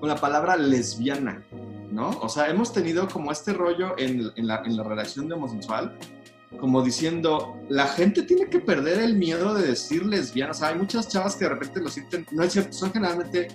Con 0.00 0.08
la 0.08 0.16
palabra 0.16 0.56
lesbiana, 0.56 1.42
¿no? 1.92 2.08
O 2.22 2.30
sea, 2.30 2.48
hemos 2.48 2.72
tenido 2.72 3.06
como 3.08 3.30
este 3.30 3.52
rollo 3.52 3.94
en, 3.98 4.30
en, 4.36 4.46
la, 4.46 4.62
en 4.64 4.78
la 4.78 4.84
redacción 4.84 5.28
de 5.28 5.34
homosexual, 5.34 5.94
como 6.60 6.82
diciendo, 6.82 7.56
la 7.68 7.86
gente 7.86 8.22
tiene 8.22 8.48
que 8.48 8.58
perder 8.58 8.98
el 9.00 9.16
miedo 9.16 9.54
de 9.54 9.66
decir 9.66 10.06
lesbiana. 10.06 10.52
O 10.52 10.54
sea, 10.54 10.68
hay 10.68 10.76
muchas 10.76 11.08
chavas 11.08 11.36
que 11.36 11.44
de 11.44 11.50
repente 11.50 11.80
lo 11.80 11.88
sienten, 11.88 12.26
no 12.30 12.42
es 12.42 12.52
cierto, 12.52 12.72
son 12.72 12.92
generalmente 12.92 13.48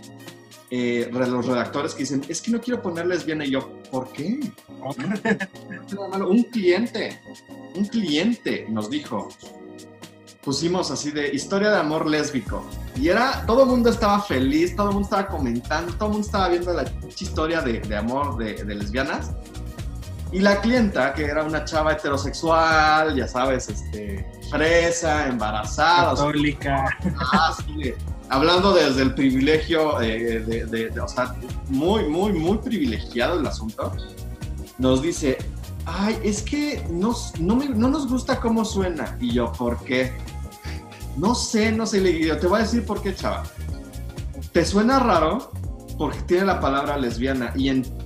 eh, 0.70 1.10
los 1.12 1.46
redactores 1.46 1.94
que 1.94 2.00
dicen, 2.00 2.24
es 2.28 2.42
que 2.42 2.52
no 2.52 2.62
quiero 2.62 2.82
poner 2.82 3.08
lesbiana. 3.08 3.46
Y 3.46 3.52
yo, 3.52 3.82
¿por 3.92 4.12
qué? 4.12 4.40
un 6.28 6.44
cliente, 6.44 7.20
un 7.76 7.86
cliente 7.86 8.68
nos 8.70 8.90
dijo, 8.90 9.30
pusimos 10.44 10.92
así 10.92 11.12
de 11.12 11.34
historia 11.34 11.72
de 11.72 11.78
amor 11.78 12.10
lésbico. 12.10 12.66
Y 12.96 13.08
era, 13.08 13.46
todo 13.46 13.64
el 13.64 13.70
mundo 13.70 13.90
estaba 13.90 14.22
feliz, 14.22 14.76
todo 14.76 14.90
el 14.90 14.94
mundo 14.94 15.08
estaba 15.08 15.28
comentando, 15.28 15.94
todo 15.94 16.06
el 16.06 16.12
mundo 16.14 16.26
estaba 16.26 16.50
viendo 16.50 16.74
la 16.74 16.86
historia 17.18 17.62
de, 17.62 17.80
de 17.80 17.96
amor 17.96 18.38
de, 18.38 18.64
de, 18.64 18.76
lesbianas. 18.76 19.32
Y 20.34 20.40
la 20.40 20.60
clienta, 20.62 21.14
que 21.14 21.26
era 21.26 21.44
una 21.44 21.64
chava 21.64 21.94
heterosexual, 21.94 23.16
ya 23.16 23.28
sabes, 23.28 23.70
este, 23.70 24.28
fresa, 24.50 25.28
embarazada. 25.28 26.16
Católica. 26.16 26.86
Ah, 27.32 27.56
hablando 28.30 28.74
desde 28.74 29.04
el 29.04 29.14
privilegio, 29.14 30.02
eh, 30.02 30.40
de, 30.40 30.66
de, 30.66 31.00
o 31.00 31.08
sea, 31.08 31.36
muy, 31.68 32.10
muy, 32.10 32.34
muy 32.34 32.58
privilegiado 32.58 33.40
el 33.40 33.46
asunto, 33.46 33.92
nos 34.80 35.04
dice, 35.04 35.38
ay, 35.86 36.20
es 36.24 36.42
que 36.42 36.84
no, 36.90 37.14
no, 37.40 37.56
no 37.56 37.90
nos 37.90 38.08
gusta 38.08 38.40
cómo 38.40 38.66
suena. 38.66 39.16
Y 39.20 39.34
yo, 39.34 39.52
¿por 39.52 39.84
qué? 39.84 40.14
No 41.16 41.36
sé, 41.36 41.72
no 41.72 41.86
sé, 41.86 42.02
le 42.02 42.26
yo 42.26 42.40
te 42.40 42.48
voy 42.48 42.62
a 42.62 42.64
decir 42.64 42.84
por 42.88 43.04
qué, 43.04 43.14
chava. 43.14 43.44
Te 44.52 44.66
suena 44.66 44.98
raro 44.98 45.52
porque 46.00 46.20
tiene 46.24 46.46
la 46.46 46.60
palabra 46.60 46.98
lesbiana 46.98 47.54
y 47.56 47.70
en 47.70 48.03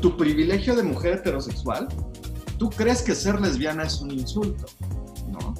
tu 0.00 0.16
privilegio 0.16 0.74
de 0.74 0.82
mujer 0.82 1.14
heterosexual, 1.14 1.88
tú 2.58 2.70
crees 2.70 3.02
que 3.02 3.14
ser 3.14 3.40
lesbiana 3.40 3.84
es 3.84 4.00
un 4.00 4.10
insulto, 4.10 4.66
¿no? 5.28 5.54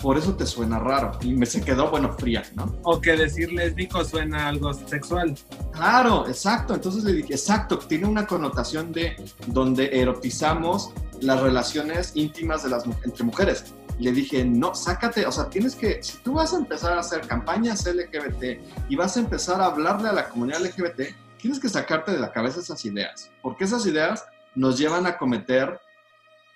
Por 0.00 0.18
eso 0.18 0.36
te 0.36 0.46
suena 0.46 0.78
raro 0.78 1.18
y 1.22 1.32
me 1.32 1.46
se 1.46 1.62
quedó, 1.62 1.90
bueno, 1.90 2.12
fría, 2.12 2.44
¿no? 2.54 2.76
O 2.82 3.00
que 3.00 3.16
decir 3.16 3.52
lésbico 3.52 4.04
suena 4.04 4.48
algo 4.48 4.72
sexual. 4.74 5.34
Claro, 5.72 6.28
exacto. 6.28 6.74
Entonces 6.74 7.02
le 7.02 7.14
dije, 7.14 7.34
exacto, 7.34 7.78
tiene 7.78 8.06
una 8.06 8.26
connotación 8.26 8.92
de 8.92 9.16
donde 9.48 10.00
erotizamos 10.00 10.90
las 11.20 11.40
relaciones 11.40 12.12
íntimas 12.14 12.62
de 12.62 12.70
las, 12.70 12.84
entre 13.04 13.24
mujeres 13.24 13.74
le 13.98 14.12
dije, 14.12 14.44
no, 14.44 14.74
sácate, 14.74 15.26
o 15.26 15.32
sea, 15.32 15.48
tienes 15.48 15.74
que, 15.74 16.02
si 16.02 16.18
tú 16.18 16.34
vas 16.34 16.52
a 16.52 16.58
empezar 16.58 16.92
a 16.92 17.00
hacer 17.00 17.22
campañas 17.22 17.86
LGBT 17.86 18.60
y 18.88 18.96
vas 18.96 19.16
a 19.16 19.20
empezar 19.20 19.60
a 19.60 19.66
hablarle 19.66 20.08
a 20.08 20.12
la 20.12 20.28
comunidad 20.28 20.60
LGBT, 20.60 21.14
tienes 21.46 21.60
que 21.60 21.68
sacarte 21.68 22.10
de 22.10 22.18
la 22.18 22.32
cabeza 22.32 22.58
esas 22.58 22.84
ideas, 22.84 23.30
porque 23.40 23.64
esas 23.64 23.86
ideas 23.86 24.24
nos 24.56 24.76
llevan 24.78 25.06
a 25.06 25.16
cometer 25.16 25.80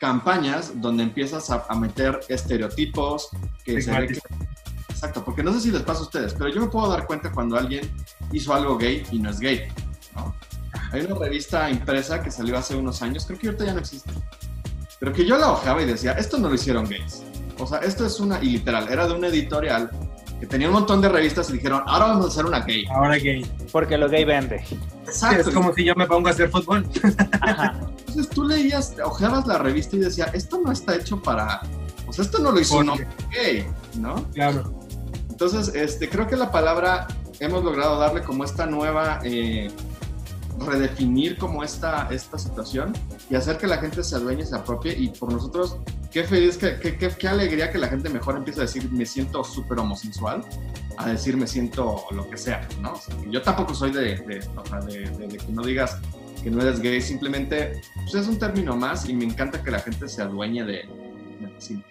campañas 0.01 0.73
donde 0.81 1.05
empiezas 1.05 1.49
a, 1.51 1.73
meter 1.77 2.19
estereotipos 2.29 3.29
que 3.65 3.81
se 3.81 3.93
ve 3.93 4.09
que 4.09 4.21
exacto, 4.89 5.25
porque 5.25 5.45
no 5.45 5.53
sé 5.53 5.61
si 5.61 5.71
les 5.71 5.83
pasa 5.83 6.01
a 6.01 6.03
ustedes, 6.03 6.35
pero 6.35 6.49
yo 6.49 6.61
me 6.61 6.67
puedo 6.67 6.89
dar 6.89 7.07
cuenta 7.07 7.31
cuando 7.31 7.57
alguien 7.57 7.89
hizo 8.33 8.53
algo 8.53 8.77
gay 8.77 9.07
y 9.13 9.21
no 9.21 9.31
es 9.31 9.39
gay, 9.39 9.69
¿no? 10.17 10.35
Hay 10.91 11.03
una 11.03 11.15
revista 11.15 11.71
impresa 11.71 12.21
que 12.21 12.33
salió 12.33 12.59
hace 12.59 12.75
unos 12.75 13.01
años, 13.01 13.27
creo 13.27 13.39
que 13.39 13.47
ahorita 13.47 13.67
ya 13.67 13.75
no 13.75 13.79
existe, 13.79 14.11
pero 14.99 15.13
que 15.13 15.25
yo 15.25 15.39
la 15.39 15.53
hojeaba 15.53 15.83
y 15.83 15.87
decía, 15.87 16.13
esto 16.13 16.37
no 16.37 16.49
lo 16.49 16.55
hicieron 16.57 16.89
gays. 16.89 17.23
O 17.59 17.67
sea, 17.67 17.79
esto 17.79 18.07
es 18.07 18.19
una, 18.19 18.43
y 18.43 18.51
literal, 18.51 18.89
era 18.89 19.07
de 19.07 19.13
una 19.13 19.29
editorial 19.29 19.91
que 20.41 20.47
tenía 20.47 20.69
un 20.69 20.75
montón 20.75 21.03
de 21.03 21.09
revistas 21.11 21.51
y 21.51 21.55
dijeron, 21.55 21.83
ahora 21.87 22.07
vamos 22.07 22.25
a 22.25 22.29
hacer 22.29 22.47
una 22.47 22.61
gay. 22.61 22.87
Ahora 22.91 23.17
gay. 23.17 23.45
Porque 23.71 23.99
lo 23.99 24.09
gay 24.09 24.25
vende. 24.25 24.65
Exacto. 25.07 25.51
es 25.51 25.55
como 25.55 25.75
si 25.75 25.85
yo 25.85 25.95
me 25.95 26.07
pongo 26.07 26.29
a 26.29 26.31
hacer 26.31 26.51
fútbol. 26.51 26.89
Entonces 26.95 28.29
tú 28.31 28.45
leías, 28.45 28.97
ojeabas 29.05 29.47
la 29.47 29.59
revista 29.59 29.97
y 29.97 30.01
decía, 30.01 30.31
esto 30.33 30.61
no 30.65 30.73
está 30.73 30.97
hecho 30.97 31.23
para, 31.23 31.61
o 32.07 32.13
sea, 32.13 32.25
esto 32.25 32.39
no 32.39 32.53
lo 32.53 32.61
hizo 32.61 32.79
un 32.79 32.89
hombre 32.89 33.07
gay, 33.31 33.67
¿no? 33.97 34.25
Claro. 34.33 34.73
Entonces, 35.29 35.75
este, 35.75 36.09
creo 36.09 36.27
que 36.27 36.37
la 36.37 36.51
palabra 36.51 37.07
hemos 37.39 37.63
logrado 37.63 37.99
darle 37.99 38.23
como 38.23 38.45
esta 38.45 38.67
nueva, 38.67 39.21
eh, 39.25 39.71
redefinir 40.61 41.39
como 41.39 41.65
esta, 41.65 42.09
esta 42.11 42.39
situación 42.39 42.93
y 43.29 43.35
hacer 43.35 43.57
que 43.57 43.67
la 43.67 43.79
gente 43.79 44.05
se 44.05 44.17
adueñe, 44.17 44.45
se 44.45 44.55
apropie 44.55 44.97
y 44.97 45.09
por 45.09 45.33
nosotros 45.33 45.79
qué 46.11 46.25
feliz, 46.25 46.59
qué, 46.59 46.79
qué, 46.79 46.97
qué, 46.97 47.29
alegría 47.29 47.71
que 47.71 47.79
la 47.79 47.89
gente 47.89 48.09
mejor 48.11 48.37
empiece 48.37 48.61
a 48.61 48.63
decir 48.65 48.91
me 48.93 49.07
siento 49.07 49.43
súper 49.43 49.79
homosensual 49.79 50.45
a 50.99 51.09
decir 51.09 51.37
me 51.37 51.47
siento 51.47 52.05
lo 52.11 52.29
que 52.29 52.37
sea, 52.37 52.69
¿no? 52.81 52.93
yo 53.31 53.41
tampoco 53.43 53.75
soy 53.75 53.91
de, 53.91 54.17
de, 54.17 54.41
de, 54.41 55.39
que 55.39 55.53
no 55.53 55.63
digas 55.63 55.99
que 56.43 56.51
no 56.51 56.61
eres 56.63 56.81
gay, 56.81 57.01
simplemente 57.01 57.81
pues 57.95 58.15
es 58.15 58.29
un 58.29 58.39
término 58.39 58.77
más 58.77 59.09
y 59.09 59.15
me 59.15 59.25
encanta 59.25 59.63
que 59.63 59.71
la 59.71 59.81
gente 59.81 60.09
se 60.09 60.23
adueñe 60.23 60.65
de, 60.65 60.89
sí 61.59 61.83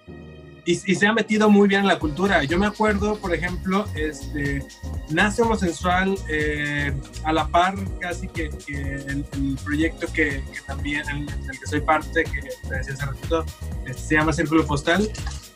y, 0.69 0.95
se 0.95 1.07
ha 1.07 1.13
metido 1.13 1.49
muy 1.49 1.67
bien 1.67 1.81
en 1.81 1.87
la 1.87 1.97
cultura. 1.97 2.43
Yo 2.43 2.59
me 2.59 2.67
acuerdo, 2.67 3.17
por 3.17 3.33
ejemplo, 3.33 3.85
este, 3.95 4.63
nace 5.09 5.41
homosexual 5.41 6.15
eh, 6.29 6.93
a 7.23 7.33
la 7.33 7.47
par 7.47 7.75
casi 7.99 8.27
que, 8.27 8.51
el, 8.67 9.25
proyecto 9.63 10.05
que, 10.13 10.43
también, 10.67 11.01
el, 11.09 11.25
del 11.25 11.59
que 11.59 11.65
soy 11.65 11.81
parte, 11.81 12.23
que 12.23 12.41
te 12.67 12.75
decía 12.75 12.93
hace 12.93 13.05
ratito, 13.05 13.45
este, 13.87 14.01
se 14.01 14.15
llama 14.15 14.31
Círculo 14.31 14.65
Postal, 14.65 15.09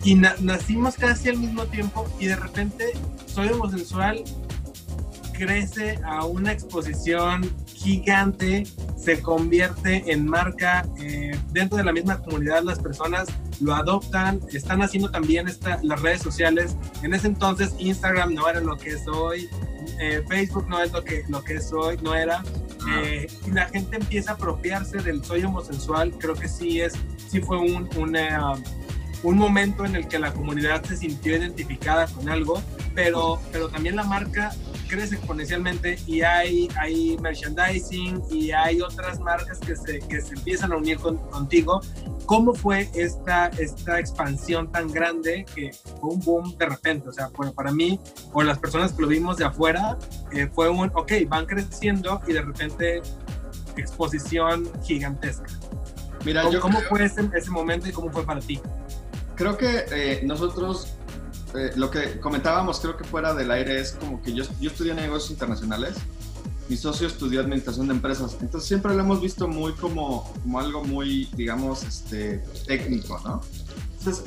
y 0.04 0.16
nacimos 0.16 0.96
casi 0.96 1.30
al 1.30 1.38
mismo 1.38 1.66
tiempo 1.66 2.06
y 2.20 2.26
de 2.26 2.36
repente 2.36 2.92
soy 3.28 3.50
homosexual 3.50 4.24
crece 5.34 6.00
a 6.04 6.26
una 6.26 6.52
exposición 6.52 7.50
gigante, 7.68 8.64
se 8.98 9.22
convierte 9.22 10.12
en 10.12 10.26
marca 10.26 10.88
eh, 11.00 11.38
dentro 11.52 11.78
de 11.78 11.84
la 11.84 11.92
misma 11.92 12.20
comunidad, 12.20 12.64
las 12.64 12.80
personas 12.80 13.28
lo 13.60 13.76
adoptan, 13.76 14.40
están 14.52 14.82
haciendo 14.82 15.10
también 15.10 15.48
esta, 15.48 15.80
las 15.84 16.02
redes 16.02 16.22
sociales. 16.22 16.76
En 17.02 17.14
ese 17.14 17.28
entonces 17.28 17.74
Instagram 17.78 18.34
no 18.34 18.48
era 18.48 18.60
lo 18.60 18.78
que 18.78 18.92
es 18.92 19.08
hoy, 19.08 19.50
eh, 20.00 20.24
Facebook 20.28 20.68
no 20.68 20.82
es 20.82 20.92
lo 20.92 21.04
que, 21.04 21.24
lo 21.28 21.44
que 21.44 21.56
es 21.56 21.72
hoy, 21.72 21.98
no 22.02 22.16
era. 22.16 22.44
Eh, 22.92 23.28
y 23.46 23.52
la 23.52 23.66
gente 23.68 23.96
empieza 23.96 24.32
a 24.32 24.34
apropiarse 24.36 24.98
del 24.98 25.24
soy 25.24 25.44
homosexual, 25.44 26.12
creo 26.18 26.36
que 26.36 26.50
sí 26.50 26.82
es, 26.82 26.94
sí 27.30 27.40
fue 27.40 27.58
un, 27.58 27.90
un 29.24 29.38
momento 29.38 29.86
en 29.86 29.96
el 29.96 30.08
que 30.08 30.20
la 30.20 30.34
comunidad 30.34 30.84
se 30.84 30.98
sintió 30.98 31.38
identificada 31.38 32.08
con 32.08 32.28
algo, 32.28 32.62
pero, 32.94 33.40
pero 33.52 33.70
también 33.70 33.96
la 33.96 34.04
marca 34.04 34.54
crece 34.94 35.16
exponencialmente 35.16 35.98
y 36.06 36.22
hay, 36.22 36.70
hay 36.80 37.18
merchandising 37.18 38.22
y 38.30 38.52
hay 38.52 38.80
otras 38.80 39.20
marcas 39.20 39.58
que 39.60 39.76
se, 39.76 40.00
que 40.00 40.22
se 40.22 40.36
empiezan 40.36 40.72
a 40.72 40.78
unir 40.78 41.00
contigo. 41.00 41.82
¿Cómo 42.28 42.54
fue 42.54 42.90
esta, 42.94 43.48
esta 43.48 44.00
expansión 44.00 44.72
tan 44.72 44.92
grande 44.92 45.46
que 45.56 45.72
fue 46.00 46.12
un 46.12 46.20
boom 46.20 46.58
de 46.58 46.68
repente? 46.68 47.10
O 47.10 47.12
sea, 47.12 47.30
bueno, 47.36 47.54
para 47.54 47.72
mí 47.72 48.00
o 48.34 48.44
las 48.44 48.60
personas 48.60 48.94
que 48.94 49.02
lo 49.02 49.08
vimos 49.08 49.38
de 49.38 49.46
afuera, 49.46 49.98
eh, 50.32 50.48
fue 50.54 50.70
un, 50.70 50.92
ok, 50.94 51.12
van 51.28 51.48
creciendo 51.48 52.22
y 52.28 52.34
de 52.34 52.42
repente 52.42 53.02
exposición 53.76 54.70
gigantesca. 54.84 55.52
Mira, 56.24 56.44
¿Cómo, 56.44 56.54
yo 56.54 56.62
¿cómo 56.62 56.80
fue 56.82 57.04
ese, 57.04 57.28
ese, 57.34 57.50
momento 57.50 57.90
y 57.90 57.92
cómo 57.92 58.12
fue 58.12 58.24
para 58.26 58.40
ti? 58.40 58.62
Creo 59.36 59.58
que 59.58 59.86
eh, 59.92 60.22
nosotros 60.24 60.96
eh, 61.56 61.72
lo 61.76 61.90
que 61.92 62.20
comentábamos, 62.20 62.80
creo 62.80 62.98
que 62.98 63.04
fuera 63.04 63.34
del 63.34 63.52
aire, 63.52 63.80
es 63.80 63.94
como 63.94 64.22
que 64.22 64.34
yo, 64.34 64.44
yo 64.60 64.70
estudié 64.70 64.94
negocios 64.94 65.32
internacionales, 65.32 65.96
mi 66.70 66.78
socio 66.78 67.08
estudió 67.08 67.42
administración 67.42 67.88
de 67.88 67.94
empresas, 67.94 68.38
entonces 68.40 68.68
siempre 68.68 68.94
lo 68.94 69.02
hemos 69.02 69.22
visto 69.22 69.48
muy 69.48 69.74
como, 69.74 70.32
como 70.42 70.60
algo 70.60 70.84
muy, 70.84 71.26
digamos, 71.36 71.84
este, 71.84 72.44
técnico, 72.66 73.20
¿no? 73.24 73.42
Entonces, 74.00 74.24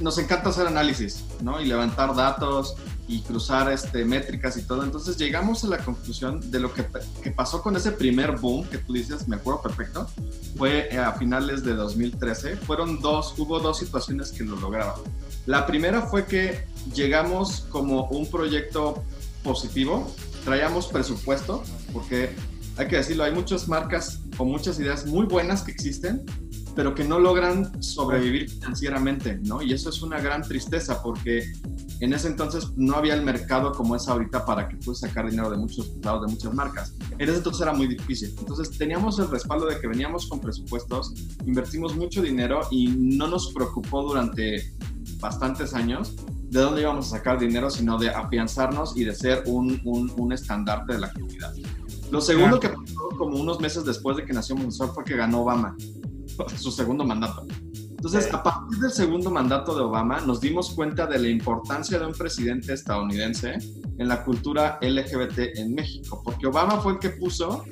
nos 0.00 0.18
encanta 0.18 0.50
hacer 0.50 0.66
análisis, 0.66 1.24
¿no? 1.42 1.60
Y 1.60 1.66
levantar 1.66 2.14
datos 2.14 2.74
y 3.06 3.20
cruzar 3.20 3.70
este, 3.70 4.04
métricas 4.04 4.56
y 4.56 4.62
todo. 4.62 4.84
Entonces 4.84 5.16
llegamos 5.16 5.64
a 5.64 5.68
la 5.68 5.78
conclusión 5.78 6.50
de 6.50 6.60
lo 6.60 6.72
que, 6.72 6.84
que 7.22 7.30
pasó 7.30 7.62
con 7.62 7.76
ese 7.76 7.92
primer 7.92 8.38
boom 8.38 8.66
que 8.68 8.78
tú 8.78 8.94
dices, 8.94 9.28
me 9.28 9.36
acuerdo 9.36 9.62
perfecto, 9.62 10.08
fue 10.56 10.88
a 10.98 11.12
finales 11.12 11.62
de 11.62 11.74
2013. 11.74 12.56
Fueron 12.56 13.00
dos, 13.00 13.34
hubo 13.38 13.60
dos 13.60 13.78
situaciones 13.78 14.32
que 14.32 14.44
lo 14.44 14.56
lograron. 14.56 14.94
La 15.46 15.66
primera 15.66 16.02
fue 16.02 16.26
que 16.26 16.64
llegamos 16.94 17.62
como 17.70 18.06
un 18.08 18.30
proyecto 18.30 19.02
positivo, 19.42 20.08
traíamos 20.44 20.86
presupuesto, 20.86 21.62
porque 21.92 22.30
hay 22.76 22.88
que 22.88 22.96
decirlo, 22.96 23.24
hay 23.24 23.32
muchas 23.32 23.68
marcas 23.68 24.20
o 24.38 24.44
muchas 24.44 24.78
ideas 24.78 25.04
muy 25.06 25.26
buenas 25.26 25.62
que 25.62 25.72
existen, 25.72 26.24
pero 26.74 26.94
que 26.94 27.04
no 27.04 27.18
logran 27.18 27.82
sobrevivir 27.82 28.48
financieramente, 28.48 29.38
¿no? 29.42 29.60
Y 29.62 29.72
eso 29.72 29.90
es 29.90 30.00
una 30.00 30.20
gran 30.20 30.42
tristeza 30.42 31.02
porque 31.02 31.52
en 32.00 32.12
ese 32.12 32.28
entonces 32.28 32.68
no 32.76 32.96
había 32.96 33.14
el 33.14 33.22
mercado 33.22 33.72
como 33.72 33.94
es 33.94 34.08
ahorita 34.08 34.46
para 34.46 34.68
que 34.68 34.76
puedas 34.76 35.00
sacar 35.00 35.28
dinero 35.28 35.50
de 35.50 35.56
muchos 35.56 35.92
lados, 36.02 36.26
de 36.26 36.32
muchas 36.32 36.54
marcas. 36.54 36.94
En 37.18 37.28
ese 37.28 37.36
entonces 37.36 37.62
era 37.62 37.72
muy 37.72 37.88
difícil. 37.88 38.34
Entonces 38.38 38.76
teníamos 38.78 39.18
el 39.18 39.28
respaldo 39.28 39.66
de 39.66 39.78
que 39.78 39.86
veníamos 39.86 40.26
con 40.28 40.40
presupuestos, 40.40 41.12
invertimos 41.44 41.94
mucho 41.94 42.22
dinero 42.22 42.60
y 42.70 42.86
no 42.88 43.26
nos 43.26 43.52
preocupó 43.52 44.02
durante 44.02 44.72
bastantes 45.22 45.72
años 45.72 46.14
de 46.50 46.60
dónde 46.60 46.82
íbamos 46.82 47.06
a 47.06 47.16
sacar 47.16 47.38
dinero, 47.38 47.70
sino 47.70 47.96
de 47.96 48.10
afianzarnos 48.10 48.94
y 48.96 49.04
de 49.04 49.14
ser 49.14 49.44
un, 49.46 49.80
un, 49.84 50.32
estandarte 50.32 50.92
de 50.92 50.98
la 50.98 51.12
comunidad. 51.12 51.54
Lo 52.10 52.20
segundo 52.20 52.60
que 52.60 52.68
pasó 52.68 53.08
como 53.16 53.40
unos 53.40 53.58
meses 53.60 53.86
después 53.86 54.18
de 54.18 54.26
que 54.26 54.34
nació 54.34 54.54
Monzor 54.54 54.92
fue 54.92 55.04
que 55.04 55.16
ganó 55.16 55.40
Obama 55.40 55.74
su 56.56 56.70
segundo 56.70 57.04
mandato. 57.04 57.46
Entonces, 57.72 58.34
a 58.34 58.42
partir 58.42 58.80
del 58.80 58.90
segundo 58.90 59.30
mandato 59.30 59.76
de 59.76 59.82
Obama, 59.82 60.20
nos 60.22 60.40
dimos 60.40 60.70
cuenta 60.70 61.06
de 61.06 61.20
la 61.20 61.28
importancia 61.28 62.00
de 62.00 62.06
un 62.06 62.12
presidente 62.12 62.72
estadounidense 62.72 63.58
en 63.96 64.08
la 64.08 64.24
cultura 64.24 64.80
LGBT 64.82 65.56
en 65.56 65.72
México, 65.72 66.20
porque 66.24 66.48
Obama 66.48 66.80
fue 66.80 66.94
el 66.94 66.98
que 66.98 67.10
puso 67.10 67.64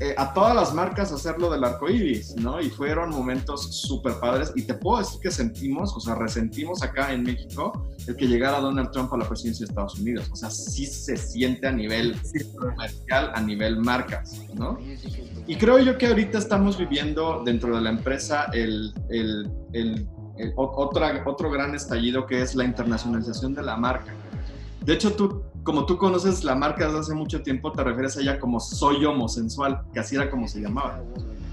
eh, 0.00 0.14
a 0.18 0.34
todas 0.34 0.54
las 0.54 0.74
marcas 0.74 1.12
hacerlo 1.12 1.50
del 1.50 1.62
arco 1.62 1.88
iris, 1.88 2.34
¿no? 2.36 2.60
Y 2.60 2.68
fueron 2.68 3.10
momentos 3.10 3.76
súper 3.76 4.14
padres. 4.18 4.52
Y 4.56 4.62
te 4.62 4.74
puedo 4.74 4.98
decir 4.98 5.20
que 5.20 5.30
sentimos, 5.30 5.94
o 5.94 6.00
sea, 6.00 6.14
resentimos 6.14 6.82
acá 6.82 7.12
en 7.12 7.22
México 7.22 7.86
el 8.06 8.16
que 8.16 8.26
llegara 8.26 8.60
Donald 8.60 8.90
Trump 8.90 9.12
a 9.14 9.18
la 9.18 9.28
presidencia 9.28 9.64
de 9.64 9.70
Estados 9.70 9.98
Unidos. 9.98 10.28
O 10.32 10.36
sea, 10.36 10.50
sí 10.50 10.86
se 10.86 11.16
siente 11.16 11.68
a 11.68 11.72
nivel 11.72 12.16
comercial, 12.58 13.30
a 13.34 13.40
nivel 13.40 13.78
marcas, 13.78 14.40
¿no? 14.54 14.78
Y 15.46 15.56
creo 15.56 15.78
yo 15.78 15.96
que 15.96 16.06
ahorita 16.06 16.38
estamos 16.38 16.76
viviendo 16.76 17.42
dentro 17.44 17.76
de 17.76 17.82
la 17.82 17.90
empresa 17.90 18.46
el, 18.52 18.92
el, 19.10 19.50
el, 19.72 20.08
otra, 20.56 21.22
otro 21.26 21.50
gran 21.50 21.74
estallido 21.74 22.26
que 22.26 22.42
es 22.42 22.54
la 22.54 22.64
internacionalización 22.64 23.54
de 23.54 23.62
la 23.62 23.76
marca. 23.76 24.12
De 24.84 24.92
hecho, 24.92 25.14
tú, 25.14 25.42
como 25.64 25.86
tú 25.86 25.96
conoces 25.96 26.44
la 26.44 26.54
marca 26.54 26.86
desde 26.86 27.00
hace 27.00 27.14
mucho 27.14 27.42
tiempo, 27.42 27.72
te 27.72 27.82
refieres 27.82 28.16
a 28.16 28.20
ella 28.20 28.38
como 28.38 28.60
soy 28.60 29.04
homosensual, 29.04 29.82
que 29.92 30.00
así 30.00 30.14
era 30.14 30.30
como 30.30 30.46
se 30.46 30.60
llamaba. 30.60 31.02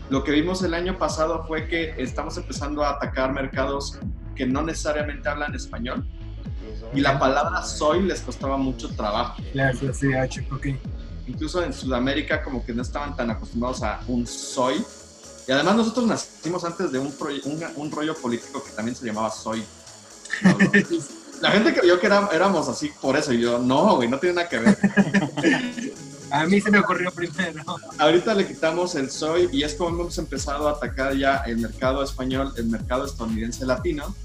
Lo 0.10 0.24
que 0.26 0.34
vimos 0.34 0.62
el 0.64 0.74
año 0.74 0.98
pasado 0.98 1.46
fue 1.48 1.68
que 1.70 1.96
estamos 1.98 2.36
empezando 2.36 2.84
a 2.84 2.92
atacar 2.92 3.32
mercados 3.32 3.98
que 4.36 4.46
no 4.46 4.62
necesariamente 4.64 5.30
hablan 5.30 5.56
español. 5.56 6.06
Y 6.94 7.00
la 7.00 7.18
palabra 7.18 7.64
soy 7.64 8.02
les 8.02 8.20
costaba 8.20 8.58
mucho 8.58 8.90
trabajo. 8.96 9.42
La 9.54 9.72
CH, 9.72 10.52
ok. 10.52 10.68
Incluso 11.28 11.64
en 11.64 11.72
Sudamérica 11.72 12.44
como 12.44 12.66
que 12.66 12.74
no 12.74 12.82
estaban 12.82 13.16
tan 13.16 13.30
acostumbrados 13.30 13.82
a 13.82 14.02
un 14.08 14.28
soy. 14.28 14.84
Y 15.48 15.52
además 15.54 15.78
nosotros 15.78 16.06
nacimos 16.06 16.66
antes 16.66 16.92
de 16.92 17.00
un, 17.00 17.14
un, 17.78 17.92
rollo 17.92 18.14
político 18.16 18.62
que 18.62 18.72
también 18.72 18.96
se 18.96 19.06
llamaba 19.06 19.32
soy. 19.32 19.64
La 21.42 21.52
gente 21.52 21.74
creyó 21.74 22.00
que 22.00 22.08
éramos 22.08 22.70
así 22.70 22.92
por 23.02 23.18
eso. 23.18 23.34
Y 23.34 23.42
yo, 23.42 23.60
no, 23.60 23.96
güey, 23.96 24.08
no 24.08 24.20
tiene 24.20 24.36
nada 24.36 24.50
que 24.50 24.60
ver. 24.60 24.78
A 26.32 26.46
mí 26.46 26.62
se 26.62 26.72
me 26.72 26.80
ocurrió 26.80 27.12
primero. 27.12 27.64
Ahorita 27.98 28.34
le 28.34 28.48
quitamos 28.48 28.96
el 28.96 29.12
soy 29.12 29.50
y 29.52 29.64
es 29.64 29.76
como 29.76 30.02
hemos 30.02 30.18
empezado 30.18 30.70
a 30.70 30.72
atacar 30.72 31.14
ya 31.14 31.38
el 31.46 31.58
mercado 31.58 32.02
español, 32.02 32.54
el 32.56 32.68
mercado 32.68 33.06
estadounidense 33.06 33.66
latino, 33.66 34.16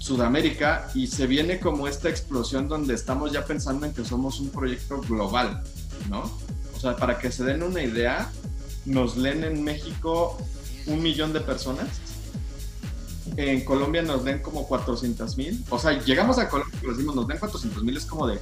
Sudamérica, 0.00 0.88
y 0.94 1.06
se 1.06 1.28
viene 1.28 1.60
como 1.60 1.86
esta 1.86 2.08
explosión 2.08 2.66
donde 2.66 2.94
estamos 2.94 3.30
ya 3.30 3.44
pensando 3.44 3.86
en 3.86 3.94
que 3.94 4.04
somos 4.04 4.40
un 4.40 4.50
proyecto 4.50 5.00
global, 5.00 5.62
¿no? 6.10 6.22
O 6.74 6.80
sea, 6.80 6.96
para 6.96 7.16
que 7.18 7.30
se 7.30 7.44
den 7.44 7.62
una 7.62 7.82
idea, 7.82 8.28
nos 8.84 9.16
leen 9.16 9.44
en 9.44 9.62
México 9.62 10.36
un 10.86 11.00
millón 11.00 11.32
de 11.32 11.40
personas 11.40 11.86
en 13.36 13.64
Colombia 13.64 14.02
nos 14.02 14.24
den 14.24 14.40
como 14.40 14.66
400 14.66 15.36
mil. 15.36 15.64
O 15.70 15.78
sea, 15.78 15.92
llegamos 16.02 16.38
a 16.38 16.48
Colombia 16.48 16.78
y 16.82 16.86
decimos, 16.86 17.14
nos 17.14 17.26
den 17.26 17.38
400 17.38 17.82
mil, 17.82 17.96
es 17.96 18.06
como 18.06 18.26
de... 18.26 18.40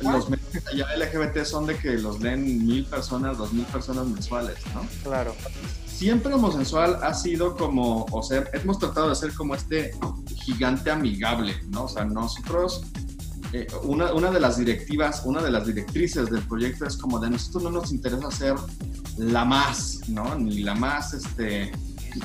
Los 0.00 0.28
medios 0.28 0.48
allá 0.70 0.86
LGBT 0.96 1.44
son 1.44 1.66
de 1.66 1.78
que 1.78 1.92
los 1.94 2.20
leen 2.20 2.66
mil 2.66 2.84
personas, 2.84 3.38
dos 3.38 3.52
mil 3.52 3.64
personas 3.64 4.06
mensuales, 4.06 4.56
¿no? 4.74 4.86
Claro. 5.02 5.34
Siempre 5.86 6.34
Homosensual 6.34 6.98
ha 7.02 7.14
sido 7.14 7.56
como, 7.56 8.04
o 8.10 8.22
sea, 8.22 8.44
hemos 8.52 8.78
tratado 8.78 9.08
de 9.08 9.14
ser 9.14 9.32
como 9.32 9.54
este 9.54 9.92
gigante 10.44 10.90
amigable, 10.90 11.54
¿no? 11.68 11.84
O 11.84 11.88
sea, 11.88 12.04
nosotros 12.04 12.82
eh, 13.52 13.68
una, 13.84 14.12
una, 14.12 14.30
de 14.30 14.40
las 14.40 14.58
directivas, 14.58 15.22
una 15.24 15.40
de 15.40 15.50
las 15.50 15.66
directrices 15.66 16.28
del 16.28 16.42
proyecto 16.42 16.86
es 16.86 16.96
como 16.96 17.20
de 17.20 17.30
nosotros 17.30 17.62
no 17.62 17.70
nos 17.70 17.92
interesa 17.92 18.30
ser 18.32 18.56
la 19.16 19.44
más, 19.44 20.00
¿no? 20.08 20.34
Ni 20.34 20.64
la 20.64 20.74
más, 20.74 21.14
este, 21.14 21.70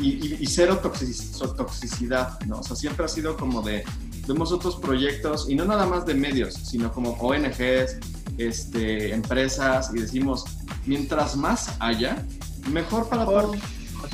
y, 0.02 0.38
y, 0.40 0.46
cero 0.46 0.80
toxicidad, 0.82 2.40
¿no? 2.42 2.60
O 2.60 2.64
sea, 2.64 2.76
siempre 2.76 3.06
ha 3.06 3.08
sido 3.08 3.36
como 3.38 3.62
de, 3.62 3.84
vemos 4.28 4.52
otros 4.52 4.76
proyectos, 4.76 5.50
y 5.50 5.56
no 5.56 5.66
nada 5.66 5.86
más 5.86 6.06
de 6.06 6.14
medios, 6.14 6.54
sino 6.54 6.92
como 6.92 7.12
ONGs, 7.14 7.98
este, 8.38 9.14
empresas, 9.14 9.92
y 9.94 10.00
decimos, 10.00 10.46
mientras 10.86 11.36
más 11.36 11.76
haya, 11.80 12.26
mejor 12.72 13.10
para 13.10 13.26
todos. 13.26 13.58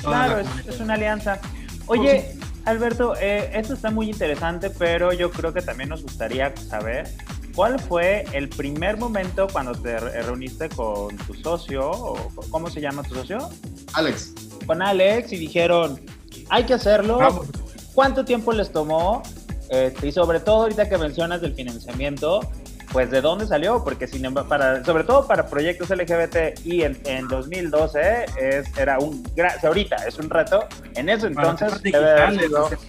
Claro, 0.02 0.40
es, 0.40 0.48
es, 0.68 0.80
una 0.80 0.96
alianza. 0.96 1.40
Oye, 1.88 2.38
Alberto, 2.66 3.16
eh, 3.20 3.52
esto 3.54 3.74
está 3.74 3.92
muy 3.92 4.10
interesante, 4.10 4.70
pero 4.72 5.14
yo 5.14 5.30
creo 5.30 5.54
que 5.54 5.62
también 5.62 5.90
nos 5.90 6.02
gustaría 6.02 6.56
saber 6.58 7.08
cuál 7.54 7.80
fue 7.80 8.26
el 8.34 8.50
primer 8.50 8.98
momento 8.98 9.48
cuando 9.52 9.74
te 9.74 10.00
reuniste 10.00 10.70
con 10.70 11.16
tu 11.16 11.34
socio, 11.36 11.90
o 11.90 12.32
¿cómo 12.50 12.70
se 12.70 12.82
llama 12.82 13.04
tu 13.04 13.16
socio? 13.16 13.50
Alex. 13.94 14.34
Con 14.66 14.82
Alex 14.82 15.32
y 15.32 15.38
dijeron, 15.38 16.00
hay 16.50 16.64
que 16.64 16.74
hacerlo. 16.74 17.46
¿Cuánto 17.94 18.26
tiempo 18.26 18.52
les 18.52 18.72
tomó? 18.72 19.24
Este, 19.70 20.08
y 20.08 20.12
sobre 20.12 20.40
todo 20.40 20.64
ahorita 20.64 20.90
que 20.90 20.98
mencionas 20.98 21.42
del 21.42 21.54
financiamiento, 21.54 22.42
pues 22.92 23.10
de 23.10 23.22
dónde 23.22 23.48
salió, 23.48 23.84
porque 23.84 24.08
sin 24.08 24.32
para, 24.34 24.84
sobre 24.86 25.04
todo 25.04 25.28
para 25.28 25.48
proyectos 25.48 25.90
LGBT 25.90 26.60
y 26.64 26.84
en, 26.84 26.98
en 27.06 27.28
2012 27.28 28.26
es, 28.40 28.78
era 28.78 29.00
un 29.00 29.24
gran, 29.36 29.54
ahorita 29.64 29.96
es 30.08 30.18
un 30.20 30.30
reto, 30.30 30.66
en 30.94 31.10
eso 31.10 31.28
entonces... 31.28 31.82
Digital, 31.82 32.40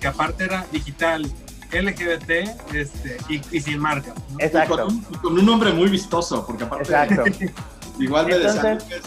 que 0.01 0.07
aparte 0.07 0.45
era 0.45 0.67
digital, 0.71 1.23
LGBT 1.73 2.31
este, 2.75 3.17
y, 3.29 3.61
sin 3.61 3.79
marca. 3.79 4.15
Exacto. 4.39 4.87
Y 5.11 5.17
con, 5.17 5.39
un, 5.39 5.47
nombre 5.47 5.73
muy 5.73 5.89
vistoso, 5.89 6.47
porque 6.47 6.65
aparte 6.65 6.93
Exacto. 6.93 7.25
igual 7.99 8.27
de 8.27 8.37
entonces, 8.37 9.03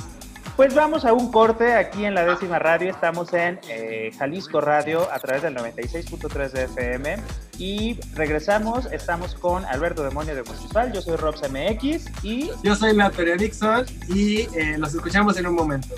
pues 0.60 0.76
vamos 0.76 1.06
a 1.06 1.14
un 1.14 1.32
corte 1.32 1.74
aquí 1.74 2.04
en 2.04 2.14
la 2.14 2.26
décima 2.26 2.60
radio. 2.60 2.92
Estamos 2.92 3.32
en 3.32 3.62
eh, 3.70 4.12
Jalisco 4.20 4.60
Radio 4.60 5.10
a 5.10 5.18
través 5.18 5.42
del 5.42 5.56
96.3 5.56 6.52
de 6.52 6.64
FM. 6.66 7.16
Y 7.58 7.98
regresamos. 8.14 8.86
Estamos 8.92 9.36
con 9.36 9.64
Alberto 9.64 10.04
Demonio 10.04 10.36
de 10.36 10.44
Municipal. 10.44 10.92
Yo 10.92 11.02
soy 11.02 11.16
Robs 11.16 11.44
MX 11.50 12.26
y. 12.26 12.52
Yo 12.62 12.76
soy 12.76 12.94
Natalia 12.94 13.38
Dixon 13.38 13.86
y 14.10 14.40
eh, 14.54 14.76
los 14.78 14.94
escuchamos 14.94 15.38
en 15.38 15.48
un 15.48 15.56
momento. 15.56 15.96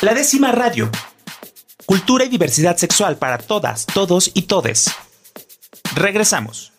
La 0.00 0.12
décima 0.12 0.50
radio. 0.50 0.90
Cultura 1.86 2.24
y 2.24 2.30
diversidad 2.30 2.76
sexual 2.78 3.16
para 3.16 3.38
todas, 3.38 3.86
todos 3.86 4.32
y 4.34 4.42
todes. 4.42 4.90
Regresamos. 5.94 6.71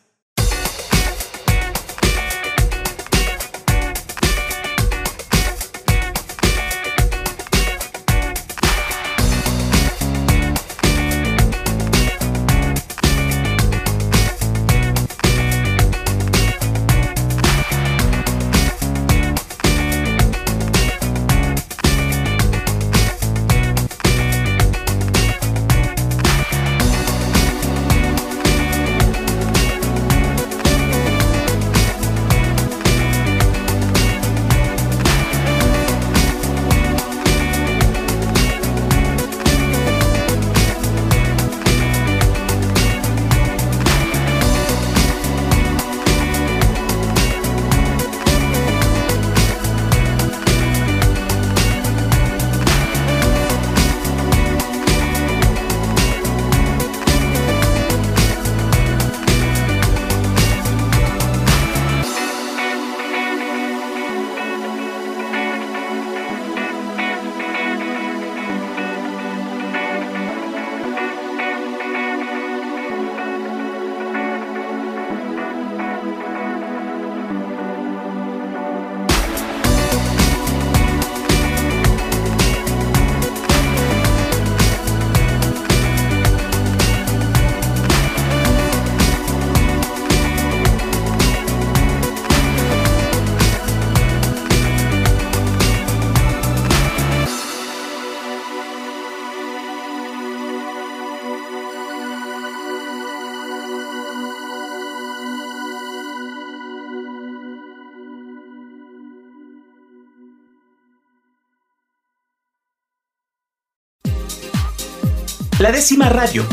Décima 115.74 116.08
radio. 116.08 116.44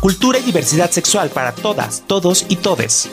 Cultura 0.00 0.38
y 0.38 0.42
diversidad 0.42 0.90
sexual 0.90 1.28
para 1.28 1.52
todas, 1.52 2.04
todos 2.06 2.46
y 2.48 2.56
todes. 2.56 3.10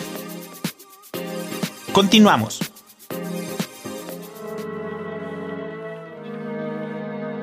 Continuamos. 1.91 2.62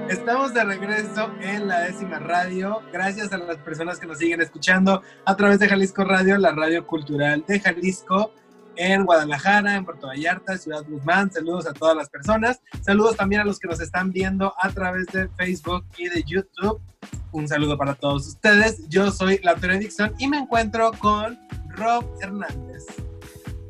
Estamos 0.08 0.54
de 0.54 0.64
regreso 0.64 1.30
en 1.42 1.68
la 1.68 1.80
décima 1.80 2.18
radio. 2.20 2.80
Gracias 2.90 3.30
a 3.34 3.36
las 3.36 3.58
personas 3.58 3.98
que 3.98 4.06
nos 4.06 4.16
siguen 4.16 4.40
escuchando 4.40 5.02
a 5.26 5.36
través 5.36 5.58
de 5.58 5.68
Jalisco 5.68 6.04
Radio, 6.04 6.38
la 6.38 6.52
radio 6.52 6.86
cultural 6.86 7.44
de 7.46 7.60
Jalisco 7.60 8.32
en 8.76 9.04
Guadalajara, 9.04 9.76
en 9.76 9.84
Puerto 9.84 10.06
Vallarta, 10.06 10.56
Ciudad 10.56 10.84
Guzmán. 10.88 11.30
Saludos 11.30 11.66
a 11.66 11.72
todas 11.72 11.96
las 11.96 12.08
personas. 12.08 12.60
Saludos 12.80 13.16
también 13.16 13.42
a 13.42 13.44
los 13.44 13.58
que 13.58 13.68
nos 13.68 13.80
están 13.80 14.10
viendo 14.10 14.54
a 14.60 14.70
través 14.70 15.06
de 15.06 15.28
Facebook 15.28 15.84
y 15.96 16.08
de 16.08 16.22
YouTube. 16.24 16.80
Un 17.32 17.48
saludo 17.48 17.76
para 17.78 17.94
todos 17.94 18.26
ustedes. 18.26 18.88
Yo 18.88 19.10
soy 19.10 19.38
Latoria 19.42 19.78
Dixon 19.78 20.14
y 20.18 20.28
me 20.28 20.38
encuentro 20.38 20.92
con 20.98 21.38
Rob 21.68 22.04
Hernández. 22.20 22.84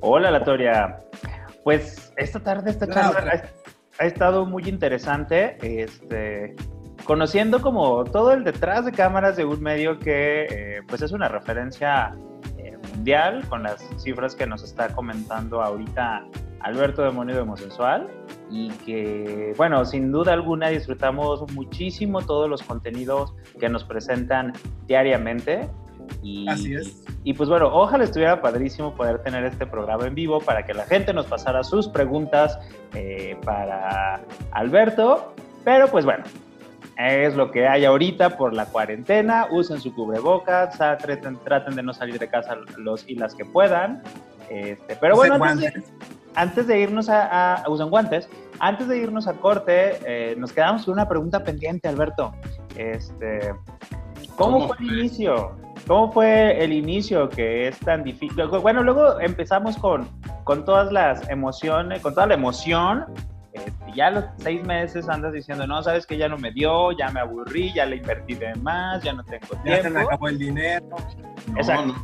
Hola, 0.01 0.31
Latoria. 0.31 0.99
Pues 1.65 2.13
esta 2.17 2.41
tarde, 2.41 2.71
esta 2.71 2.89
charla 2.89 3.45
ha, 3.99 4.05
estado 4.05 4.47
muy 4.47 4.65
interesante. 4.69 5.57
Este, 5.63 6.57
conociendo 7.05 7.63
como 7.63 8.05
todo 8.05 8.33
el 8.33 8.45
detrás 8.45 8.85
de 8.85 8.93
cámaras 8.93 9.37
de 9.37 9.45
un 9.45 9.61
medio 9.61 9.99
que 9.99 10.47
eh, 10.51 10.81
pues 10.89 11.03
es 11.03 11.13
una 11.13 11.29
referencia 11.29 12.15
mundial, 12.95 13.47
con 13.49 13.63
las 13.63 13.87
cifras 13.99 14.35
que 14.35 14.47
nos 14.47 14.63
está 14.63 14.89
comentando 14.95 15.63
ahorita 15.63 16.25
Alberto 16.61 17.03
Demonio 17.03 17.35
de 17.35 17.41
Homosensual 17.41 18.09
y 18.51 18.69
que, 18.85 19.55
bueno, 19.57 19.85
sin 19.85 20.13
duda 20.13 20.33
alguna 20.33 20.69
disfrutamos 20.69 21.51
muchísimo 21.53 22.23
todos 22.23 22.49
los 22.49 22.63
contenidos 22.63 23.35
que 23.59 23.69
nos 23.69 23.85
presentan 23.85 24.53
diariamente. 24.87 25.69
Y, 26.23 26.49
Así 26.49 26.75
es. 26.75 27.05
Y, 27.25 27.35
pues 27.35 27.49
bueno, 27.49 27.69
ojalá 27.73 28.05
estuviera 28.05 28.41
padrísimo 28.41 28.95
poder 28.95 29.23
tener 29.23 29.45
este 29.45 29.67
programa 29.67 30.07
en 30.07 30.15
vivo 30.15 30.41
para 30.41 30.65
que 30.65 30.75
la 30.75 30.85
gente 30.85 31.13
nos 31.13 31.27
pasara 31.27 31.65
sus 31.65 31.89
preguntas 31.89 32.59
eh, 32.95 33.37
para 33.45 34.21
Alberto, 34.51 35.35
pero 35.65 35.89
pues 35.89 36.05
bueno, 36.05 36.25
es 36.97 37.35
lo 37.35 37.51
que 37.51 37.67
hay 37.67 37.85
ahorita 37.85 38.37
por 38.37 38.55
la 38.55 38.67
cuarentena, 38.67 39.47
usen 39.51 39.81
su 39.81 39.95
cubrebocas, 39.95 40.77
traten, 40.77 41.39
traten 41.45 41.75
de 41.75 41.83
no 41.83 41.93
salir 41.93 42.19
de 42.19 42.29
casa 42.29 42.57
los 42.77 43.09
y 43.09 43.15
las 43.15 43.35
que 43.35 43.45
puedan. 43.45 44.03
Este, 44.49 44.97
pero 44.97 45.17
bueno, 45.17 45.39
antes 46.35 46.67
de, 46.67 46.81
irnos 46.81 47.09
a, 47.09 47.55
a, 47.55 47.69
guantes, 47.85 48.29
antes 48.59 48.89
de 48.89 48.99
irnos 48.99 49.27
a 49.27 49.35
corte, 49.35 49.99
eh, 50.07 50.35
nos 50.37 50.53
quedamos 50.53 50.85
con 50.85 50.95
una 50.95 51.09
pregunta 51.09 51.43
pendiente, 51.43 51.89
Alberto. 51.89 52.33
Este, 52.77 53.55
¿Cómo, 54.37 54.69
fue 54.69 54.77
el 54.81 54.99
inicio? 54.99 55.57
¿Cómo 55.87 56.13
fue 56.13 56.63
el 56.63 56.73
inicio 56.73 57.29
que 57.29 57.69
es 57.69 57.79
tan 57.81 58.03
difícil? 58.03 58.47
Bueno, 58.47 58.83
luego 58.83 59.21
empezamos 59.21 59.77
con, 59.77 60.09
con 60.45 60.65
todas 60.65 60.93
las 60.93 61.29
emociones, 61.29 62.01
con 62.01 62.15
toda 62.15 62.27
la 62.27 62.35
emoción. 62.35 63.07
Este, 63.53 63.93
ya 63.95 64.07
a 64.07 64.11
los 64.11 64.25
seis 64.39 64.63
meses 64.65 65.09
andas 65.09 65.33
diciendo, 65.33 65.67
no, 65.67 65.83
sabes 65.83 66.07
que 66.07 66.17
ya 66.17 66.29
no 66.29 66.39
me 66.39 66.53
dio, 66.53 66.93
ya 66.93 67.11
me 67.11 67.21
aburrí, 67.21 67.73
ya 67.75 67.85
le 67.85 67.97
invertí 67.97 68.35
de 68.35 68.55
más, 68.57 69.03
ya 69.03 69.13
no 69.13 69.23
tengo 69.25 69.47
tiempo. 69.47 69.65
Ya 69.67 69.83
se 69.83 69.91
me 69.91 70.01
acabó 70.01 70.29
el 70.29 70.39
dinero. 70.39 70.87
Exacto. 71.57 71.95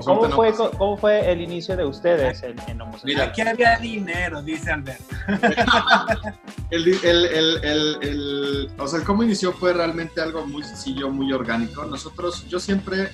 ¿Cómo, 0.00 0.30
fue, 0.30 0.54
¿Cómo 0.54 0.96
fue 0.96 1.30
el 1.30 1.42
inicio 1.42 1.76
de 1.76 1.84
ustedes 1.84 2.42
en, 2.42 2.58
en 2.66 2.80
Mira, 3.04 3.24
aquí 3.24 3.42
había 3.42 3.76
dinero, 3.78 4.42
dice 4.42 4.72
Alberto. 4.72 5.04
el, 6.70 6.88
el, 7.04 7.26
el, 7.26 7.98
el, 8.00 8.70
o 8.78 8.88
sea, 8.88 9.04
cómo 9.04 9.22
inició 9.22 9.52
fue 9.52 9.74
realmente 9.74 10.22
algo 10.22 10.46
muy 10.46 10.62
sencillo, 10.62 11.10
muy 11.10 11.30
orgánico. 11.32 11.84
Nosotros, 11.84 12.48
yo 12.48 12.58
siempre, 12.58 13.10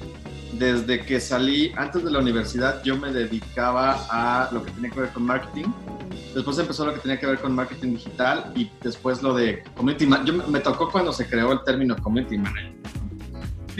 desde 0.52 1.04
que 1.04 1.18
salí, 1.18 1.72
antes 1.76 2.04
de 2.04 2.12
la 2.12 2.20
universidad, 2.20 2.80
yo 2.84 2.96
me 2.96 3.12
dedicaba 3.12 4.06
a 4.08 4.48
lo 4.52 4.64
que 4.64 4.70
tenía 4.70 4.90
que 4.90 5.00
ver 5.00 5.10
con 5.10 5.24
marketing. 5.24 5.66
Después 6.32 6.58
empezó 6.58 6.86
lo 6.86 6.94
que 6.94 7.00
tenía 7.00 7.18
que 7.18 7.26
ver 7.26 7.40
con 7.40 7.56
marketing 7.56 7.94
digital 7.94 8.52
y 8.54 8.70
después 8.82 9.20
lo 9.20 9.34
de 9.34 9.64
community 9.74 10.06
manager. 10.06 10.46
Me 10.46 10.60
tocó 10.60 10.92
cuando 10.92 11.12
se 11.12 11.28
creó 11.28 11.52
el 11.52 11.64
término 11.64 11.96
community 11.96 12.38
manager 12.38 12.77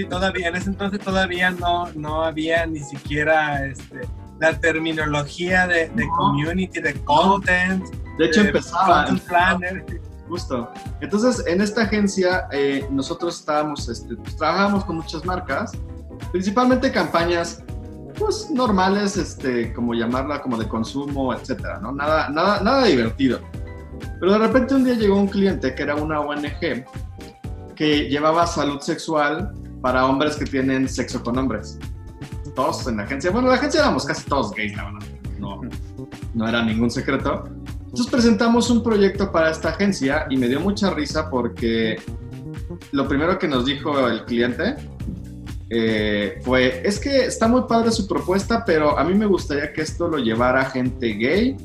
todavía, 0.04 0.48
en 0.48 0.56
ese 0.56 0.70
entonces 0.70 1.00
todavía 1.00 1.50
no, 1.50 1.86
no 1.94 2.24
había 2.24 2.66
ni 2.66 2.80
siquiera 2.80 3.64
este, 3.66 4.00
la 4.40 4.58
terminología 4.58 5.66
de, 5.66 5.90
community, 6.16 6.80
de 6.80 6.94
content. 7.04 7.84
De 8.18 8.26
hecho, 8.26 8.42
empezaba. 8.42 9.06
Planner. 9.26 9.84
Justo. 10.28 10.70
Entonces, 11.00 11.44
en 11.46 11.60
esta 11.60 11.82
agencia, 11.82 12.48
eh, 12.52 12.86
nosotros 12.90 13.38
estábamos, 13.40 13.88
este, 13.88 14.14
pues, 14.16 14.36
trabajábamos 14.36 14.84
con 14.84 14.96
muchas 14.96 15.24
marcas, 15.24 15.72
principalmente 16.30 16.92
campañas 16.92 17.62
pues 18.18 18.50
normales, 18.50 19.16
este, 19.16 19.72
como 19.72 19.94
llamarla, 19.94 20.42
como 20.42 20.56
de 20.56 20.66
consumo, 20.66 21.32
etcétera, 21.32 21.78
¿no? 21.80 21.92
Nada, 21.92 22.28
nada, 22.28 22.60
nada 22.60 22.84
divertido. 22.84 23.38
Pero 24.20 24.32
de 24.32 24.38
repente 24.38 24.74
un 24.74 24.84
día 24.84 24.94
llegó 24.94 25.16
un 25.16 25.28
cliente 25.28 25.74
que 25.74 25.82
era 25.82 25.94
una 25.94 26.20
ONG 26.20 26.84
que 27.76 28.08
llevaba 28.08 28.46
salud 28.46 28.80
sexual 28.80 29.52
para 29.80 30.06
hombres 30.06 30.36
que 30.36 30.44
tienen 30.44 30.88
sexo 30.88 31.22
con 31.22 31.38
hombres. 31.38 31.78
Todos 32.54 32.86
en 32.86 32.96
la 32.96 33.04
agencia, 33.04 33.30
bueno, 33.30 33.48
la 33.48 33.54
agencia 33.54 33.80
éramos 33.80 34.04
casi 34.04 34.24
todos 34.28 34.52
gays, 34.52 34.76
la 34.76 34.84
verdad. 34.84 35.08
No, 35.38 35.60
no 36.34 36.48
era 36.48 36.64
ningún 36.64 36.90
secreto. 36.90 37.44
Entonces 37.84 38.06
presentamos 38.08 38.70
un 38.70 38.82
proyecto 38.82 39.30
para 39.30 39.50
esta 39.50 39.70
agencia 39.70 40.26
y 40.28 40.36
me 40.36 40.48
dio 40.48 40.60
mucha 40.60 40.90
risa 40.90 41.30
porque 41.30 41.96
lo 42.92 43.08
primero 43.08 43.38
que 43.38 43.48
nos 43.48 43.64
dijo 43.64 44.08
el 44.08 44.24
cliente 44.24 44.76
eh, 45.70 46.40
fue, 46.42 46.86
es 46.86 46.98
que 46.98 47.26
está 47.26 47.46
muy 47.46 47.62
padre 47.68 47.90
su 47.90 48.06
propuesta, 48.06 48.64
pero 48.64 48.98
a 48.98 49.04
mí 49.04 49.14
me 49.14 49.26
gustaría 49.26 49.72
que 49.72 49.82
esto 49.82 50.08
lo 50.08 50.18
llevara 50.18 50.64
gente 50.66 51.14
gay 51.14 51.56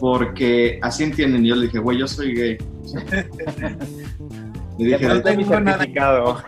porque 0.00 0.78
así 0.82 1.04
entienden. 1.04 1.44
Y 1.44 1.48
yo 1.50 1.56
le 1.56 1.66
dije, 1.66 1.78
güey, 1.78 1.98
yo 1.98 2.08
soy 2.08 2.34
gay. 2.34 2.58
Y 4.82 4.86
dije, 4.86 5.08
no 5.08 5.22
tengo 5.22 5.48
certificado. 5.48 6.42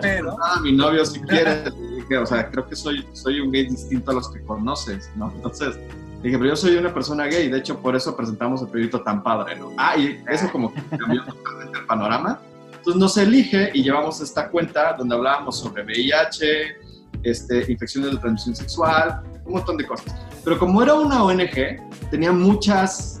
pero... 0.00 0.36
Nada, 0.38 0.60
mi 0.62 0.72
novio 0.72 1.04
si 1.04 1.20
quiere. 1.20 1.64
dije, 1.96 2.18
o 2.18 2.26
sea, 2.26 2.48
creo 2.50 2.68
que 2.68 2.76
soy, 2.76 3.04
soy 3.12 3.40
un 3.40 3.50
gay 3.50 3.66
distinto 3.66 4.12
a 4.12 4.14
los 4.14 4.30
que 4.30 4.40
conoces, 4.42 5.10
¿no? 5.16 5.32
Entonces, 5.34 5.78
dije, 6.22 6.38
pero 6.38 6.50
yo 6.50 6.56
soy 6.56 6.76
una 6.76 6.94
persona 6.94 7.26
gay, 7.26 7.48
de 7.48 7.58
hecho, 7.58 7.80
por 7.80 7.96
eso 7.96 8.16
presentamos 8.16 8.62
el 8.62 8.68
proyecto 8.68 9.02
tan 9.02 9.22
padre, 9.22 9.56
¿no? 9.56 9.72
Ah, 9.76 9.96
y 9.96 10.22
eso 10.28 10.50
como 10.52 10.72
que 10.72 10.80
cambió 10.96 11.24
totalmente 11.26 11.78
el 11.78 11.86
panorama. 11.86 12.40
Entonces 12.76 13.00
nos 13.00 13.16
elige 13.16 13.70
y 13.74 13.82
llevamos 13.82 14.20
esta 14.20 14.48
cuenta 14.48 14.94
donde 14.94 15.14
hablábamos 15.14 15.58
sobre 15.58 15.82
VIH, 15.82 16.76
este, 17.24 17.70
infecciones 17.70 18.12
de 18.12 18.18
transmisión 18.18 18.56
sexual, 18.56 19.20
un 19.44 19.52
montón 19.52 19.76
de 19.76 19.86
cosas. 19.86 20.14
Pero 20.44 20.58
como 20.58 20.82
era 20.82 20.94
una 20.94 21.22
ONG, 21.22 22.08
tenía 22.10 22.32
muchas 22.32 23.20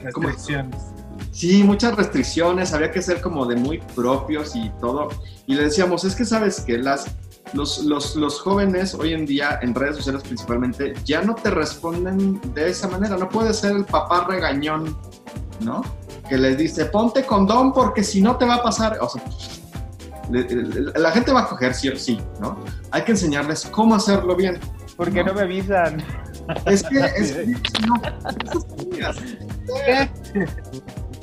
restricciones. 0.00 0.87
Sí, 1.38 1.62
muchas 1.62 1.94
restricciones, 1.94 2.74
había 2.74 2.90
que 2.90 3.00
ser 3.00 3.20
como 3.20 3.46
de 3.46 3.54
muy 3.54 3.78
propios 3.94 4.56
y 4.56 4.70
todo. 4.80 5.06
Y 5.46 5.54
le 5.54 5.62
decíamos, 5.62 6.02
es 6.02 6.16
que 6.16 6.24
sabes 6.24 6.62
que 6.62 6.78
las, 6.78 7.14
los, 7.52 7.84
los, 7.84 8.16
los, 8.16 8.40
jóvenes 8.40 8.92
hoy 8.92 9.12
en 9.12 9.24
día, 9.24 9.60
en 9.62 9.72
redes 9.72 9.98
sociales 9.98 10.24
principalmente, 10.24 10.94
ya 11.04 11.22
no 11.22 11.36
te 11.36 11.52
responden 11.52 12.40
de 12.54 12.70
esa 12.70 12.88
manera. 12.88 13.16
No 13.16 13.28
puede 13.28 13.54
ser 13.54 13.76
el 13.76 13.84
papá 13.84 14.26
regañón, 14.28 14.98
¿no? 15.60 15.84
Que 16.28 16.38
les 16.38 16.58
dice, 16.58 16.86
ponte 16.86 17.24
condón 17.24 17.72
porque 17.72 18.02
si 18.02 18.20
no 18.20 18.34
te 18.34 18.44
va 18.44 18.56
a 18.56 18.62
pasar. 18.64 18.98
O 19.00 19.08
sea, 19.08 19.22
la 20.96 21.12
gente 21.12 21.30
va 21.30 21.42
a 21.42 21.48
coger 21.48 21.72
sí 21.72 21.88
o 21.88 21.96
sí, 21.96 22.20
¿no? 22.40 22.58
Hay 22.90 23.02
que 23.02 23.12
enseñarles 23.12 23.64
cómo 23.66 23.94
hacerlo 23.94 24.34
bien. 24.34 24.58
Porque 24.96 25.22
no, 25.22 25.26
no 25.26 25.34
me 25.34 25.42
avisan. 25.42 26.02
Es 26.66 26.82
que, 26.82 26.98
es 26.98 27.32
que 27.36 27.52
no, 27.86 27.94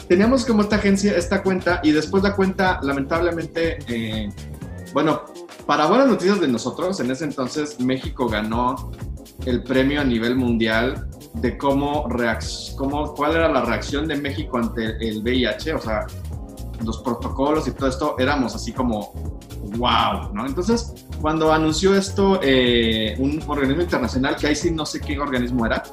teníamos 0.08 0.46
como 0.46 0.62
esta 0.62 0.78
agencia, 0.78 1.16
esta 1.16 1.42
cuenta, 1.42 1.82
y 1.84 1.92
después 1.92 2.24
la 2.24 2.36
cuenta, 2.36 2.80
lamentablemente, 2.84 3.80
eh, 3.88 4.30
bueno, 4.94 5.22
para 5.66 5.88
buenas 5.88 6.08
noticias 6.08 6.40
de 6.40 6.48
nosotros, 6.48 7.00
en 7.00 7.12
ese 7.12 7.26
entonces 7.26 7.80
México 7.80 8.28
ganó 8.28 8.92
el 9.46 9.64
premio 9.64 10.02
a 10.02 10.04
nivel 10.04 10.36
mundial 10.36 11.08
de 11.36 11.58
cómo, 11.58 12.08
cómo 12.78 13.14
cuál 13.14 13.36
era 13.36 13.50
la 13.50 13.62
reacción 13.62 14.08
de 14.08 14.16
México 14.16 14.58
ante 14.58 14.98
el 15.08 15.22
VIH, 15.22 15.74
o 15.74 15.82
sea, 15.82 16.08
los 16.84 17.00
protocolos 17.00 17.68
y 17.68 17.72
todo 17.72 17.90
esto, 17.90 18.16
éramos 18.20 18.56
así 18.56 18.72
como, 18.72 19.14
wow, 19.78 20.34
¿no? 20.34 20.46
Entonces, 20.46 20.94
cuando 21.22 21.52
anunció 21.52 21.96
esto 21.96 22.40
eh, 22.42 23.16
un 23.20 23.42
organismo 23.48 23.82
internacional, 23.82 24.36
que 24.36 24.48
ahí 24.48 24.56
sí 24.56 24.72
no 24.72 24.86
sé 24.86 25.00
qué 25.00 25.20
organismo 25.20 25.66
era, 25.66 25.84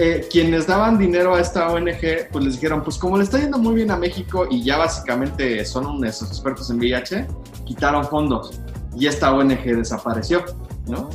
eh, 0.00 0.28
quienes 0.30 0.68
daban 0.68 0.96
dinero 0.96 1.34
a 1.34 1.40
esta 1.40 1.72
ONG, 1.72 2.30
pues 2.30 2.44
les 2.44 2.54
dijeron, 2.54 2.84
pues 2.84 2.96
como 2.98 3.18
le 3.18 3.24
está 3.24 3.40
yendo 3.40 3.58
muy 3.58 3.74
bien 3.74 3.90
a 3.90 3.96
México 3.96 4.46
y 4.48 4.62
ya 4.62 4.78
básicamente 4.78 5.64
son 5.64 5.86
unos 5.86 6.22
expertos 6.22 6.70
en 6.70 6.78
VIH, 6.78 7.26
quitaron 7.64 8.04
fondos 8.04 8.60
y 8.96 9.08
esta 9.08 9.34
ONG 9.34 9.64
desapareció, 9.64 10.44
¿no? 10.86 11.10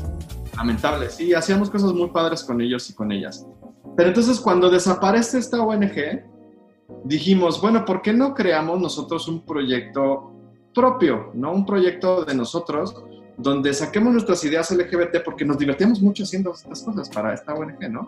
Lamentable, 0.57 1.09
sí, 1.09 1.33
hacíamos 1.33 1.69
cosas 1.69 1.93
muy 1.93 2.09
padres 2.09 2.43
con 2.43 2.59
ellos 2.59 2.89
y 2.89 2.93
con 2.93 3.13
ellas. 3.13 3.47
Pero 3.95 4.09
entonces 4.09 4.37
cuando 4.41 4.69
desaparece 4.69 5.39
esta 5.39 5.61
ONG, 5.61 6.25
dijimos, 7.05 7.61
bueno, 7.61 7.85
¿por 7.85 8.01
qué 8.01 8.11
no 8.11 8.33
creamos 8.33 8.81
nosotros 8.81 9.29
un 9.29 9.45
proyecto 9.45 10.33
propio, 10.75 11.31
¿no? 11.33 11.53
Un 11.53 11.65
proyecto 11.65 12.25
de 12.25 12.35
nosotros 12.35 12.95
donde 13.37 13.73
saquemos 13.73 14.11
nuestras 14.11 14.43
ideas 14.43 14.69
LGBT 14.71 15.23
porque 15.23 15.45
nos 15.45 15.57
divertimos 15.57 16.01
mucho 16.01 16.23
haciendo 16.23 16.51
estas 16.51 16.83
cosas 16.83 17.09
para 17.09 17.33
esta 17.33 17.53
ONG, 17.53 17.89
¿no? 17.89 18.07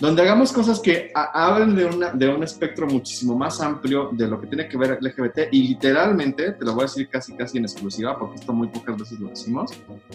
Donde 0.00 0.22
hagamos 0.22 0.52
cosas 0.52 0.80
que 0.80 1.12
hablen 1.14 1.76
de, 1.76 1.84
una, 1.84 2.10
de 2.10 2.28
un 2.28 2.42
espectro 2.42 2.86
muchísimo 2.86 3.36
más 3.36 3.60
amplio 3.60 4.10
de 4.12 4.26
lo 4.26 4.40
que 4.40 4.46
tiene 4.46 4.68
que 4.68 4.76
ver 4.76 4.98
LGBT 5.00 5.52
y 5.52 5.68
literalmente, 5.68 6.52
te 6.52 6.64
lo 6.64 6.74
voy 6.74 6.82
a 6.82 6.86
decir 6.86 7.08
casi 7.08 7.34
casi 7.36 7.58
en 7.58 7.64
exclusiva, 7.64 8.18
porque 8.18 8.40
esto 8.40 8.52
muy 8.52 8.68
pocas 8.68 8.96
veces 8.98 9.20
lo 9.20 9.28
decimos, 9.28 9.72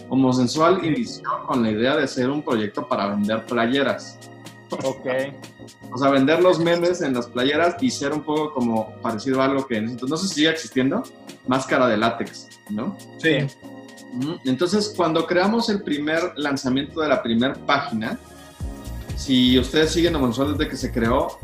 Homosensual 0.08 0.84
inició 0.84 1.28
con 1.46 1.62
la 1.62 1.70
idea 1.70 1.96
de 1.96 2.06
ser 2.06 2.28
un 2.28 2.42
proyecto 2.42 2.86
para 2.86 3.08
vender 3.08 3.44
playeras. 3.46 4.18
Ok. 4.70 5.06
O 5.90 5.98
sea, 5.98 6.10
vender 6.10 6.42
los 6.42 6.58
memes 6.58 7.00
en 7.00 7.14
las 7.14 7.26
playeras 7.26 7.76
y 7.82 7.90
ser 7.90 8.12
un 8.12 8.22
poco 8.22 8.52
como 8.52 8.94
parecido 9.00 9.40
a 9.40 9.46
algo 9.46 9.66
que 9.66 9.80
no 9.80 10.16
sé 10.16 10.28
si 10.28 10.34
sigue 10.34 10.50
existiendo, 10.50 11.02
máscara 11.46 11.86
de 11.88 11.96
látex, 11.96 12.48
¿no? 12.70 12.96
Sí. 13.18 13.38
Entonces, 14.44 14.92
cuando 14.96 15.26
creamos 15.26 15.68
el 15.68 15.82
primer 15.82 16.32
lanzamiento 16.36 17.00
de 17.00 17.08
la 17.08 17.22
primera 17.22 17.54
página, 17.54 18.18
si 19.18 19.58
ustedes 19.58 19.90
siguen 19.90 20.14
Homosensual 20.14 20.56
desde 20.56 20.70
que 20.70 20.76
se 20.76 20.92
creó 20.92 21.40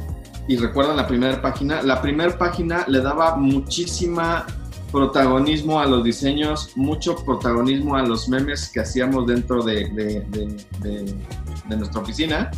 y 0.47 0.57
recuerdan 0.57 0.97
la 0.97 1.09
primera 1.09 1.43
página, 1.43 1.83
la 1.83 2.01
primera 2.01 2.39
página 2.39 2.85
le 2.87 3.01
daba 3.01 3.35
muchísima 3.35 4.47
protagonismo 4.93 5.81
a 5.81 5.87
los 5.87 6.05
diseños, 6.05 6.71
mucho 6.77 7.17
protagonismo 7.17 7.97
a 7.97 8.03
los 8.03 8.29
memes 8.29 8.69
que 8.69 8.79
hacíamos 8.79 9.27
dentro 9.27 9.65
de, 9.65 9.89
de, 9.89 11.77
nuestra 11.77 12.01
oficina. 12.01 12.53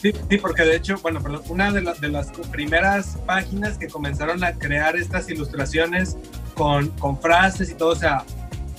Sí, 0.00 0.12
sí, 0.30 0.38
porque 0.38 0.62
de 0.62 0.76
hecho, 0.76 0.98
bueno, 1.02 1.20
perdón, 1.20 1.42
una 1.48 1.72
de, 1.72 1.80
de, 2.00 2.08
las 2.08 2.30
primeras 2.52 3.18
páginas 3.26 3.76
que 3.76 3.88
comenzaron 3.88 4.44
a 4.44 4.52
crear 4.52 4.94
estas 4.94 5.28
ilustraciones 5.30 6.16
con, 6.54 6.88
con 6.90 7.20
frases 7.20 7.70
y 7.70 7.74
todo, 7.74 7.90
o 7.90 7.96
sea, 7.96 8.24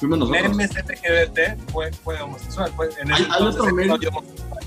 memes 0.02 0.72
LGBT 0.76 1.70
fue, 1.72 1.92
fue 1.92 2.20
homosexual. 2.22 2.72
Fue 2.76 2.90
en 3.02 3.12
hay, 3.12 3.28
hay 3.30 3.44
otro 3.44 3.74
medio, 3.74 3.98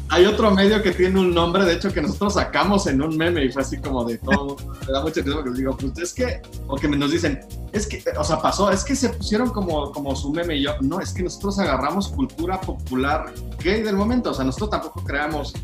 hay 0.09 0.25
otro 0.25 0.51
medio 0.51 0.83
que 0.83 0.93
tiene 0.93 1.19
un 1.19 1.35
nombre, 1.35 1.65
de 1.65 1.75
hecho, 1.75 1.93
que 1.93 2.01
nosotros 2.01 2.35
sacamos 2.35 2.87
en 2.87 3.03
un 3.03 3.17
meme 3.17 3.45
y 3.45 3.51
fue 3.51 3.63
así 3.63 3.79
como 3.79 4.05
de 4.05 4.19
todo. 4.19 4.57
me 4.87 4.93
da 4.93 5.03
mucha 5.03 5.21
risa 5.21 5.35
porque 5.35 5.51
les 5.51 5.59
digo, 5.59 5.77
pues 5.77 5.99
es 5.99 6.15
que, 6.15 6.41
o 6.67 6.77
que 6.77 6.89
nos 6.89 7.11
dicen, 7.11 7.41
es 7.73 7.87
que, 7.87 8.03
o 8.17 8.25
sea, 8.25 8.41
pasó, 8.41 8.71
es 8.71 8.85
que 8.85 8.95
se 8.95 9.09
pusieron 9.11 9.51
como, 9.51 9.91
como 9.93 10.15
su 10.15 10.33
meme 10.33 10.57
y 10.57 10.63
yo, 10.63 10.73
no, 10.81 11.01
es 11.01 11.13
que 11.13 11.23
nosotros 11.23 11.59
agarramos 11.59 12.09
cultura 12.09 12.61
popular 12.61 13.33
gay 13.63 13.83
del 13.83 13.97
momento, 13.97 14.31
o 14.31 14.35
sea, 14.35 14.45
nosotros 14.45 14.71
tampoco 14.71 15.03
creamos. 15.03 15.55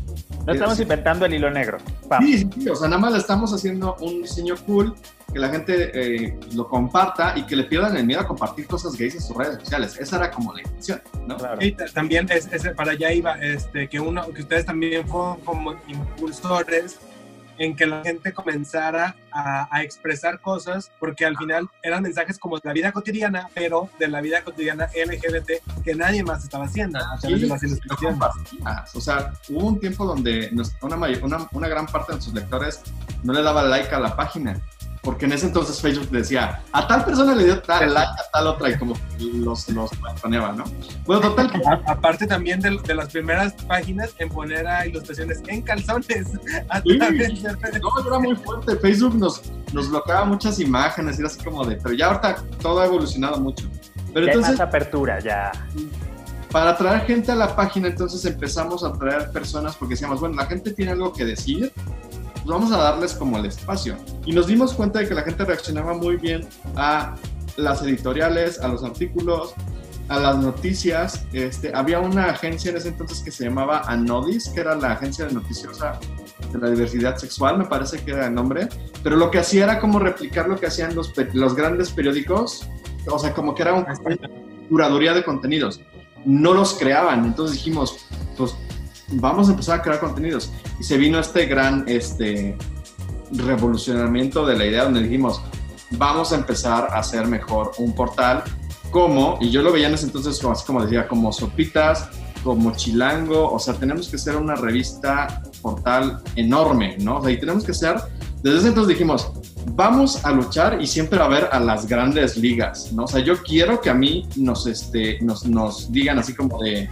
No 0.45 0.53
estamos 0.53 0.79
inventando 0.79 1.25
el 1.25 1.33
hilo 1.33 1.49
negro. 1.49 1.77
Sí, 2.19 2.39
sí, 2.39 2.49
sí, 2.59 2.69
o 2.69 2.75
sea, 2.75 2.89
nada 2.89 3.01
más 3.01 3.13
le 3.13 3.19
estamos 3.19 3.53
haciendo 3.53 3.95
un 4.01 4.23
diseño 4.23 4.55
cool 4.65 4.93
que 5.33 5.39
la 5.39 5.49
gente 5.49 5.91
eh, 5.93 6.39
lo 6.53 6.67
comparta 6.67 7.33
y 7.35 7.43
que 7.43 7.55
le 7.55 7.63
pierdan 7.63 7.97
el 7.97 8.05
miedo 8.05 8.21
a 8.21 8.27
compartir 8.27 8.67
cosas 8.67 8.95
gays 8.95 9.15
en 9.15 9.21
sus 9.21 9.35
redes 9.35 9.59
sociales. 9.59 9.97
Esa 9.99 10.17
era 10.17 10.31
como 10.31 10.53
la 10.53 10.61
intención, 10.61 11.01
¿no? 11.27 11.37
Claro. 11.37 11.57
Y 11.59 11.71
también 11.71 12.27
es, 12.29 12.47
es, 12.51 12.69
para 12.75 12.91
allá 12.91 13.11
iba, 13.11 13.33
este, 13.41 13.87
que, 13.89 13.99
uno, 13.99 14.25
que 14.31 14.41
ustedes 14.41 14.65
también 14.65 15.07
fueron 15.07 15.39
como 15.41 15.75
impulsores 15.87 16.99
en 17.57 17.75
que 17.75 17.85
la 17.85 18.01
gente 18.03 18.33
comenzara 18.33 19.15
a, 19.31 19.67
a, 19.75 19.83
expresar 19.83 20.39
cosas, 20.41 20.91
porque 20.99 21.25
al 21.25 21.37
final 21.37 21.69
eran 21.83 22.01
mensajes 22.01 22.39
como 22.39 22.57
de 22.57 22.61
la 22.63 22.73
vida 22.73 22.91
cotidiana, 22.91 23.47
pero 23.53 23.89
de 23.99 24.07
la 24.07 24.21
vida 24.21 24.43
cotidiana 24.43 24.87
LGBT 24.87 25.83
que 25.83 25.95
nadie 25.95 26.23
más 26.23 26.43
estaba 26.43 26.65
haciendo. 26.65 26.99
O 26.99 27.19
sea, 27.19 27.29
sí, 27.29 28.97
o 28.97 29.01
sea 29.01 29.33
hubo 29.49 29.67
un 29.67 29.79
tiempo 29.79 30.05
donde 30.05 30.49
una, 30.81 30.95
una, 30.95 31.49
una 31.51 31.67
gran 31.67 31.85
parte 31.85 32.11
de 32.11 32.15
nuestros 32.15 32.35
lectores 32.35 32.81
no 33.23 33.33
le 33.33 33.41
daba 33.41 33.63
like 33.63 33.93
a 33.93 33.99
la 33.99 34.15
página 34.15 34.59
porque 35.03 35.25
en 35.25 35.33
ese 35.33 35.47
entonces 35.47 35.81
Facebook 35.81 36.09
decía, 36.09 36.61
a 36.71 36.87
tal 36.87 37.03
persona 37.03 37.35
le 37.35 37.43
dio 37.43 37.61
tal 37.61 37.93
like, 37.93 38.09
a 38.09 38.31
tal 38.31 38.47
otra, 38.47 38.69
y 38.69 38.77
como 38.77 38.95
los, 39.19 39.67
los 39.67 39.91
planeaba, 40.21 40.53
¿no? 40.53 40.63
Bueno, 41.05 41.21
total. 41.21 41.51
aparte 41.85 42.25
también 42.25 42.61
de, 42.61 42.79
de, 42.81 42.95
las 42.95 43.09
primeras 43.09 43.53
páginas 43.67 44.11
en 44.19 44.29
poner 44.29 44.65
a 44.65 44.87
ilustraciones 44.87 45.41
en 45.47 45.61
calzones. 45.61 46.27
Sí. 46.83 46.97
No, 46.97 48.07
era 48.07 48.19
muy 48.19 48.35
fuerte. 48.35 48.75
Facebook 48.77 49.15
nos, 49.15 49.41
nos 49.73 49.89
bloqueaba 49.89 50.25
muchas 50.25 50.59
imágenes, 50.59 51.17
y 51.17 51.19
era 51.19 51.27
así 51.27 51.43
como 51.43 51.65
de, 51.65 51.75
pero 51.75 51.93
ya 51.93 52.07
ahorita 52.07 52.37
todo 52.61 52.79
ha 52.79 52.85
evolucionado 52.85 53.39
mucho. 53.39 53.65
Pero 54.13 54.25
ya 54.25 54.31
entonces, 54.31 54.53
hay 54.53 54.57
más 54.57 54.67
apertura, 54.67 55.19
ya. 55.19 55.51
Para 56.51 56.71
atraer 56.71 57.05
gente 57.05 57.31
a 57.31 57.35
la 57.35 57.55
página, 57.55 57.87
entonces 57.87 58.23
empezamos 58.25 58.83
a 58.83 58.89
atraer 58.89 59.31
personas 59.31 59.75
porque 59.75 59.93
decíamos, 59.95 60.19
bueno, 60.19 60.35
la 60.35 60.45
gente 60.45 60.71
tiene 60.71 60.91
algo 60.91 61.11
que 61.11 61.25
decir, 61.25 61.71
pues 62.43 62.59
vamos 62.59 62.71
a 62.73 62.77
darles 62.77 63.13
como 63.13 63.37
el 63.37 63.45
espacio. 63.45 63.95
Y 64.25 64.33
nos 64.33 64.47
dimos 64.47 64.73
cuenta 64.73 64.99
de 64.99 65.07
que 65.07 65.13
la 65.13 65.21
gente 65.23 65.45
reaccionaba 65.45 65.93
muy 65.93 66.17
bien 66.17 66.47
a 66.75 67.15
las 67.55 67.81
editoriales, 67.83 68.59
a 68.59 68.67
los 68.67 68.83
artículos, 68.83 69.53
a 70.09 70.19
las 70.19 70.37
noticias. 70.37 71.25
Este, 71.31 71.73
había 71.73 71.99
una 71.99 72.25
agencia 72.25 72.71
en 72.71 72.77
ese 72.77 72.89
entonces 72.89 73.21
que 73.21 73.31
se 73.31 73.45
llamaba 73.45 73.83
Anodis, 73.87 74.49
que 74.49 74.59
era 74.59 74.75
la 74.75 74.91
agencia 74.91 75.25
de 75.25 75.33
noticiosa 75.33 75.99
de 76.51 76.59
la 76.59 76.69
diversidad 76.69 77.15
sexual, 77.15 77.57
me 77.57 77.65
parece 77.65 77.99
que 78.03 78.11
era 78.11 78.27
el 78.27 78.35
nombre, 78.35 78.67
pero 79.01 79.15
lo 79.15 79.31
que 79.31 79.39
hacía 79.39 79.63
era 79.63 79.79
como 79.79 79.99
replicar 79.99 80.49
lo 80.49 80.59
que 80.59 80.67
hacían 80.67 80.93
los, 80.93 81.13
los 81.33 81.55
grandes 81.55 81.91
periódicos, 81.91 82.67
o 83.07 83.17
sea, 83.17 83.33
como 83.33 83.55
que 83.55 83.61
era 83.61 83.73
una 83.73 83.93
curaduría 84.69 85.13
de 85.13 85.23
contenidos. 85.23 85.79
No 86.25 86.53
los 86.53 86.73
creaban, 86.73 87.25
entonces 87.25 87.57
dijimos, 87.57 88.05
pues 88.37 88.55
vamos 89.11 89.49
a 89.49 89.51
empezar 89.51 89.79
a 89.79 89.81
crear 89.81 89.99
contenidos. 89.99 90.51
Y 90.79 90.83
se 90.83 90.97
vino 90.97 91.19
este 91.19 91.45
gran 91.45 91.83
este, 91.87 92.57
revolucionamiento 93.31 94.45
de 94.45 94.57
la 94.57 94.65
idea 94.65 94.83
donde 94.85 95.03
dijimos, 95.03 95.41
vamos 95.91 96.31
a 96.31 96.35
empezar 96.35 96.89
a 96.91 96.99
hacer 96.99 97.27
mejor 97.27 97.71
un 97.77 97.93
portal 97.93 98.43
como, 98.91 99.37
y 99.41 99.49
yo 99.49 99.61
lo 99.61 99.71
veía 99.71 99.87
en 99.87 99.95
ese 99.95 100.05
entonces 100.05 100.39
como, 100.39 100.53
así 100.53 100.65
como 100.65 100.83
decía, 100.83 101.07
como 101.07 101.31
Sopitas, 101.31 102.09
como 102.43 102.75
Chilango, 102.75 103.51
o 103.51 103.57
sea, 103.57 103.73
tenemos 103.73 104.07
que 104.07 104.17
ser 104.17 104.35
una 104.35 104.55
revista 104.55 105.41
portal 105.61 106.21
enorme, 106.35 106.97
¿no? 106.99 107.17
O 107.17 107.23
sea, 107.23 107.31
y 107.31 107.39
tenemos 107.39 107.63
que 107.63 107.73
ser, 107.73 107.95
desde 108.43 108.59
ese 108.59 108.67
entonces 108.67 108.89
dijimos, 108.89 109.31
vamos 109.71 110.23
a 110.25 110.31
luchar 110.31 110.81
y 110.81 110.85
siempre 110.85 111.19
a 111.19 111.27
ver 111.27 111.49
a 111.51 111.59
las 111.59 111.87
grandes 111.87 112.37
ligas, 112.37 112.91
¿no? 112.91 113.05
O 113.05 113.07
sea, 113.07 113.21
yo 113.21 113.41
quiero 113.41 113.81
que 113.81 113.89
a 113.89 113.93
mí 113.93 114.27
nos, 114.35 114.67
este, 114.67 115.19
nos, 115.21 115.45
nos 115.45 115.91
digan 115.91 116.19
así 116.19 116.35
como 116.35 116.61
de, 116.61 116.89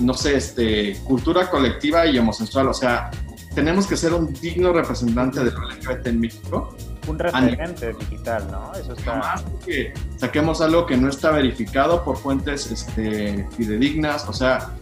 no 0.00 0.14
sé, 0.14 0.36
este, 0.36 0.96
cultura 1.04 1.48
colectiva 1.50 2.06
y 2.06 2.18
homosexual. 2.18 2.68
O 2.68 2.74
sea, 2.74 3.10
tenemos 3.54 3.86
que 3.86 3.96
ser 3.96 4.12
un 4.12 4.32
digno 4.34 4.72
representante 4.72 5.42
de 5.42 5.50
lo 5.50 5.68
LGBT 5.68 6.06
en 6.08 6.20
México. 6.20 6.76
Un 7.08 7.18
referente 7.18 7.94
digital, 7.94 8.46
¿no? 8.50 8.72
Eso 8.74 8.92
está. 8.92 9.16
Más 9.16 9.44
que 9.64 9.94
saquemos 10.16 10.60
algo 10.60 10.86
que 10.86 10.96
no 10.96 11.08
está 11.08 11.30
verificado 11.30 12.04
por 12.04 12.16
fuentes 12.16 12.70
este, 12.70 13.48
fidedignas. 13.56 14.28
O 14.28 14.32
sea, 14.32 14.74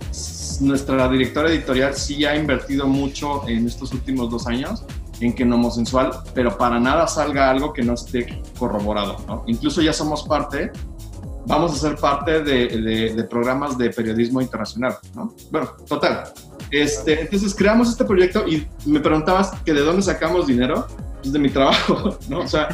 nuestra 0.60 1.08
directora 1.08 1.50
editorial 1.50 1.94
sí 1.94 2.24
ha 2.24 2.34
invertido 2.34 2.86
mucho 2.86 3.46
en 3.48 3.66
estos 3.66 3.92
últimos 3.92 4.30
dos 4.30 4.46
años 4.46 4.84
en 5.20 5.32
que 5.32 5.44
en 5.44 5.52
homosensual, 5.52 6.10
pero 6.34 6.56
para 6.58 6.80
nada 6.80 7.06
salga 7.06 7.50
algo 7.50 7.72
que 7.72 7.82
no 7.82 7.94
esté 7.94 8.42
corroborado, 8.58 9.18
¿no? 9.28 9.44
Incluso 9.46 9.80
ya 9.80 9.92
somos 9.92 10.24
parte 10.24 10.72
vamos 11.47 11.74
a 11.74 11.88
ser 11.88 11.97
parte 11.97 12.42
de, 12.42 13.12
de, 13.14 13.24
programas 13.24 13.76
de 13.76 13.90
periodismo 13.90 14.40
internacional, 14.40 14.97
¿no? 15.14 15.34
Bueno, 15.51 15.70
total. 15.86 16.24
Este, 16.70 17.20
entonces 17.20 17.55
creamos 17.55 17.90
este 17.90 18.05
proyecto 18.05 18.47
y 18.49 18.66
me 18.86 19.01
preguntabas 19.01 19.53
que 19.64 19.72
de 19.72 19.80
dónde 19.80 20.03
sacamos 20.03 20.47
dinero, 20.47 20.86
pues 21.20 21.32
de 21.32 21.38
mi 21.38 21.51
trabajo, 21.51 22.18
¿no? 22.28 22.40
O 22.40 22.49
sea, 22.49 22.68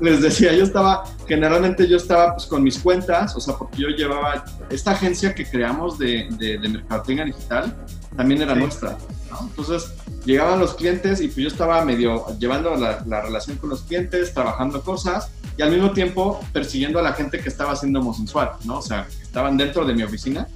les 0.00 0.20
decía, 0.20 0.52
yo 0.52 0.64
estaba, 0.64 1.04
generalmente 1.26 1.86
yo 1.86 1.96
estaba 1.96 2.34
pues 2.34 2.46
con 2.46 2.62
mis 2.62 2.78
cuentas, 2.78 3.36
o 3.36 3.40
sea, 3.40 3.54
porque 3.56 3.82
yo 3.82 3.88
llevaba, 3.88 4.44
esta 4.70 4.92
agencia 4.92 5.34
que 5.34 5.44
creamos 5.44 5.98
de, 5.98 6.28
de, 6.38 6.58
de 6.58 6.68
mercadotecnia 6.68 7.24
digital, 7.24 7.76
también 8.16 8.42
era 8.42 8.54
nuestra, 8.54 8.96
¿no? 9.30 9.40
Entonces, 9.48 9.92
llegaban 10.24 10.58
los 10.58 10.74
clientes 10.74 11.20
y 11.20 11.28
pues 11.28 11.38
yo 11.38 11.48
estaba 11.48 11.84
medio 11.84 12.26
llevando 12.38 12.74
la, 12.76 13.02
la 13.06 13.20
relación 13.20 13.56
con 13.56 13.70
los 13.70 13.82
clientes, 13.82 14.32
trabajando 14.32 14.82
cosas, 14.82 15.30
y 15.56 15.62
al 15.62 15.70
mismo 15.70 15.92
tiempo 15.92 16.40
persiguiendo 16.52 16.98
a 16.98 17.02
la 17.02 17.12
gente 17.12 17.38
que 17.40 17.48
estaba 17.48 17.72
haciendo 17.72 18.00
homosexual, 18.00 18.52
¿no? 18.64 18.78
O 18.78 18.82
sea, 18.82 19.06
estaban 19.22 19.56
dentro 19.56 19.84
de 19.84 19.94
mi 19.94 20.02
oficina, 20.02 20.48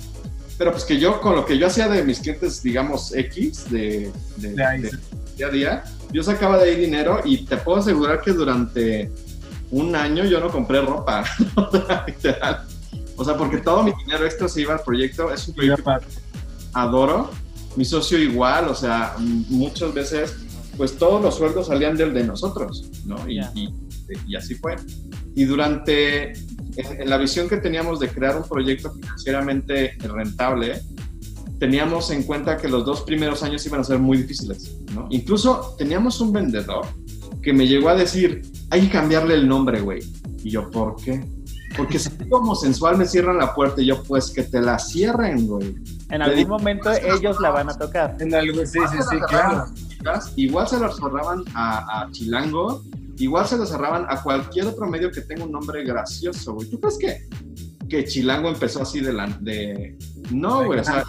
pero 0.57 0.73
pues 0.73 0.85
que 0.85 0.99
yo 0.99 1.21
con 1.21 1.37
lo 1.37 1.47
que 1.47 1.57
yo 1.57 1.69
hacía 1.69 1.89
de 1.89 2.03
mis 2.03 2.19
clientes, 2.19 2.62
digamos, 2.62 3.14
X, 3.14 3.71
de, 3.71 4.12
de, 4.37 4.49
de, 4.55 4.91
día 5.37 5.47
a 5.47 5.51
día, 5.51 5.85
yo 6.12 6.23
sacaba 6.23 6.59
de 6.59 6.71
ahí 6.71 6.77
dinero 6.77 7.21
y 7.25 7.45
te 7.45 7.57
puedo 7.57 7.79
asegurar 7.79 8.21
que 8.21 8.33
durante 8.33 9.11
un 9.71 9.95
año 9.95 10.25
yo 10.25 10.41
no 10.41 10.51
compré 10.51 10.81
ropa, 10.81 11.25
literal. 12.07 12.66
O 13.16 13.25
sea, 13.25 13.37
porque 13.37 13.59
todo 13.59 13.85
mi 13.85 13.93
dinero 14.05 14.25
extra 14.25 14.49
se 14.49 14.62
iba 14.62 14.75
al 14.75 14.81
proyecto, 14.81 15.33
es 15.33 15.47
un 15.49 15.55
proyecto 15.55 15.85
que 15.85 16.07
adoro, 16.73 17.31
mi 17.77 17.85
socio 17.85 18.19
igual, 18.19 18.69
o 18.69 18.75
sea, 18.75 19.14
muchas 19.19 19.95
veces, 19.95 20.35
pues 20.77 20.97
todos 20.97 21.23
los 21.23 21.37
sueldos 21.37 21.69
salían 21.69 21.97
del 21.97 22.14
de 22.14 22.25
nosotros, 22.25 22.91
¿no? 23.05 23.29
Y, 23.29 23.41
y 23.55 23.69
y 24.27 24.37
así 24.37 24.55
fue. 24.55 24.77
Y 25.35 25.45
durante 25.45 26.33
en 26.77 27.11
la 27.11 27.19
visión 27.19 27.49
que 27.49 27.57
teníamos 27.57 28.01
de 28.01 28.09
crear 28.09 28.37
un 28.37 28.49
proyecto 28.49 28.93
financieramente 28.93 29.97
rentable, 30.01 30.81
teníamos 31.59 32.11
en 32.11 32.23
cuenta 32.23 32.57
que 32.57 32.69
los 32.69 32.85
dos 32.85 33.03
primeros 33.03 33.43
años 33.43 33.64
iban 33.66 33.81
a 33.81 33.85
ser 33.85 33.99
muy 33.99 34.19
difíciles. 34.19 34.77
¿no? 34.95 35.09
Incluso 35.11 35.75
teníamos 35.77 36.21
un 36.21 36.33
vendedor 36.33 36.87
que 37.43 37.53
me 37.53 37.66
llegó 37.66 37.89
a 37.89 37.95
decir, 37.95 38.43
hay 38.71 38.83
que 38.83 38.91
cambiarle 38.91 39.35
el 39.35 39.49
nombre, 39.49 39.81
güey. 39.81 40.01
Y 40.43 40.51
yo, 40.51 40.71
¿por 40.71 40.97
qué? 40.97 41.25
Porque 41.77 41.99
si 41.99 42.11
como 42.29 42.55
sensual 42.55 42.97
me 42.97 43.07
cierran 43.07 43.39
la 43.39 43.55
puerta 43.55 43.81
y 43.81 43.87
yo, 43.87 44.03
pues 44.05 44.31
que 44.31 44.43
te 44.43 44.61
la 44.61 44.79
cierren, 44.79 45.47
güey. 45.47 45.77
En 46.11 46.23
algún 46.23 46.49
momento 46.49 46.91
ellos 46.91 47.39
la 47.41 47.51
van 47.51 47.69
a 47.69 47.75
tocar. 47.77 48.16
En 48.21 48.35
algo, 48.35 48.64
sí, 48.64 48.79
sí, 48.91 48.99
sí, 49.11 49.16
claro. 49.29 49.66
Igual 50.37 50.69
se 50.69 50.79
lo 50.79 50.93
cerraban 50.93 51.45
a, 51.55 52.03
a 52.03 52.11
Chilango 52.11 52.83
igual 53.19 53.47
se 53.47 53.57
lo 53.57 53.66
cerraban 53.66 54.07
a 54.09 54.23
cualquier 54.23 54.66
otro 54.66 54.87
medio 54.87 55.11
que 55.11 55.21
tenga 55.23 55.45
un 55.45 55.53
nombre 55.53 55.85
gracioso, 55.85 56.55
güey. 56.55 56.69
¿Tú 56.69 56.81
crees 56.81 56.99
que, 56.99 57.29
que 57.89 58.05
Chilango 58.05 58.49
empezó 58.49 58.83
así 58.83 59.01
de... 59.01 59.12
La, 59.12 59.27
de 59.41 59.99
no, 60.31 60.64
güey, 60.64 60.81
o 60.81 60.85
sea, 60.85 61.05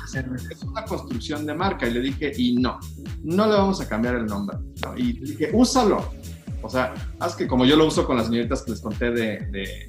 es 0.51 0.63
una 0.63 0.83
construcción 0.85 1.45
de 1.45 1.53
marca. 1.53 1.87
Y 1.87 1.93
le 1.93 2.01
dije, 2.01 2.31
y 2.35 2.55
no, 2.55 2.79
no 3.23 3.45
le 3.47 3.53
vamos 3.53 3.81
a 3.81 3.87
cambiar 3.87 4.15
el 4.15 4.25
nombre. 4.25 4.57
Y 4.97 5.13
le 5.13 5.31
dije, 5.31 5.49
úsalo. 5.53 6.11
O 6.61 6.69
sea, 6.69 6.93
haz 7.19 7.35
que 7.35 7.47
como 7.47 7.65
yo 7.65 7.75
lo 7.75 7.85
uso 7.85 8.05
con 8.05 8.17
las 8.17 8.27
señoritas 8.27 8.63
que 8.63 8.71
les 8.71 8.81
conté 8.81 9.11
de, 9.11 9.47
de, 9.51 9.87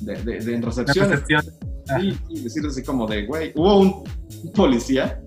de, 0.00 0.40
de, 0.40 0.54
en 0.54 0.62
recepción. 0.62 1.22
Sí, 1.98 2.18
y 2.28 2.40
decirles 2.40 2.72
así 2.72 2.82
como 2.82 3.06
de, 3.06 3.26
güey, 3.26 3.52
hubo 3.54 3.80
un 3.80 4.04
policía 4.54 5.22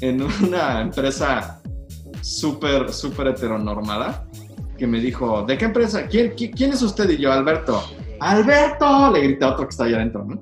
en 0.00 0.22
una 0.22 0.80
empresa 0.80 1.60
súper, 2.20 2.92
súper 2.92 3.28
heteronormada 3.28 4.26
que 4.76 4.86
me 4.86 5.00
dijo, 5.00 5.44
¿de 5.44 5.56
qué 5.56 5.64
empresa? 5.64 6.06
¿Quién, 6.06 6.34
quién, 6.34 6.72
es 6.72 6.82
usted? 6.82 7.08
Y 7.10 7.18
yo, 7.18 7.32
Alberto. 7.32 7.82
¡Alberto! 8.20 9.10
Le 9.12 9.20
grité 9.22 9.44
a 9.44 9.52
otro 9.52 9.64
que 9.66 9.70
está 9.70 9.84
ahí 9.84 9.94
adentro, 9.94 10.24
¿no? 10.24 10.38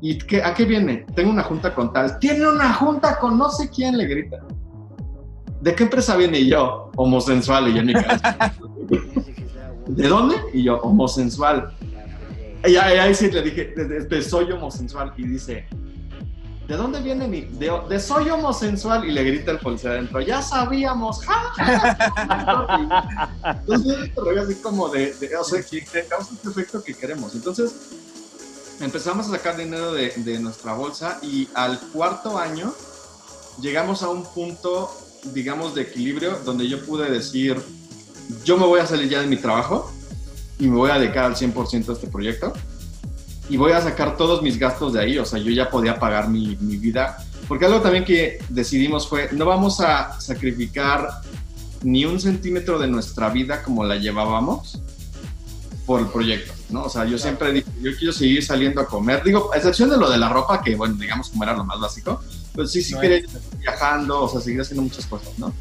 ¿Y 0.00 0.18
qué, 0.18 0.42
a 0.42 0.52
qué 0.52 0.64
viene? 0.64 1.06
Tengo 1.14 1.30
una 1.30 1.42
junta 1.42 1.74
con 1.74 1.92
tal. 1.92 2.18
Tiene 2.18 2.48
una 2.48 2.72
junta 2.74 3.18
con 3.18 3.38
no 3.38 3.50
sé 3.50 3.70
quién, 3.70 3.96
le 3.96 4.06
grita. 4.06 4.38
¿De 5.60 5.74
qué 5.74 5.84
empresa 5.84 6.16
viene? 6.16 6.40
Y 6.40 6.50
yo, 6.50 6.90
homosensual. 6.96 7.68
Y 7.68 7.74
yo, 7.74 7.82
ni 7.82 7.92
¿De 9.88 10.08
dónde? 10.08 10.36
Y 10.52 10.64
yo, 10.64 10.78
homosensual. 10.80 11.72
Y 12.66 12.76
ahí, 12.76 13.14
sí 13.14 13.30
le 13.30 13.42
dije, 13.42 14.22
soy 14.22 14.50
homosensual. 14.52 15.12
Y 15.16 15.26
dice, 15.26 15.66
¿de 16.66 16.76
dónde 16.76 17.00
viene 17.00 17.28
mi...? 17.28 17.42
De, 17.42 18.00
soy 18.00 18.30
homosensual 18.30 19.04
y 19.04 19.12
le 19.12 19.24
grita 19.24 19.52
el 19.52 19.58
policía 19.58 19.90
adentro, 19.90 20.20
ya 20.20 20.42
sabíamos, 20.42 21.20
Entonces 23.44 24.10
así 24.42 24.54
como 24.56 24.88
de, 24.88 25.14
o 25.38 25.44
sea, 25.44 25.62
que 25.62 25.84
causa 26.08 26.34
este 26.34 26.48
efecto 26.48 26.82
que 26.82 26.94
queremos. 26.94 27.34
Entonces 27.34 27.74
empezamos 28.80 29.28
a 29.28 29.30
sacar 29.30 29.56
dinero 29.56 29.92
de, 29.92 30.12
de 30.16 30.38
nuestra 30.38 30.74
bolsa 30.74 31.18
y 31.22 31.48
al 31.54 31.78
cuarto 31.92 32.38
año 32.38 32.72
llegamos 33.60 34.02
a 34.02 34.08
un 34.08 34.24
punto, 34.24 34.90
digamos, 35.32 35.74
de 35.74 35.82
equilibrio 35.82 36.38
donde 36.44 36.68
yo 36.68 36.84
pude 36.84 37.10
decir, 37.10 37.56
yo 38.44 38.58
me 38.58 38.66
voy 38.66 38.80
a 38.80 38.86
salir 38.86 39.08
ya 39.08 39.20
de 39.20 39.28
mi 39.28 39.36
trabajo 39.36 39.90
y 40.58 40.68
me 40.68 40.76
voy 40.76 40.90
a 40.90 40.98
dedicar 40.98 41.24
al 41.24 41.34
100% 41.34 41.88
a 41.88 41.92
este 41.92 42.06
proyecto. 42.06 42.52
Y 43.48 43.56
voy 43.56 43.72
a 43.72 43.80
sacar 43.80 44.16
todos 44.16 44.42
mis 44.42 44.58
gastos 44.58 44.92
de 44.92 45.00
ahí, 45.00 45.18
o 45.18 45.24
sea, 45.24 45.38
yo 45.38 45.52
ya 45.52 45.70
podía 45.70 45.98
pagar 46.00 46.28
mi, 46.28 46.56
mi 46.60 46.76
vida, 46.76 47.16
porque 47.46 47.66
algo 47.66 47.80
también 47.80 48.04
que 48.04 48.38
decidimos 48.48 49.08
fue, 49.08 49.28
no 49.32 49.44
vamos 49.44 49.80
a 49.80 50.20
sacrificar 50.20 51.08
ni 51.82 52.04
un 52.04 52.20
centímetro 52.20 52.78
de 52.78 52.88
nuestra 52.88 53.28
vida 53.28 53.62
como 53.62 53.84
la 53.84 53.96
llevábamos 53.96 54.80
por 55.86 56.00
el 56.00 56.08
proyecto, 56.08 56.52
¿no? 56.70 56.84
O 56.84 56.88
sea, 56.88 57.04
yo 57.04 57.16
siempre 57.16 57.52
digo, 57.52 57.68
yo 57.80 57.96
quiero 57.96 58.12
seguir 58.12 58.44
saliendo 58.44 58.80
a 58.80 58.86
comer, 58.86 59.22
digo, 59.22 59.50
a 59.54 59.56
excepción 59.56 59.88
de 59.88 59.96
lo 59.96 60.10
de 60.10 60.18
la 60.18 60.28
ropa, 60.28 60.60
que 60.60 60.74
bueno, 60.74 60.96
digamos 60.96 61.28
como 61.30 61.44
era 61.44 61.56
lo 61.56 61.64
más 61.64 61.78
básico, 61.78 62.20
pues 62.52 62.72
sí, 62.72 62.82
sí 62.82 62.94
quería 62.98 63.18
ir 63.18 63.28
viajando, 63.60 64.24
o 64.24 64.28
sea, 64.28 64.40
seguir 64.40 64.60
haciendo 64.60 64.82
muchas 64.82 65.06
cosas, 65.06 65.38
¿no? 65.38 65.52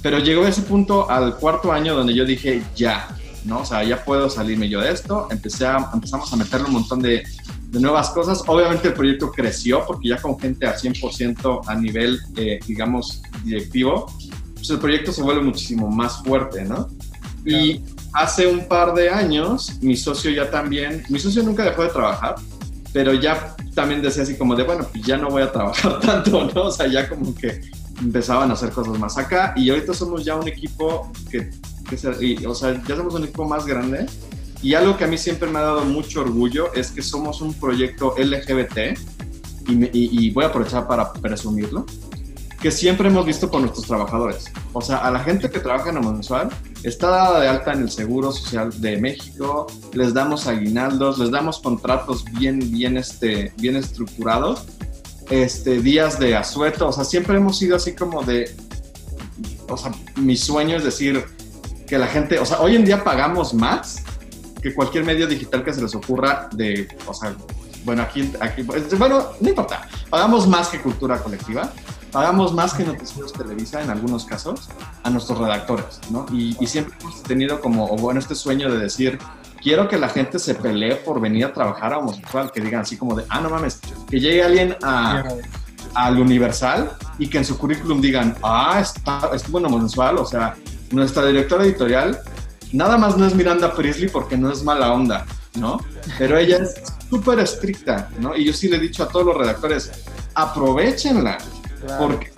Pero 0.00 0.20
llegó 0.20 0.46
ese 0.46 0.62
punto 0.62 1.10
al 1.10 1.36
cuarto 1.36 1.72
año 1.72 1.96
donde 1.96 2.14
yo 2.14 2.24
dije, 2.24 2.62
ya, 2.76 3.08
¿no? 3.44 3.60
O 3.60 3.64
sea, 3.64 3.84
ya 3.84 4.04
puedo 4.04 4.28
salirme 4.30 4.68
yo 4.68 4.80
de 4.80 4.92
esto. 4.92 5.28
Empecé 5.30 5.66
a, 5.66 5.90
empezamos 5.92 6.32
a 6.32 6.36
meterle 6.36 6.66
un 6.66 6.74
montón 6.74 7.00
de, 7.00 7.24
de 7.70 7.80
nuevas 7.80 8.10
cosas. 8.10 8.42
Obviamente 8.46 8.88
el 8.88 8.94
proyecto 8.94 9.30
creció 9.30 9.84
porque 9.86 10.08
ya 10.08 10.20
con 10.20 10.38
gente 10.38 10.66
a 10.66 10.76
100% 10.76 11.62
a 11.66 11.74
nivel, 11.74 12.18
eh, 12.36 12.58
digamos, 12.66 13.22
directivo, 13.44 14.06
pues 14.54 14.70
el 14.70 14.78
proyecto 14.78 15.12
se 15.12 15.22
vuelve 15.22 15.42
muchísimo 15.42 15.88
más 15.90 16.22
fuerte, 16.22 16.64
¿no? 16.64 16.88
Y 17.44 17.82
hace 18.12 18.46
un 18.46 18.66
par 18.66 18.94
de 18.94 19.10
años, 19.10 19.78
mi 19.80 19.96
socio 19.96 20.30
ya 20.30 20.50
también, 20.50 21.04
mi 21.08 21.18
socio 21.18 21.42
nunca 21.42 21.62
dejó 21.62 21.82
de 21.82 21.90
trabajar, 21.90 22.34
pero 22.92 23.14
ya 23.14 23.54
también 23.74 24.02
decía 24.02 24.22
así 24.22 24.36
como 24.36 24.56
de, 24.56 24.64
bueno, 24.64 24.86
pues 24.90 25.04
ya 25.04 25.16
no 25.16 25.28
voy 25.28 25.42
a 25.42 25.52
trabajar 25.52 26.00
tanto, 26.04 26.50
¿no? 26.54 26.64
O 26.64 26.72
sea, 26.72 26.86
ya 26.86 27.08
como 27.08 27.34
que 27.34 27.60
empezaban 28.00 28.50
a 28.50 28.54
hacer 28.54 28.70
cosas 28.70 28.98
más 28.98 29.18
acá 29.18 29.52
y 29.56 29.70
ahorita 29.70 29.92
somos 29.92 30.24
ya 30.24 30.36
un 30.36 30.48
equipo 30.48 31.10
que, 31.30 31.50
que 31.88 32.46
o 32.46 32.54
sea, 32.54 32.82
ya 32.86 32.96
somos 32.96 33.14
un 33.14 33.24
equipo 33.24 33.46
más 33.46 33.66
grande 33.66 34.06
y 34.62 34.74
algo 34.74 34.96
que 34.96 35.04
a 35.04 35.06
mí 35.06 35.16
siempre 35.16 35.48
me 35.48 35.58
ha 35.58 35.62
dado 35.62 35.84
mucho 35.84 36.20
orgullo 36.20 36.72
es 36.74 36.90
que 36.90 37.02
somos 37.02 37.40
un 37.40 37.54
proyecto 37.54 38.14
LGBT 38.18 38.98
y, 39.68 40.26
y 40.26 40.30
voy 40.30 40.44
a 40.44 40.48
aprovechar 40.48 40.86
para 40.86 41.12
presumirlo 41.12 41.86
que 42.60 42.72
siempre 42.72 43.08
hemos 43.08 43.24
visto 43.24 43.48
con 43.50 43.62
nuestros 43.62 43.86
trabajadores. 43.86 44.46
O 44.72 44.80
sea, 44.80 44.98
a 44.98 45.10
la 45.10 45.20
gente 45.20 45.48
que 45.50 45.60
trabaja 45.60 45.90
en 45.90 46.00
mensual 46.00 46.50
está 46.82 47.08
dada 47.08 47.40
de 47.40 47.48
alta 47.48 47.72
en 47.72 47.82
el 47.82 47.90
Seguro 47.90 48.32
Social 48.32 48.80
de 48.80 48.96
México, 48.96 49.66
les 49.92 50.12
damos 50.12 50.46
aguinaldos, 50.46 51.18
les 51.18 51.30
damos 51.30 51.60
contratos 51.60 52.24
bien, 52.24 52.58
bien, 52.72 52.96
este, 52.96 53.52
bien 53.58 53.76
estructurados, 53.76 54.64
este, 55.30 55.80
días 55.80 56.18
de 56.18 56.36
asueto, 56.36 56.88
o 56.88 56.92
sea, 56.92 57.04
siempre 57.04 57.36
hemos 57.36 57.58
sido 57.58 57.76
así 57.76 57.94
como 57.94 58.22
de, 58.22 58.54
o 59.68 59.76
sea, 59.76 59.92
mi 60.16 60.36
sueño 60.36 60.76
es 60.76 60.84
decir 60.84 61.24
que 61.88 61.98
la 61.98 62.06
gente, 62.06 62.38
o 62.38 62.44
sea, 62.44 62.60
hoy 62.60 62.76
en 62.76 62.84
día 62.84 63.02
pagamos 63.02 63.54
más 63.54 64.02
que 64.62 64.74
cualquier 64.74 65.04
medio 65.04 65.26
digital 65.26 65.64
que 65.64 65.72
se 65.72 65.80
les 65.80 65.94
ocurra 65.94 66.48
de, 66.52 66.88
o 67.06 67.14
sea, 67.14 67.34
bueno, 67.84 68.02
aquí, 68.02 68.30
aquí 68.40 68.62
bueno, 68.62 69.28
no 69.40 69.48
importa, 69.48 69.88
pagamos 70.10 70.46
más 70.46 70.68
que 70.68 70.80
cultura 70.80 71.18
colectiva 71.18 71.72
pagamos 72.10 72.52
más 72.52 72.74
que 72.74 72.84
Noticieros 72.84 73.32
Televisa 73.32 73.82
en 73.82 73.90
algunos 73.90 74.24
casos 74.24 74.68
a 75.02 75.10
nuestros 75.10 75.38
redactores, 75.38 76.00
¿no? 76.10 76.26
Y, 76.32 76.54
siempre 76.66 76.94
hemos 77.00 77.22
tenido 77.22 77.60
como, 77.60 77.86
o 77.86 77.96
bueno, 77.96 78.20
este 78.20 78.34
sueño 78.34 78.70
de 78.70 78.78
decir, 78.78 79.18
quiero 79.62 79.88
que 79.88 79.98
la 79.98 80.08
gente 80.08 80.38
se 80.38 80.54
pelee 80.54 80.96
por 80.96 81.20
venir 81.20 81.46
a 81.46 81.52
trabajar 81.52 81.92
a 81.92 81.98
homosexual, 81.98 82.50
que 82.52 82.60
digan 82.60 82.82
así 82.82 82.96
como 82.96 83.14
de, 83.14 83.24
ah, 83.28 83.40
no 83.40 83.50
mames, 83.50 83.80
que 84.08 84.20
llegue 84.20 84.42
alguien 84.42 84.76
a, 84.82 85.24
al 85.94 86.18
Universal 86.18 86.92
y 87.18 87.28
que 87.28 87.38
en 87.38 87.44
su 87.44 87.58
currículum 87.58 88.00
digan, 88.00 88.36
ah, 88.42 88.78
está, 88.80 89.30
estuvo 89.34 89.58
en 89.58 89.66
homosexual, 89.66 90.18
o 90.18 90.26
sea, 90.26 90.56
nuestra 90.90 91.26
directora 91.26 91.64
editorial 91.64 92.20
nada 92.72 92.98
más 92.98 93.16
no 93.16 93.26
es 93.26 93.34
Miranda 93.34 93.74
Priestley 93.74 94.08
porque 94.08 94.36
no 94.36 94.50
es 94.50 94.62
mala 94.62 94.92
onda, 94.92 95.26
¿no? 95.54 95.80
Pero 96.18 96.38
ella 96.38 96.58
es 96.58 96.74
súper 97.08 97.38
estricta, 97.40 98.10
¿no? 98.18 98.36
Y 98.36 98.44
yo 98.44 98.52
sí 98.52 98.68
le 98.68 98.76
he 98.76 98.80
dicho 98.80 99.02
a 99.02 99.08
todos 99.08 99.26
los 99.26 99.36
redactores, 99.36 99.90
aprovechenla, 100.34 101.38
porque. 101.98 102.32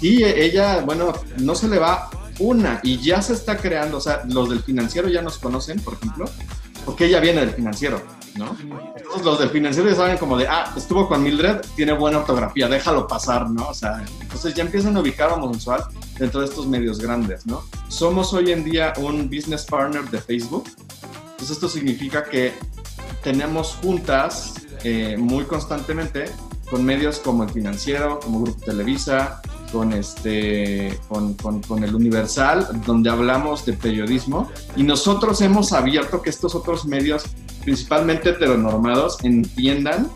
y 0.00 0.24
ella, 0.24 0.80
bueno, 0.80 1.12
no 1.38 1.54
se 1.54 1.68
le 1.68 1.78
va 1.78 2.10
una 2.38 2.80
y 2.82 2.98
ya 2.98 3.20
se 3.20 3.32
está 3.32 3.56
creando, 3.56 3.98
o 3.98 4.00
sea, 4.00 4.22
los 4.28 4.48
del 4.48 4.62
financiero 4.62 5.08
ya 5.08 5.22
nos 5.22 5.38
conocen, 5.38 5.80
por 5.80 5.94
ejemplo, 5.94 6.26
porque 6.84 7.06
ella 7.06 7.20
viene 7.20 7.40
del 7.40 7.50
financiero, 7.50 8.00
¿no? 8.38 8.56
Entonces 8.96 9.24
los 9.24 9.38
del 9.38 9.50
financiero 9.50 9.88
ya 9.88 9.96
saben 9.96 10.18
como 10.18 10.36
de, 10.36 10.46
ah, 10.48 10.72
estuvo 10.76 11.08
con 11.08 11.22
Mildred, 11.22 11.60
tiene 11.76 11.92
buena 11.92 12.18
ortografía, 12.18 12.68
déjalo 12.68 13.06
pasar, 13.06 13.50
¿no? 13.50 13.68
O 13.68 13.74
sea, 13.74 14.04
entonces 14.20 14.54
ya 14.54 14.62
empiezan 14.62 14.96
a 14.96 15.00
ubicar 15.00 15.30
a 15.30 15.34
homosexual 15.34 15.84
dentro 16.18 16.40
de 16.40 16.46
estos 16.46 16.66
medios 16.66 16.98
grandes, 17.00 17.46
¿no? 17.46 17.62
Somos 17.88 18.32
hoy 18.32 18.52
en 18.52 18.64
día 18.64 18.92
un 18.98 19.28
business 19.28 19.64
partner 19.64 20.08
de 20.10 20.20
Facebook, 20.20 20.64
entonces 21.30 21.50
esto 21.50 21.68
significa 21.68 22.24
que 22.24 22.52
tenemos 23.22 23.78
juntas 23.82 24.54
eh, 24.84 25.16
muy 25.18 25.44
constantemente 25.44 26.26
con 26.70 26.84
medios 26.84 27.18
como 27.18 27.44
el 27.44 27.50
Financiero, 27.50 28.20
como 28.20 28.42
Grupo 28.42 28.64
Televisa, 28.64 29.40
con, 29.72 29.92
este, 29.92 30.98
con, 31.08 31.34
con, 31.34 31.84
el 31.84 31.94
Universal, 31.94 32.82
donde 32.86 33.10
hablamos 33.10 33.64
de 33.64 33.74
periodismo. 33.74 34.50
Y 34.76 34.82
nosotros 34.82 35.40
hemos 35.40 35.72
abierto 35.72 36.22
que 36.22 36.30
estos 36.30 36.54
otros 36.54 36.84
medios, 36.86 37.24
principalmente 37.68 38.30
heteronormados, 38.30 39.22
entiendan 39.24 40.10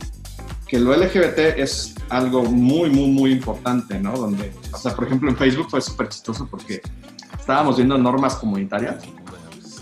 que 0.67 0.81
lo 0.81 0.97
LGBT 0.97 1.59
es 1.59 1.95
algo 2.09 2.45
muy, 2.45 2.89
muy, 2.89 3.11
muy 3.11 3.31
importante, 3.31 4.01
¿no? 4.01 4.17
Donde, 4.17 4.55
o 4.73 4.79
sea, 4.79 4.97
por 4.97 5.05
ejemplo, 5.05 5.29
en 5.29 5.37
Facebook 5.37 5.69
fue 5.69 5.83
súper 5.83 6.09
chistoso 6.09 6.49
porque 6.51 6.81
estábamos 7.39 7.77
viendo 7.77 7.99
normas 7.99 8.37
comunitarias 8.37 9.05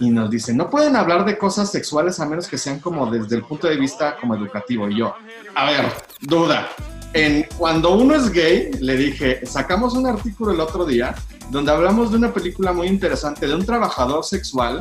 y 0.00 0.10
nos 0.10 0.30
dicen, 0.30 0.56
no 0.56 0.68
pueden 0.68 0.96
hablar 0.96 1.24
de 1.24 1.38
cosas 1.38 1.70
sexuales 1.70 2.18
a 2.18 2.26
menos 2.26 2.48
que 2.48 2.58
sean 2.58 2.80
como 2.80 3.08
desde 3.08 3.36
el 3.36 3.44
punto 3.44 3.68
de 3.68 3.76
vista 3.76 4.16
como 4.20 4.34
educativo. 4.34 4.88
Y 4.88 4.98
yo, 4.98 5.14
a 5.54 5.66
ver, 5.66 5.92
duda. 6.20 6.70
En, 7.12 7.46
cuando 7.56 7.94
uno 7.94 8.16
es 8.16 8.32
gay, 8.32 8.72
le 8.80 8.96
dije, 8.96 9.46
sacamos 9.46 9.94
un 9.94 10.08
artículo 10.08 10.50
el 10.50 10.58
otro 10.58 10.84
día 10.84 11.14
donde 11.50 11.70
hablamos 11.70 12.10
de 12.10 12.16
una 12.16 12.32
película 12.34 12.72
muy 12.72 12.88
interesante 12.88 13.46
de 13.46 13.54
un 13.54 13.64
trabajador 13.64 14.24
sexual 14.24 14.80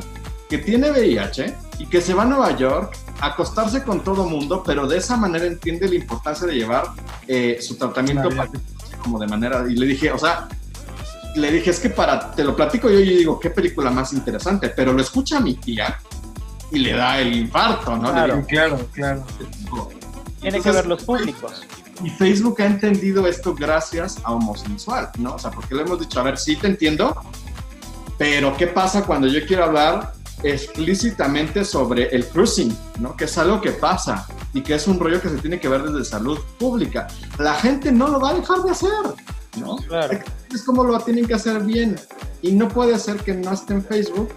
que 0.50 0.58
tiene 0.58 0.90
VIH 0.90 1.56
y 1.78 1.86
que 1.86 2.02
se 2.02 2.14
va 2.14 2.24
a 2.24 2.26
Nueva 2.26 2.58
York 2.58 2.98
a 3.22 3.28
acostarse 3.28 3.84
con 3.84 4.04
todo 4.04 4.26
mundo, 4.26 4.64
pero 4.66 4.88
de 4.88 4.98
esa 4.98 5.16
manera 5.16 5.46
entiende 5.46 5.88
la 5.88 5.96
importancia 5.96 6.48
de 6.48 6.56
llevar 6.56 6.86
eh, 7.28 7.60
su 7.62 7.78
tratamiento 7.78 8.30
como 9.04 9.20
de 9.20 9.28
manera... 9.28 9.64
Y 9.70 9.76
le 9.76 9.86
dije, 9.86 10.12
o 10.12 10.18
sea, 10.18 10.50
le 11.36 11.52
dije, 11.52 11.70
es 11.70 11.80
que 11.80 11.92
para, 11.92 12.32
te 12.32 12.44
lo 12.44 12.56
platico 12.56 12.90
yo 12.90 13.00
y 13.00 13.18
digo, 13.18 13.40
qué 13.40 13.52
película 13.52 13.92
más 13.92 14.12
interesante, 14.12 14.70
pero 14.70 14.92
lo 14.92 15.02
escucha 15.02 15.40
mi 15.40 15.54
tía 15.54 15.98
y 16.72 16.80
le 16.80 16.94
da 16.94 17.20
el 17.20 17.34
infarto, 17.34 17.96
¿no? 17.96 18.12
Claro, 18.12 18.44
claro, 18.48 18.88
claro. 18.92 19.24
Tiene 20.42 20.62
que 20.62 20.72
ver 20.72 20.88
los 20.88 21.04
públicos. 21.04 21.64
Y 22.04 22.10
Facebook 22.10 22.62
ha 22.62 22.66
entendido 22.66 23.28
esto 23.28 23.54
gracias 23.54 24.18
a 24.24 24.32
homosexual, 24.32 25.10
¿no? 25.20 25.36
O 25.36 25.40
sea, 25.40 25.52
porque 25.52 25.76
le 25.76 25.82
hemos 25.82 26.00
dicho, 26.00 26.20
a 26.20 26.24
ver, 26.24 26.38
sí 26.38 26.56
te 26.56 26.68
entiendo, 26.68 27.16
pero 28.18 28.56
¿qué 28.58 28.68
pasa 28.68 29.04
cuando 29.04 29.28
yo 29.28 29.46
quiero 29.46 29.66
hablar 29.66 30.14
explícitamente 30.44 31.66
sobre 31.66 32.10
el 32.16 32.26
cruising, 32.26 32.76
¿no? 33.00 33.16
Que 33.16 33.26
es 33.26 33.38
algo 33.38 33.62
que 33.62 33.72
pasa 33.72 34.28
y 34.54 34.62
que 34.62 34.76
es 34.76 34.88
un 34.88 35.00
rollo 35.00 35.22
que 35.22 35.30
se 35.30 35.38
tiene 35.38 35.60
que 35.60 35.68
ver 35.68 35.84
desde 35.84 36.06
salud 36.06 36.40
pública. 36.58 37.08
La 37.38 37.54
gente 37.56 37.92
no 37.92 38.08
lo 38.08 38.20
va 38.20 38.30
a 38.30 38.34
dejar 38.36 38.64
de 38.64 38.72
hacer, 38.72 38.90
¿no? 39.60 39.78
Es 40.54 40.64
como 40.64 40.84
lo 40.84 41.00
tienen 41.00 41.26
que 41.26 41.34
hacer 41.34 41.62
bien. 41.64 41.96
Y 42.42 42.54
no 42.54 42.68
puede 42.70 42.98
ser 42.98 43.18
que 43.18 43.34
no 43.34 43.52
esté 43.52 43.74
en 43.74 43.84
Facebook 43.84 44.30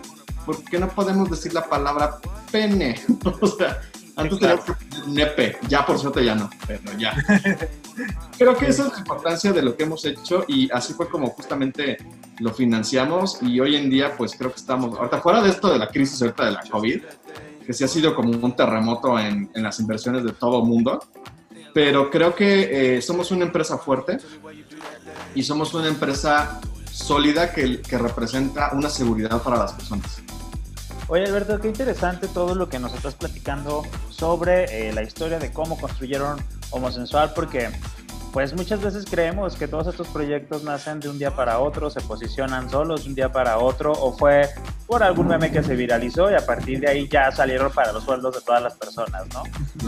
porque 0.44 0.78
no 0.78 0.88
podemos 0.88 1.30
decir 1.30 1.55
la 1.55 1.68
palabra 1.68 2.18
pene. 2.50 3.00
o 3.40 3.46
sea, 3.46 3.80
antes 4.22 4.38
teníamos 4.38 4.64
que 4.64 4.74
nepe, 5.08 5.56
ya 5.68 5.84
por 5.84 5.98
suerte 5.98 6.24
ya 6.24 6.34
no, 6.34 6.50
pero 6.66 6.80
ya. 6.98 7.14
Creo 8.38 8.56
que 8.56 8.66
esa 8.66 8.86
es 8.86 8.92
la 8.92 8.98
importancia 8.98 9.52
de 9.52 9.62
lo 9.62 9.76
que 9.76 9.82
hemos 9.84 10.04
hecho 10.04 10.44
y 10.48 10.70
así 10.72 10.94
fue 10.94 11.08
como 11.08 11.28
justamente 11.28 11.98
lo 12.40 12.52
financiamos 12.52 13.38
y 13.42 13.60
hoy 13.60 13.76
en 13.76 13.90
día 13.90 14.16
pues 14.16 14.34
creo 14.36 14.50
que 14.50 14.56
estamos, 14.56 14.96
ahorita 14.96 15.20
fuera 15.20 15.42
de 15.42 15.50
esto 15.50 15.70
de 15.70 15.78
la 15.78 15.88
crisis 15.88 16.20
ahorita 16.22 16.46
de 16.46 16.52
la 16.52 16.62
COVID, 16.62 17.02
que 17.64 17.72
sí 17.72 17.84
ha 17.84 17.88
sido 17.88 18.14
como 18.14 18.30
un 18.30 18.56
terremoto 18.56 19.18
en, 19.18 19.50
en 19.54 19.62
las 19.62 19.78
inversiones 19.78 20.24
de 20.24 20.32
todo 20.32 20.62
el 20.62 20.68
mundo, 20.68 21.04
pero 21.74 22.10
creo 22.10 22.34
que 22.34 22.96
eh, 22.96 23.02
somos 23.02 23.30
una 23.30 23.44
empresa 23.44 23.78
fuerte 23.78 24.18
y 25.34 25.42
somos 25.42 25.72
una 25.74 25.88
empresa 25.88 26.60
sólida 26.90 27.52
que, 27.52 27.80
que 27.80 27.98
representa 27.98 28.70
una 28.72 28.88
seguridad 28.88 29.42
para 29.42 29.58
las 29.58 29.72
personas. 29.72 30.22
Oye 31.12 31.26
Alberto, 31.26 31.60
qué 31.60 31.68
interesante 31.68 32.26
todo 32.26 32.54
lo 32.54 32.70
que 32.70 32.78
nos 32.78 32.94
estás 32.94 33.14
platicando 33.14 33.82
sobre 34.08 34.88
eh, 34.88 34.94
la 34.94 35.02
historia 35.02 35.38
de 35.38 35.52
cómo 35.52 35.78
construyeron 35.78 36.42
Homosensual, 36.70 37.34
porque 37.34 37.68
pues 38.32 38.54
muchas 38.54 38.80
veces 38.80 39.04
creemos 39.04 39.56
que 39.56 39.68
todos 39.68 39.88
estos 39.88 40.08
proyectos 40.08 40.64
nacen 40.64 41.00
de 41.00 41.10
un 41.10 41.18
día 41.18 41.36
para 41.36 41.58
otro, 41.58 41.90
se 41.90 42.00
posicionan 42.00 42.70
solos 42.70 43.02
de 43.02 43.10
un 43.10 43.14
día 43.14 43.30
para 43.30 43.58
otro, 43.58 43.92
o 43.92 44.16
fue 44.16 44.48
por 44.86 45.02
algún 45.02 45.26
meme 45.26 45.52
que 45.52 45.62
se 45.62 45.76
viralizó 45.76 46.30
y 46.30 46.34
a 46.34 46.46
partir 46.46 46.80
de 46.80 46.88
ahí 46.88 47.06
ya 47.06 47.30
salieron 47.30 47.70
para 47.70 47.92
los 47.92 48.04
sueldos 48.04 48.34
de 48.36 48.40
todas 48.40 48.62
las 48.62 48.74
personas, 48.76 49.26
¿no? 49.34 49.42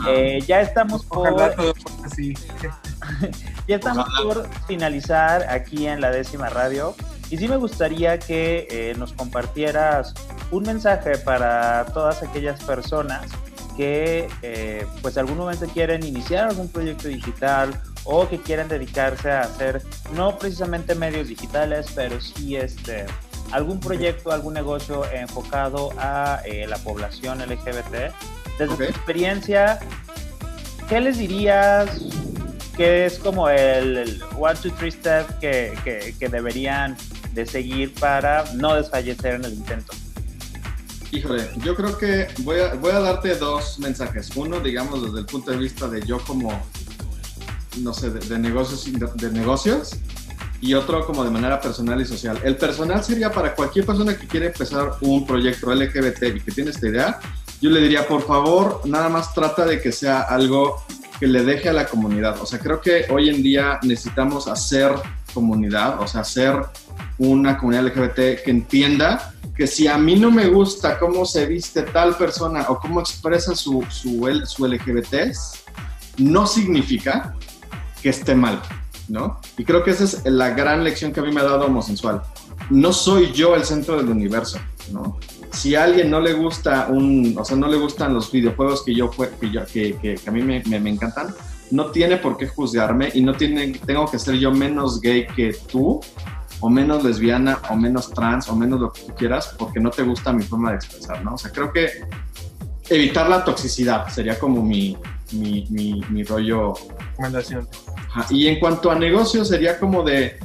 Eh, 0.07 0.43
ya 0.47 0.61
estamos 0.61 1.07
por... 1.07 1.35
ya 3.67 3.77
estamos 3.77 4.07
por 4.23 4.47
finalizar 4.67 5.49
aquí 5.49 5.87
en 5.87 6.03
la 6.03 6.11
décima 6.11 6.51
radio. 6.51 6.95
Y 7.31 7.39
sí 7.39 7.49
me 7.49 7.57
gustaría 7.57 8.19
que 8.19 8.69
eh, 8.71 8.95
nos 8.99 9.13
compartieras 9.13 10.15
un 10.51 10.65
mensaje 10.65 11.19
para 11.19 11.87
todas 11.87 12.23
aquellas 12.23 12.63
personas 12.63 13.31
que 13.77 14.29
eh, 14.43 14.87
pues 15.03 15.19
algún 15.19 15.39
momento 15.39 15.67
quieren 15.67 16.05
iniciar 16.05 16.49
algún 16.49 16.69
proyecto 16.69 17.09
digital 17.09 17.81
o 18.05 18.29
que 18.29 18.39
quieren 18.39 18.69
dedicarse 18.69 19.31
a 19.31 19.41
hacer 19.41 19.83
no 20.15 20.39
precisamente 20.39 20.95
medios 20.95 21.29
digitales, 21.29 21.87
pero 21.95 22.21
sí 22.21 22.57
este 22.57 23.07
algún 23.51 23.79
proyecto, 23.81 24.33
algún 24.33 24.55
negocio 24.55 25.05
enfocado 25.13 25.91
a 25.99 26.41
eh, 26.45 26.67
la 26.67 26.77
población 26.79 27.39
LGBT. 27.41 28.13
Desde 28.59 28.77
tu 28.77 28.83
experiencia, 28.83 29.79
¿qué 30.89 31.01
les 31.01 31.19
dirías? 31.19 31.89
¿Qué 32.77 33.07
es 33.07 33.19
como 33.19 33.49
el, 33.49 34.21
one, 34.39 34.59
two, 34.61 34.73
three 34.73 34.91
step 34.91 35.39
que, 35.39 35.73
que, 35.85 36.15
que 36.19 36.29
deberían 36.29 36.97
de 37.35 37.47
seguir 37.47 37.93
para 37.95 38.45
no 38.55 38.75
desfallecer 38.75 39.35
en 39.35 39.45
el 39.45 39.55
intento? 39.55 39.93
Híjole, 41.15 41.49
yo 41.59 41.77
creo 41.77 41.97
que 41.97 42.27
voy 42.39 42.59
a, 42.59 42.75
voy 42.75 42.91
a 42.91 42.99
darte 42.99 43.37
dos 43.37 43.79
mensajes. 43.79 44.31
Uno, 44.35 44.59
digamos, 44.59 45.03
desde 45.03 45.21
el 45.21 45.27
punto 45.27 45.53
de 45.53 45.59
vista 45.59 45.87
de 45.87 46.05
yo 46.05 46.19
como, 46.19 46.61
no 47.79 47.95
sé, 47.95 48.11
de, 48.11 48.39
negocios, 48.39 48.85
de, 49.17 49.31
negocios 49.31 49.97
y 50.61 50.75
otro 50.75 51.07
como 51.07 51.23
de 51.23 51.31
manera 51.31 51.61
personal 51.61 52.01
y 52.01 52.05
social. 52.05 52.41
El 52.43 52.57
personal 52.57 53.05
sería 53.05 53.31
para 53.31 53.55
cualquier 53.55 53.87
persona 53.87 54.17
que 54.17 54.27
quiere 54.27 54.47
empezar 54.47 54.95
un 55.03 55.25
proyecto 55.25 55.73
LGBT 55.73 56.23
y 56.35 56.41
que 56.41 56.51
tiene 56.51 56.71
esta 56.71 56.89
idea, 56.89 57.21
yo 57.61 57.71
le 57.71 57.81
diría, 57.81 58.09
por 58.09 58.27
favor, 58.27 58.81
nada 58.85 59.09
más 59.09 59.33
trata 59.33 59.65
de 59.65 59.81
que 59.81 59.93
sea 59.93 60.23
algo 60.23 60.83
que 61.21 61.29
le 61.29 61.45
deje 61.45 61.69
a 61.69 61.73
la 61.73 61.87
comunidad. 61.87 62.41
O 62.41 62.47
sea, 62.47 62.59
creo 62.59 62.81
que 62.81 63.07
hoy 63.09 63.29
en 63.29 63.43
día 63.43 63.79
necesitamos 63.83 64.49
hacer 64.49 64.91
comunidad, 65.35 66.01
o 66.01 66.07
sea, 66.07 66.21
hacer 66.23 66.55
una 67.19 67.59
comunidad 67.59 67.87
LGBT 67.87 68.43
que 68.45 68.51
entienda 68.51 69.35
que 69.57 69.67
si 69.67 69.87
a 69.87 69.99
mí 69.99 70.17
no 70.17 70.31
me 70.31 70.49
gusta 70.49 70.99
cómo 70.99 71.25
se 71.25 71.47
viste 71.47 71.83
tal 71.83 72.17
persona 72.17 72.67
o 72.69 72.79
cómo 72.79 73.01
expresa 73.01 73.55
su, 73.55 73.85
su, 73.91 74.27
su 74.47 74.67
LGBT, 74.67 75.15
no 76.19 76.47
significa 76.47 77.35
que 78.03 78.09
esté 78.09 78.35
mal, 78.35 78.61
¿no? 79.09 79.41
Y 79.57 79.65
creo 79.65 79.85
que 79.85 79.93
esa 79.93 80.05
es 80.05 80.23
la 80.25 80.51
gran 80.51 80.83
lección 80.83 81.13
que 81.13 81.21
a 81.21 81.23
mí 81.23 81.33
me 81.33 81.41
ha 81.41 81.45
dado 81.45 81.67
homosensual. 81.67 82.23
No 82.71 82.93
soy 82.93 83.33
yo 83.33 83.55
el 83.55 83.65
centro 83.65 83.97
del 83.97 84.09
universo, 84.09 84.59
¿no? 84.93 85.19
Si 85.53 85.75
a 85.77 85.85
alguien 85.85 86.11
no 86.11 86.21
le 86.21 86.33
gusta 86.33 86.89
un, 86.91 87.37
o 87.39 87.45
sea, 87.45 87.57
no 87.57 87.69
le 87.69 87.77
gustan 87.77 88.13
los 88.13 88.33
videojuegos 88.33 88.83
que 88.83 88.95
yo, 88.95 89.11
que, 89.11 89.51
yo, 89.51 89.65
que, 89.67 89.97
que, 89.97 90.21
a 90.27 90.31
mí 90.33 90.43
me, 90.43 90.63
me, 90.67 90.81
me, 90.81 90.91
encantan, 90.91 91.33
no 91.75 91.87
tiene 91.87 92.19
por 92.19 92.37
qué 92.37 92.47
juzgarme 92.47 93.11
y 93.15 93.21
no 93.21 93.35
tiene, 93.35 93.73
tengo 93.85 94.09
que 94.09 94.19
ser 94.19 94.37
yo 94.37 94.53
menos 94.53 95.01
gay 95.01 95.27
que 95.27 95.57
tú 95.71 96.01
o 96.61 96.71
menos 96.71 97.03
lesbiana 97.03 97.59
o 97.69 97.77
menos 97.77 98.11
trans 98.11 98.49
o 98.49 98.55
menos 98.55 98.81
lo 98.81 98.93
que 98.93 99.03
tú 99.03 99.15
quieras 99.15 99.55
porque 99.59 99.81
no 99.81 99.91
te 99.91 100.05
gusta 100.05 100.33
mi 100.33 100.45
forma 100.45 100.71
de 100.71 100.77
expresar, 100.77 101.25
¿no? 101.25 101.35
O 101.35 101.39
sea, 101.39 101.51
creo 101.51 101.73
que 101.73 101.91
evitar 102.89 103.29
la 103.29 103.45
toxicidad 103.45 104.09
sería 104.09 104.39
como 104.39 104.63
mi, 104.63 104.97
mi, 105.33 105.67
mi, 106.09 106.23
rollo. 106.23 106.75
Recomendación. 107.11 107.69
Y 108.31 108.47
en 108.47 108.61
cuanto 108.61 108.91
a 108.91 108.95
negocio 108.95 109.45
sería 109.45 109.79
como 109.79 110.05
de 110.05 110.39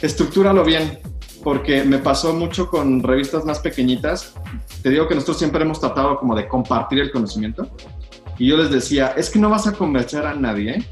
estructúralo 0.00 0.64
bien, 0.64 0.98
porque 1.44 1.84
me 1.84 1.98
pasó 1.98 2.34
mucho 2.34 2.68
con 2.68 3.00
revistas 3.02 3.44
más 3.44 3.60
pequeñitas. 3.60 4.34
Te 4.82 4.90
digo 4.90 5.06
que 5.06 5.14
nosotros 5.14 5.38
siempre 5.38 5.62
hemos 5.62 5.78
tratado 5.78 6.18
como 6.18 6.34
de 6.34 6.48
compartir 6.48 6.98
el 6.98 7.12
conocimiento. 7.12 7.70
Y 8.42 8.48
yo 8.48 8.56
les 8.56 8.72
decía, 8.72 9.14
es 9.16 9.30
que 9.30 9.38
no 9.38 9.50
vas 9.50 9.68
a 9.68 9.72
convencer 9.72 10.26
a 10.26 10.34
nadie 10.34 10.84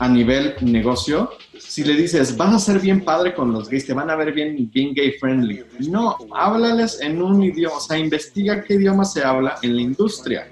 a 0.00 0.08
nivel 0.08 0.56
negocio 0.62 1.30
si 1.56 1.84
le 1.84 1.94
dices, 1.94 2.36
vas 2.36 2.52
a 2.52 2.58
ser 2.58 2.80
bien 2.80 3.04
padre 3.04 3.34
con 3.34 3.52
los 3.52 3.68
gays, 3.68 3.86
te 3.86 3.94
van 3.94 4.10
a 4.10 4.16
ver 4.16 4.32
bien, 4.32 4.68
bien 4.68 4.92
gay 4.92 5.12
friendly. 5.12 5.62
No, 5.88 6.16
háblales 6.34 7.00
en 7.00 7.22
un 7.22 7.40
idioma, 7.40 7.76
o 7.76 7.80
sea, 7.80 7.96
investiga 7.96 8.64
qué 8.64 8.74
idioma 8.74 9.04
se 9.04 9.22
habla 9.22 9.58
en 9.62 9.76
la 9.76 9.82
industria. 9.82 10.51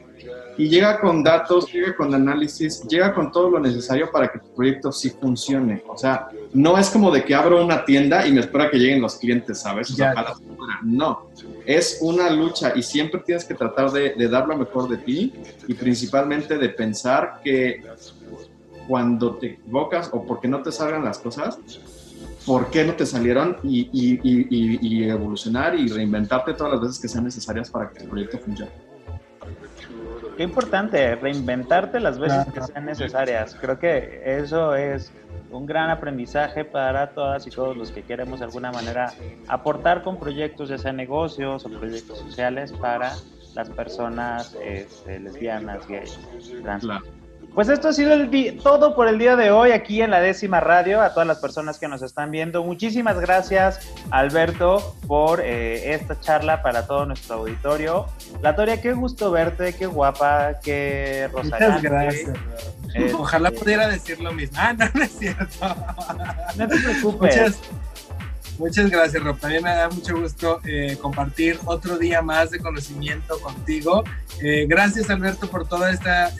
Y 0.60 0.68
llega 0.68 1.00
con 1.00 1.22
datos, 1.22 1.72
llega 1.72 1.96
con 1.96 2.14
análisis, 2.14 2.82
llega 2.82 3.14
con 3.14 3.32
todo 3.32 3.48
lo 3.48 3.60
necesario 3.60 4.10
para 4.10 4.28
que 4.30 4.40
tu 4.40 4.54
proyecto 4.54 4.92
sí 4.92 5.08
funcione. 5.08 5.82
O 5.88 5.96
sea, 5.96 6.28
no 6.52 6.76
es 6.76 6.90
como 6.90 7.10
de 7.10 7.24
que 7.24 7.34
abro 7.34 7.64
una 7.64 7.82
tienda 7.82 8.26
y 8.26 8.32
me 8.32 8.40
espera 8.40 8.70
que 8.70 8.76
lleguen 8.76 9.00
los 9.00 9.16
clientes, 9.16 9.58
¿sabes? 9.58 9.90
O 9.90 9.94
sea, 9.94 10.12
no, 10.82 11.30
es 11.64 12.00
una 12.02 12.28
lucha 12.28 12.74
y 12.76 12.82
siempre 12.82 13.22
tienes 13.24 13.46
que 13.46 13.54
tratar 13.54 13.90
de, 13.90 14.10
de 14.10 14.28
dar 14.28 14.46
lo 14.46 14.54
mejor 14.54 14.86
de 14.86 14.98
ti 14.98 15.32
y 15.66 15.72
principalmente 15.72 16.58
de 16.58 16.68
pensar 16.68 17.40
que 17.42 17.82
cuando 18.86 19.36
te 19.36 19.52
equivocas 19.52 20.10
o 20.12 20.26
porque 20.26 20.46
no 20.46 20.60
te 20.60 20.72
salgan 20.72 21.02
las 21.06 21.20
cosas, 21.20 21.58
por 22.44 22.70
qué 22.70 22.84
no 22.84 22.92
te 22.92 23.06
salieron 23.06 23.56
y, 23.62 23.88
y, 23.92 25.04
evolucionar 25.04 25.74
y 25.74 25.88
reinventarte 25.88 26.52
todas 26.52 26.74
las 26.74 26.82
veces 26.82 26.98
que 26.98 27.08
sean 27.08 27.24
necesarias 27.24 27.70
para 27.70 27.88
que 27.88 28.02
el 28.02 28.10
proyecto 28.10 28.38
funcione. 28.38 28.89
Qué 30.40 30.44
importante, 30.44 31.16
reinventarte 31.16 32.00
las 32.00 32.18
veces 32.18 32.46
que 32.54 32.62
sean 32.62 32.86
necesarias. 32.86 33.54
Creo 33.60 33.78
que 33.78 34.22
eso 34.24 34.74
es 34.74 35.12
un 35.50 35.66
gran 35.66 35.90
aprendizaje 35.90 36.64
para 36.64 37.10
todas 37.10 37.46
y 37.46 37.50
todos 37.50 37.76
los 37.76 37.90
que 37.90 38.04
queremos 38.04 38.38
de 38.38 38.46
alguna 38.46 38.72
manera 38.72 39.12
aportar 39.48 40.02
con 40.02 40.18
proyectos, 40.18 40.70
ya 40.70 40.78
sean 40.78 40.96
negocios 40.96 41.66
o 41.66 41.68
proyectos 41.68 42.20
sociales 42.20 42.72
para 42.72 43.12
las 43.54 43.68
personas 43.68 44.56
este, 44.64 45.20
lesbianas, 45.20 45.86
gays, 45.86 46.18
trans. 46.62 46.86
Pues 47.54 47.68
esto 47.68 47.88
ha 47.88 47.92
sido 47.92 48.16
todo 48.62 48.94
por 48.94 49.08
el 49.08 49.18
día 49.18 49.34
de 49.34 49.50
hoy 49.50 49.72
aquí 49.72 50.02
en 50.02 50.10
la 50.12 50.20
décima 50.20 50.60
radio. 50.60 51.00
A 51.02 51.12
todas 51.12 51.26
las 51.26 51.38
personas 51.38 51.78
que 51.78 51.88
nos 51.88 52.00
están 52.00 52.30
viendo, 52.30 52.62
muchísimas 52.62 53.18
gracias, 53.18 53.80
Alberto, 54.10 54.94
por 55.08 55.40
eh, 55.40 55.94
esta 55.94 56.20
charla 56.20 56.62
para 56.62 56.86
todo 56.86 57.06
nuestro 57.06 57.36
auditorio. 57.36 58.06
Latoria, 58.40 58.80
qué 58.80 58.92
gusto 58.92 59.32
verte, 59.32 59.72
qué 59.72 59.86
guapa, 59.86 60.60
qué 60.62 61.28
rosa. 61.32 61.56
Muchas 61.58 61.82
gracias. 61.82 62.30
Eh, 62.94 63.12
Ojalá 63.14 63.50
pudiera 63.50 63.88
decir 63.88 64.20
lo 64.20 64.32
mismo. 64.32 64.56
Ah, 64.60 64.72
no, 64.72 64.84
no 64.94 65.02
es 65.02 65.10
cierto. 65.10 65.76
No 66.56 66.68
te 66.68 66.78
preocupes. 66.78 67.36
Muchas, 67.36 67.60
muchas 68.58 68.90
gracias, 68.90 69.22
Rob. 69.24 69.38
También 69.38 69.64
me 69.64 69.70
da 69.70 69.88
mucho 69.88 70.20
gusto 70.20 70.60
eh, 70.64 70.96
compartir 71.00 71.58
otro 71.64 71.98
día 71.98 72.22
más 72.22 72.50
de 72.52 72.60
conocimiento 72.60 73.40
contigo. 73.40 74.04
gracias, 74.68 75.10
Alberto, 75.10 75.48
por 75.50 75.66
toda 75.66 75.90
esta 75.90 76.30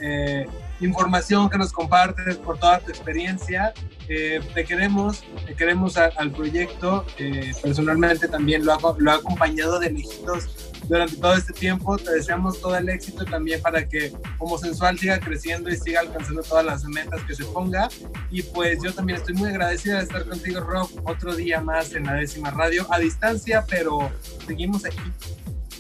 información 0.81 1.49
que 1.51 1.59
nos 1.59 1.73
compartes, 1.73 2.37
por 2.37 2.59
toda 2.59 2.81
tu 2.81 2.91
experiencia. 2.91 3.73
Eh, 4.09 4.41
te 4.55 4.65
queremos, 4.65 5.23
te 5.47 5.55
queremos 5.55 5.97
al 5.97 6.31
proyecto. 6.33 7.05
Eh, 7.19 7.53
personalmente 7.63 8.29
también 8.29 8.65
lo, 8.65 8.73
hago, 8.73 8.97
lo 8.99 9.13
acompañado 9.13 9.79
de 9.79 9.91
lejitos 9.91 10.71
durante 10.89 11.17
todo 11.17 11.35
este 11.35 11.53
tiempo. 11.53 11.97
Te 11.97 12.13
deseamos 12.13 12.61
todo 12.61 12.77
el 12.77 12.89
éxito 12.89 13.25
también 13.25 13.61
para 13.63 13.89
que 13.89 14.13
como 14.39 14.59
sensual 14.59 14.99
siga 14.99 15.21
creciendo 15.21 15.71
y 15.71 15.77
siga 15.77 16.01
alcanzando 16.01 16.43
todas 16.43 16.65
las 16.65 16.85
metas 16.85 17.23
que 17.23 17.35
se 17.35 17.45
ponga. 17.45 17.89
Y 18.31 18.43
pues 18.43 18.83
yo 18.83 18.93
también 18.93 19.19
estoy 19.19 19.35
muy 19.35 19.51
agradecida 19.51 19.99
de 19.99 20.05
estar 20.05 20.25
contigo, 20.25 20.61
Rob, 20.61 20.89
otro 21.05 21.35
día 21.35 21.61
más 21.61 21.93
en 21.93 22.05
la 22.05 22.15
décima 22.15 22.51
radio, 22.51 22.87
a 22.91 22.99
distancia, 22.99 23.65
pero 23.69 24.11
seguimos 24.47 24.85
aquí. 24.85 24.99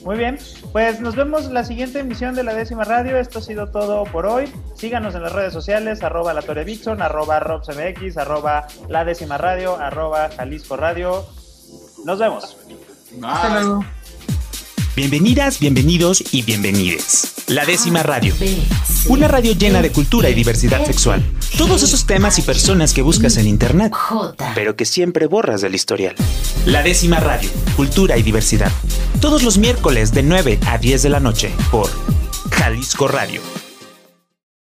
Muy 0.04 0.16
bien, 0.16 0.38
pues 0.72 1.00
nos 1.00 1.14
vemos 1.14 1.50
la 1.50 1.62
siguiente 1.62 2.00
emisión 2.00 2.34
de 2.34 2.42
la 2.42 2.54
décima 2.54 2.84
radio. 2.84 3.18
Esto 3.18 3.40
ha 3.40 3.42
sido 3.42 3.70
todo 3.70 4.04
por 4.04 4.26
hoy. 4.26 4.50
Síganos 4.74 5.14
en 5.14 5.22
las 5.22 5.32
redes 5.32 5.52
sociales, 5.52 6.02
arroba 6.02 6.32
la 6.32 6.42
Torre 6.42 6.64
arroba 6.98 7.40
RobsMX, 7.40 8.16
arroba 8.16 8.66
la 8.88 9.04
décima 9.04 9.36
radio, 9.36 9.76
arroba 9.76 10.30
Jalisco 10.34 10.76
Radio. 10.76 11.26
Nos 12.04 12.18
vemos. 12.18 12.56
Hasta 13.22 13.60
luego. 13.60 13.84
Bienvenidas, 14.96 15.60
bienvenidos 15.60 16.22
y 16.32 16.42
bienvenides. 16.42 17.34
La 17.46 17.64
décima 17.64 18.02
radio. 18.02 18.34
Una 19.08 19.28
radio 19.28 19.52
llena 19.52 19.82
de 19.82 19.92
cultura 19.92 20.28
y 20.28 20.34
diversidad 20.34 20.84
sexual. 20.84 21.24
Todos 21.56 21.82
esos 21.84 22.06
temas 22.06 22.38
y 22.38 22.42
personas 22.42 22.92
que 22.92 23.02
buscas 23.02 23.36
en 23.36 23.46
internet, 23.46 23.92
pero 24.54 24.74
que 24.74 24.84
siempre 24.84 25.26
borras 25.26 25.60
del 25.60 25.76
historial. 25.76 26.16
La 26.66 26.82
décima 26.82 27.20
radio. 27.20 27.48
Cultura 27.76 28.18
y 28.18 28.22
diversidad. 28.22 28.72
Todos 29.20 29.44
los 29.44 29.58
miércoles 29.58 30.12
de 30.12 30.24
9 30.24 30.58
a 30.66 30.78
10 30.78 31.02
de 31.04 31.08
la 31.08 31.20
noche 31.20 31.52
por 31.70 31.88
Jalisco 32.50 33.06
Radio 33.06 33.40